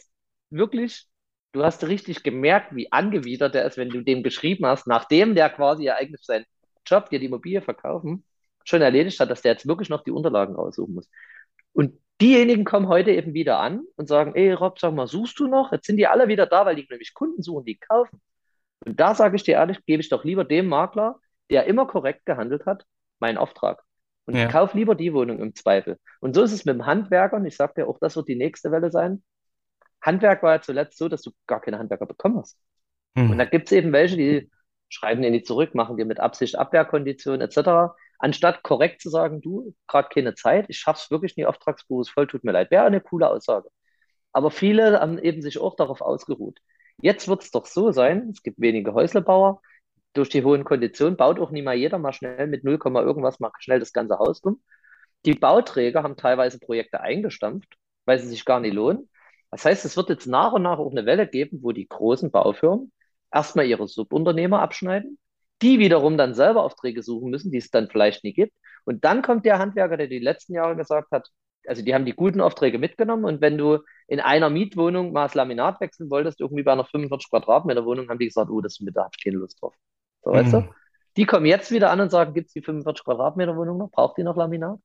wirklich, 0.50 1.06
du 1.52 1.64
hast 1.64 1.84
richtig 1.86 2.22
gemerkt, 2.22 2.74
wie 2.74 2.92
angewidert 2.92 3.54
er 3.54 3.64
ist, 3.64 3.76
wenn 3.76 3.88
du 3.88 4.02
dem 4.02 4.22
geschrieben 4.22 4.66
hast, 4.66 4.86
nachdem 4.86 5.34
der 5.34 5.50
quasi 5.50 5.84
ja 5.84 5.94
eigentlich 5.96 6.22
seinen 6.22 6.44
Job, 6.86 7.08
dir 7.08 7.18
die 7.18 7.26
Immobilie 7.26 7.62
verkaufen, 7.62 8.24
schon 8.64 8.82
erledigt 8.82 9.18
hat, 9.20 9.30
dass 9.30 9.42
der 9.42 9.52
jetzt 9.52 9.66
wirklich 9.66 9.88
noch 9.88 10.04
die 10.04 10.10
Unterlagen 10.10 10.54
raussuchen 10.54 10.94
muss. 10.94 11.08
Und 11.72 11.98
diejenigen 12.20 12.64
kommen 12.64 12.88
heute 12.88 13.10
eben 13.10 13.34
wieder 13.34 13.58
an 13.58 13.84
und 13.96 14.08
sagen, 14.08 14.34
ey 14.34 14.52
Rob, 14.52 14.78
sag 14.78 14.94
mal, 14.94 15.06
suchst 15.06 15.38
du 15.38 15.46
noch? 15.46 15.72
Jetzt 15.72 15.86
sind 15.86 15.96
die 15.96 16.06
alle 16.06 16.28
wieder 16.28 16.46
da, 16.46 16.66
weil 16.66 16.76
die 16.76 16.86
nämlich 16.88 17.14
Kunden 17.14 17.42
suchen, 17.42 17.64
die 17.64 17.78
kaufen. 17.78 18.20
Und 18.84 19.00
da 19.00 19.14
sage 19.14 19.36
ich 19.36 19.42
dir 19.42 19.54
ehrlich, 19.54 19.84
gebe 19.86 20.02
ich 20.02 20.08
doch 20.08 20.24
lieber 20.24 20.44
dem 20.44 20.68
Makler, 20.68 21.18
der 21.50 21.66
immer 21.66 21.86
korrekt 21.86 22.26
gehandelt 22.26 22.66
hat, 22.66 22.84
meinen 23.18 23.38
Auftrag. 23.38 23.82
Und 24.26 24.36
ja. 24.36 24.48
kauf 24.48 24.74
lieber 24.74 24.94
die 24.94 25.12
Wohnung 25.12 25.38
im 25.38 25.54
Zweifel. 25.54 25.98
Und 26.20 26.34
so 26.34 26.42
ist 26.42 26.52
es 26.52 26.64
mit 26.64 26.74
dem 26.74 26.86
Handwerker. 26.86 27.36
Und 27.36 27.46
ich 27.46 27.56
sage 27.56 27.74
dir 27.76 27.88
auch, 27.88 27.98
das 28.00 28.16
wird 28.16 28.28
die 28.28 28.36
nächste 28.36 28.70
Welle 28.70 28.90
sein. 28.90 29.22
Handwerk 30.00 30.42
war 30.42 30.54
ja 30.56 30.60
zuletzt 30.60 30.98
so, 30.98 31.08
dass 31.08 31.22
du 31.22 31.30
gar 31.46 31.60
keine 31.60 31.78
Handwerker 31.78 32.06
bekommen 32.06 32.38
hast. 32.38 32.58
Mhm. 33.14 33.30
Und 33.30 33.38
da 33.38 33.44
gibt 33.44 33.68
es 33.68 33.72
eben 33.72 33.92
welche, 33.92 34.16
die 34.16 34.50
schreiben 34.88 35.22
dir 35.22 35.30
nicht 35.30 35.46
zurück, 35.46 35.74
machen 35.74 35.96
dir 35.96 36.04
mit 36.04 36.20
Absicht 36.20 36.56
Abwehrkonditionen 36.56 37.40
etc. 37.40 37.94
Anstatt 38.18 38.62
korrekt 38.62 39.02
zu 39.02 39.10
sagen, 39.10 39.40
du, 39.40 39.74
gerade 39.86 40.08
keine 40.08 40.34
Zeit, 40.34 40.66
ich 40.68 40.78
schaff's 40.78 41.10
wirklich 41.10 41.36
nie, 41.36 41.46
Auftragsbuch 41.46 42.02
ist 42.02 42.10
voll, 42.10 42.26
tut 42.26 42.44
mir 42.44 42.52
leid. 42.52 42.70
Wäre 42.70 42.84
eine 42.84 43.00
coole 43.00 43.28
Aussage. 43.28 43.68
Aber 44.32 44.50
viele 44.50 45.00
haben 45.00 45.18
eben 45.18 45.42
sich 45.42 45.58
auch 45.58 45.76
darauf 45.76 46.00
ausgeruht. 46.00 46.58
Jetzt 47.00 47.28
wird 47.28 47.42
es 47.42 47.50
doch 47.50 47.66
so 47.66 47.92
sein, 47.92 48.30
es 48.30 48.42
gibt 48.42 48.60
wenige 48.60 48.94
Häuslebauer, 48.94 49.60
durch 50.14 50.28
die 50.30 50.44
hohen 50.44 50.64
Konditionen 50.64 51.16
baut 51.16 51.38
auch 51.40 51.50
nie 51.50 51.62
mal 51.62 51.74
jeder 51.74 51.98
mal 51.98 52.12
schnell 52.12 52.46
mit 52.46 52.64
0, 52.64 52.78
irgendwas 52.84 53.40
mal 53.40 53.50
schnell 53.58 53.80
das 53.80 53.92
ganze 53.92 54.18
Haus 54.18 54.40
um. 54.40 54.62
Die 55.26 55.34
Bauträger 55.34 56.02
haben 56.02 56.16
teilweise 56.16 56.58
Projekte 56.58 57.00
eingestampft, 57.00 57.76
weil 58.06 58.18
sie 58.18 58.28
sich 58.28 58.44
gar 58.44 58.60
nicht 58.60 58.74
lohnen. 58.74 59.08
Das 59.50 59.64
heißt, 59.64 59.84
es 59.84 59.96
wird 59.96 60.10
jetzt 60.10 60.26
nach 60.26 60.52
und 60.52 60.62
nach 60.62 60.78
auch 60.78 60.90
eine 60.90 61.06
Welle 61.06 61.26
geben, 61.26 61.60
wo 61.62 61.72
die 61.72 61.88
großen 61.88 62.30
Baufirmen 62.30 62.92
erstmal 63.32 63.66
ihre 63.66 63.88
Subunternehmer 63.88 64.60
abschneiden, 64.60 65.18
die 65.62 65.78
wiederum 65.78 66.18
dann 66.18 66.34
selber 66.34 66.64
Aufträge 66.64 67.02
suchen 67.02 67.30
müssen, 67.30 67.50
die 67.52 67.58
es 67.58 67.70
dann 67.70 67.88
vielleicht 67.88 68.24
nie 68.24 68.32
gibt. 68.32 68.52
Und 68.84 69.04
dann 69.04 69.22
kommt 69.22 69.44
der 69.46 69.58
Handwerker, 69.58 69.96
der 69.96 70.08
die 70.08 70.18
letzten 70.18 70.54
Jahre 70.54 70.76
gesagt 70.76 71.10
hat, 71.12 71.30
also 71.66 71.82
die 71.82 71.94
haben 71.94 72.04
die 72.04 72.12
guten 72.14 72.40
Aufträge 72.40 72.78
mitgenommen 72.78 73.24
und 73.24 73.40
wenn 73.40 73.56
du 73.56 73.78
in 74.06 74.20
einer 74.20 74.50
Mietwohnung 74.50 75.12
mal 75.12 75.24
das 75.24 75.34
Laminat 75.34 75.80
wechseln 75.80 76.10
wolltest, 76.10 76.40
irgendwie 76.40 76.62
bei 76.62 76.72
einer 76.72 76.84
45 76.84 77.30
Quadratmeter 77.30 77.86
Wohnung, 77.86 78.08
haben 78.08 78.18
die 78.18 78.26
gesagt, 78.26 78.50
oh, 78.50 78.60
das 78.60 78.80
mit 78.80 78.96
da 78.96 79.04
habe 79.04 79.12
ich 79.16 79.24
keine 79.24 79.38
Lust 79.38 79.60
drauf. 79.62 79.74
So, 80.24 80.30
mhm. 80.30 80.34
weißt 80.34 80.52
du? 80.54 80.68
Die 81.16 81.26
kommen 81.26 81.46
jetzt 81.46 81.70
wieder 81.70 81.90
an 81.90 82.00
und 82.00 82.10
sagen, 82.10 82.34
gibt 82.34 82.48
es 82.48 82.52
die 82.54 82.62
45 82.62 83.04
Quadratmeter 83.04 83.56
Wohnung 83.56 83.78
noch? 83.78 83.90
Braucht 83.90 84.18
die 84.18 84.24
noch 84.24 84.36
Laminat? 84.36 84.80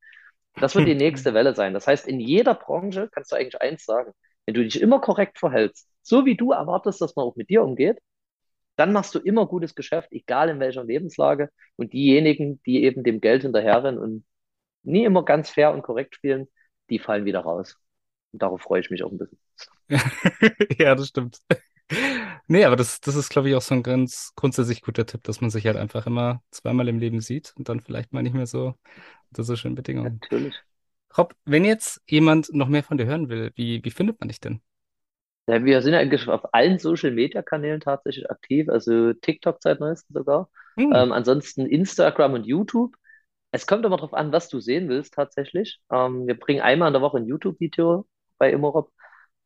Das 0.56 0.76
wird 0.76 0.88
die 0.88 0.96
nächste 0.96 1.34
Welle 1.34 1.56
sein. 1.56 1.74
Das 1.74 1.88
heißt, 1.88 2.08
in 2.08 2.20
jeder 2.20 2.54
Branche 2.54 3.10
kannst 3.12 3.32
du 3.32 3.36
eigentlich 3.36 3.60
eins 3.62 3.84
sagen. 3.86 4.12
Wenn 4.46 4.54
du 4.54 4.64
dich 4.64 4.82
immer 4.82 5.00
korrekt 5.00 5.40
verhältst, 5.40 5.88
so 6.02 6.26
wie 6.26 6.36
du 6.36 6.52
erwartest, 6.52 7.02
dass 7.02 7.16
man 7.16 7.26
auch 7.26 7.36
mit 7.36 7.50
dir 7.50 7.64
umgeht, 7.64 8.00
dann 8.76 8.94
machst 8.94 9.14
du 9.14 9.20
immer 9.20 9.46
gutes 9.46 9.76
Geschäft, 9.76 10.10
egal 10.12 10.50
in 10.50 10.60
welcher 10.60 10.84
Lebenslage. 10.84 11.50
Und 11.76 11.94
diejenigen, 11.94 12.62
die 12.64 12.84
eben 12.84 13.04
dem 13.04 13.22
Geld 13.22 13.42
hinterherrennen 13.42 14.00
und 14.00 14.26
nie 14.84 15.04
immer 15.04 15.26
ganz 15.26 15.50
fair 15.50 15.74
und 15.74 15.82
korrekt 15.82 16.16
spielen, 16.16 16.48
die 16.90 17.00
fallen 17.00 17.26
wieder 17.26 17.42
raus. 17.42 17.78
Und 18.32 18.42
darauf 18.42 18.62
freue 18.62 18.80
ich 18.80 18.90
mich 18.90 19.04
auch 19.04 19.12
ein 19.12 19.18
bisschen. 19.18 19.40
ja, 20.80 20.96
das 20.96 21.08
stimmt. 21.08 21.40
Nee, 22.48 22.66
aber 22.66 22.76
das, 22.76 23.02
das 23.02 23.16
ist, 23.16 23.30
glaube 23.30 23.50
ich, 23.50 23.56
auch 23.56 23.62
so 23.62 23.76
ein 23.76 23.84
ganz 23.84 24.34
grundsätzlich 24.36 24.82
guter 24.82 25.06
Tipp, 25.06 25.24
dass 25.24 25.42
man 25.42 25.50
sich 25.50 25.66
halt 25.66 25.78
einfach 25.78 26.06
immer 26.08 26.42
zweimal 26.52 26.88
im 26.88 27.00
Leben 27.00 27.20
sieht 27.20 27.54
und 27.58 27.70
dann 27.70 27.80
vielleicht 27.80 28.14
mal 28.14 28.24
nicht 28.24 28.36
mehr 28.36 28.48
so 28.48 28.76
unter 29.30 29.44
so 29.44 29.56
schönen 29.56 29.76
Bedingungen. 29.76 30.20
Natürlich. 30.22 30.56
Rob, 31.18 31.34
wenn 31.46 31.66
jetzt 31.66 32.02
jemand 32.08 32.54
noch 32.54 32.68
mehr 32.68 32.84
von 32.84 32.98
dir 32.98 33.06
hören 33.06 33.30
will, 33.30 33.52
wie, 33.56 33.84
wie 33.84 33.92
findet 33.92 34.20
man 34.20 34.30
dich 34.30 34.40
denn? 34.40 34.62
Ja, 35.48 35.64
wir 35.64 35.82
sind 35.82 35.94
ja 35.94 36.00
eigentlich 36.00 36.28
auf 36.28 36.54
allen 36.54 36.78
Social 36.78 37.12
Media 37.12 37.42
Kanälen 37.42 37.80
tatsächlich 37.82 38.30
aktiv, 38.30 38.70
also 38.70 39.14
TikTok 39.14 39.58
seit 39.62 39.80
neuestem 39.80 40.14
sogar. 40.14 40.50
Hm. 40.76 40.94
Ähm, 40.94 41.12
ansonsten 41.12 41.66
Instagram 41.66 42.34
und 42.34 42.46
YouTube. 42.46 42.96
Es 43.52 43.66
kommt 43.66 43.84
aber 43.86 43.98
darauf 43.98 44.14
an, 44.14 44.32
was 44.32 44.48
du 44.50 44.60
sehen 44.60 44.90
willst 44.90 45.16
tatsächlich. 45.16 45.82
Ähm, 45.92 46.28
wir 46.28 46.40
bringen 46.40 46.62
einmal 46.62 46.90
in 46.90 46.94
der 46.94 47.02
Woche 47.02 47.18
ein 47.18 47.26
YouTube-Video 47.26 48.08
bei 48.38 48.52
Immorop, 48.52 48.92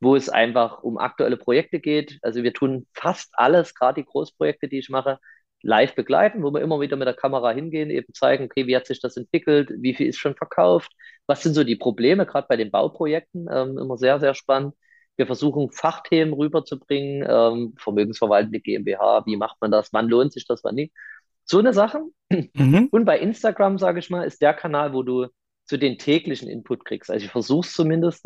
wo 0.03 0.15
es 0.15 0.29
einfach 0.29 0.83
um 0.83 0.97
aktuelle 0.97 1.37
Projekte 1.37 1.79
geht. 1.79 2.19
Also 2.21 2.43
wir 2.43 2.53
tun 2.53 2.87
fast 2.93 3.31
alles, 3.33 3.73
gerade 3.75 4.01
die 4.01 4.07
Großprojekte, 4.07 4.67
die 4.67 4.79
ich 4.79 4.89
mache, 4.89 5.19
live 5.61 5.95
begleiten, 5.95 6.43
wo 6.43 6.51
wir 6.51 6.61
immer 6.61 6.79
wieder 6.81 6.97
mit 6.97 7.07
der 7.07 7.15
Kamera 7.15 7.51
hingehen, 7.51 7.89
eben 7.89 8.13
zeigen, 8.13 8.45
okay, 8.45 8.67
wie 8.67 8.75
hat 8.75 8.85
sich 8.85 8.99
das 9.01 9.15
entwickelt, 9.17 9.71
wie 9.77 9.95
viel 9.95 10.07
ist 10.07 10.17
schon 10.17 10.35
verkauft, 10.35 10.91
was 11.25 11.41
sind 11.41 11.53
so 11.53 11.63
die 11.63 11.77
Probleme, 11.77 12.25
gerade 12.25 12.47
bei 12.49 12.57
den 12.57 12.69
Bauprojekten, 12.69 13.47
ähm, 13.51 13.77
immer 13.77 13.97
sehr, 13.97 14.19
sehr 14.19 14.33
spannend. 14.35 14.75
Wir 15.15 15.25
versuchen 15.25 15.71
Fachthemen 15.71 16.33
rüberzubringen, 16.33 17.25
ähm, 17.29 17.75
vermögensverwaltende 17.77 18.59
GmbH, 18.59 19.25
wie 19.25 19.37
macht 19.37 19.57
man 19.61 19.71
das, 19.71 19.93
wann 19.93 20.09
lohnt 20.09 20.33
sich 20.33 20.45
das, 20.45 20.63
wann 20.63 20.75
nicht. 20.75 20.93
So 21.45 21.59
eine 21.59 21.73
Sache. 21.73 22.01
Mhm. 22.29 22.89
Und 22.91 23.05
bei 23.05 23.19
Instagram, 23.19 23.77
sage 23.77 23.99
ich 23.99 24.09
mal, 24.09 24.23
ist 24.25 24.41
der 24.41 24.53
Kanal, 24.53 24.93
wo 24.93 25.03
du 25.03 25.27
zu 25.65 25.77
den 25.77 25.97
täglichen 25.97 26.49
Input 26.49 26.83
kriegst. 26.83 27.09
Also 27.09 27.25
ich 27.25 27.31
versuche 27.31 27.67
es 27.67 27.73
zumindest, 27.73 28.25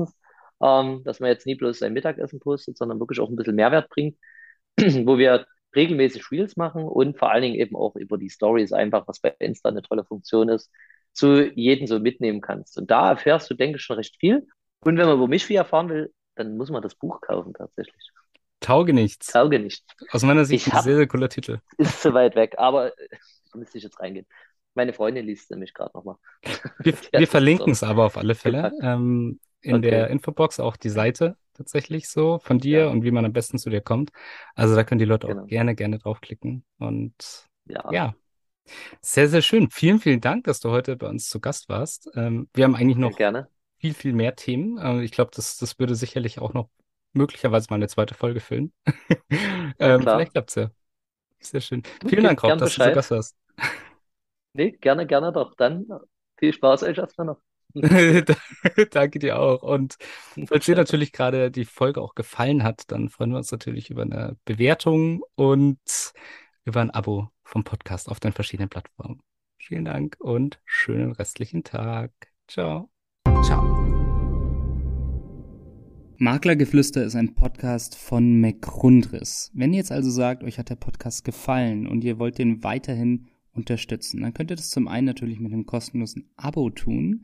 ähm, 0.61 1.03
dass 1.03 1.19
man 1.19 1.29
jetzt 1.29 1.45
nie 1.45 1.55
bloß 1.55 1.79
sein 1.79 1.93
Mittagessen 1.93 2.39
postet, 2.39 2.77
sondern 2.77 2.99
wirklich 2.99 3.19
auch 3.19 3.29
ein 3.29 3.35
bisschen 3.35 3.55
Mehrwert 3.55 3.89
bringt, 3.89 4.17
wo 4.77 5.17
wir 5.17 5.45
regelmäßig 5.75 6.31
Reels 6.31 6.57
machen 6.57 6.83
und 6.83 7.17
vor 7.17 7.31
allen 7.31 7.43
Dingen 7.43 7.55
eben 7.55 7.75
auch 7.75 7.95
über 7.95 8.17
die 8.17 8.29
Stories 8.29 8.73
einfach, 8.73 9.07
was 9.07 9.19
bei 9.19 9.35
Insta 9.39 9.69
eine 9.69 9.81
tolle 9.81 10.05
Funktion 10.05 10.49
ist, 10.49 10.71
zu 11.13 11.51
jedem 11.53 11.87
so 11.87 11.99
mitnehmen 11.99 12.41
kannst. 12.41 12.77
Und 12.77 12.89
da 12.91 13.11
erfährst 13.11 13.49
du, 13.49 13.53
denke 13.53 13.77
ich, 13.77 13.83
schon 13.83 13.97
recht 13.97 14.17
viel. 14.19 14.47
Und 14.81 14.97
wenn 14.97 15.07
man 15.07 15.17
über 15.17 15.27
mich 15.27 15.45
viel 15.45 15.57
erfahren 15.57 15.89
will, 15.89 16.13
dann 16.35 16.57
muss 16.57 16.69
man 16.69 16.81
das 16.81 16.95
Buch 16.95 17.21
kaufen 17.21 17.53
tatsächlich. 17.53 18.11
Tauge 18.59 18.93
nichts. 18.93 19.27
Tauge 19.27 19.59
nichts. 19.59 19.85
Aus 20.11 20.23
meiner 20.23 20.45
Sicht 20.45 20.73
ein 20.73 20.81
sehr, 20.81 20.95
sehr 20.95 21.07
cooler 21.07 21.29
Titel. 21.29 21.59
Ist 21.77 22.01
zu 22.01 22.13
weit 22.13 22.35
weg, 22.35 22.55
aber 22.57 22.89
da 22.89 23.03
äh, 23.03 23.57
müsste 23.57 23.77
ich 23.77 23.83
jetzt 23.83 23.99
reingehen. 23.99 24.25
Meine 24.73 24.93
Freundin 24.93 25.25
liest 25.25 25.49
nämlich 25.49 25.73
gerade 25.73 25.91
nochmal. 25.95 26.15
Wir, 26.79 26.93
wir 27.11 27.27
verlinken 27.27 27.71
es 27.71 27.83
aber 27.83 28.05
auf 28.05 28.17
alle 28.17 28.35
Fälle. 28.35 28.71
Ähm, 28.81 29.39
in 29.61 29.75
okay. 29.75 29.89
der 29.89 30.07
Infobox 30.09 30.59
auch 30.59 30.77
die 30.77 30.89
Seite 30.89 31.37
tatsächlich 31.53 32.07
so 32.09 32.39
von 32.39 32.59
dir 32.59 32.79
ja. 32.79 32.87
und 32.87 33.03
wie 33.03 33.11
man 33.11 33.25
am 33.25 33.33
besten 33.33 33.57
zu 33.57 33.69
dir 33.69 33.81
kommt. 33.81 34.11
Also 34.55 34.75
da 34.75 34.83
können 34.83 34.99
die 34.99 35.05
Leute 35.05 35.27
genau. 35.27 35.43
auch 35.43 35.47
gerne, 35.47 35.75
gerne 35.75 35.97
draufklicken. 35.97 36.63
Und 36.77 37.47
ja. 37.65 37.91
ja. 37.91 38.15
Sehr, 39.01 39.27
sehr 39.27 39.41
schön. 39.41 39.69
Vielen, 39.71 39.99
vielen 39.99 40.21
Dank, 40.21 40.43
dass 40.43 40.59
du 40.59 40.69
heute 40.69 40.95
bei 40.97 41.07
uns 41.07 41.29
zu 41.29 41.39
Gast 41.39 41.69
warst. 41.69 42.09
Ähm, 42.15 42.49
wir 42.53 42.65
haben 42.65 42.75
eigentlich 42.75 42.97
noch 42.97 43.15
gerne. 43.15 43.47
viel, 43.77 43.93
viel 43.93 44.13
mehr 44.13 44.35
Themen. 44.35 44.77
Äh, 44.77 45.03
ich 45.03 45.11
glaube, 45.11 45.31
das, 45.33 45.57
das 45.57 45.79
würde 45.79 45.95
sicherlich 45.95 46.39
auch 46.39 46.53
noch 46.53 46.69
möglicherweise 47.13 47.67
mal 47.69 47.77
eine 47.77 47.87
zweite 47.87 48.13
Folge 48.13 48.39
füllen. 48.39 48.73
ähm, 49.79 50.01
vielleicht 50.01 50.33
klappt 50.33 50.49
es 50.49 50.55
ja. 50.55 50.71
Sehr 51.39 51.61
schön. 51.61 51.83
Du, 52.01 52.09
Vielen 52.09 52.23
Dank, 52.23 52.43
Rob, 52.43 52.57
dass 52.57 52.69
Bescheid. 52.69 52.87
du 52.87 52.91
zu 52.91 52.95
Gast 52.95 53.11
warst. 53.11 53.37
Nee, 54.53 54.71
gerne, 54.71 55.05
gerne 55.05 55.31
doch. 55.31 55.55
Dann 55.55 55.87
viel 56.37 56.53
Spaß 56.53 56.83
euch 56.83 56.97
erstmal 56.97 57.27
noch. 57.27 57.41
Danke 58.91 59.19
dir 59.19 59.39
auch. 59.39 59.63
Und 59.63 59.97
falls 60.47 60.65
dir 60.65 60.75
natürlich 60.75 61.11
gerade 61.11 61.51
die 61.51 61.65
Folge 61.65 62.01
auch 62.01 62.15
gefallen 62.15 62.63
hat, 62.63 62.91
dann 62.91 63.09
freuen 63.09 63.31
wir 63.31 63.37
uns 63.37 63.51
natürlich 63.51 63.89
über 63.89 64.03
eine 64.03 64.37
Bewertung 64.45 65.23
und 65.35 66.13
über 66.65 66.81
ein 66.81 66.91
Abo 66.91 67.29
vom 67.43 67.63
Podcast 67.63 68.09
auf 68.09 68.19
den 68.19 68.33
verschiedenen 68.33 68.69
Plattformen. 68.69 69.21
Vielen 69.57 69.85
Dank 69.85 70.17
und 70.19 70.59
schönen 70.65 71.11
restlichen 71.11 71.63
Tag. 71.63 72.11
Ciao. 72.47 72.89
Ciao. 73.43 73.97
Maklergeflüster 76.19 77.03
ist 77.03 77.15
ein 77.15 77.35
Podcast 77.35 77.95
von 77.95 78.41
McRundris. 78.41 79.51
Wenn 79.53 79.73
ihr 79.73 79.77
jetzt 79.77 79.91
also 79.91 80.09
sagt, 80.09 80.43
euch 80.43 80.57
hat 80.57 80.71
der 80.71 80.75
Podcast 80.75 81.23
gefallen 81.23 81.87
und 81.87 82.03
ihr 82.03 82.17
wollt 82.17 82.39
den 82.39 82.63
weiterhin 82.63 83.27
unterstützen, 83.53 84.21
dann 84.21 84.33
könnt 84.33 84.49
ihr 84.49 84.55
das 84.55 84.71
zum 84.71 84.87
einen 84.87 85.05
natürlich 85.05 85.39
mit 85.39 85.53
einem 85.53 85.67
kostenlosen 85.67 86.29
Abo 86.35 86.71
tun. 86.71 87.23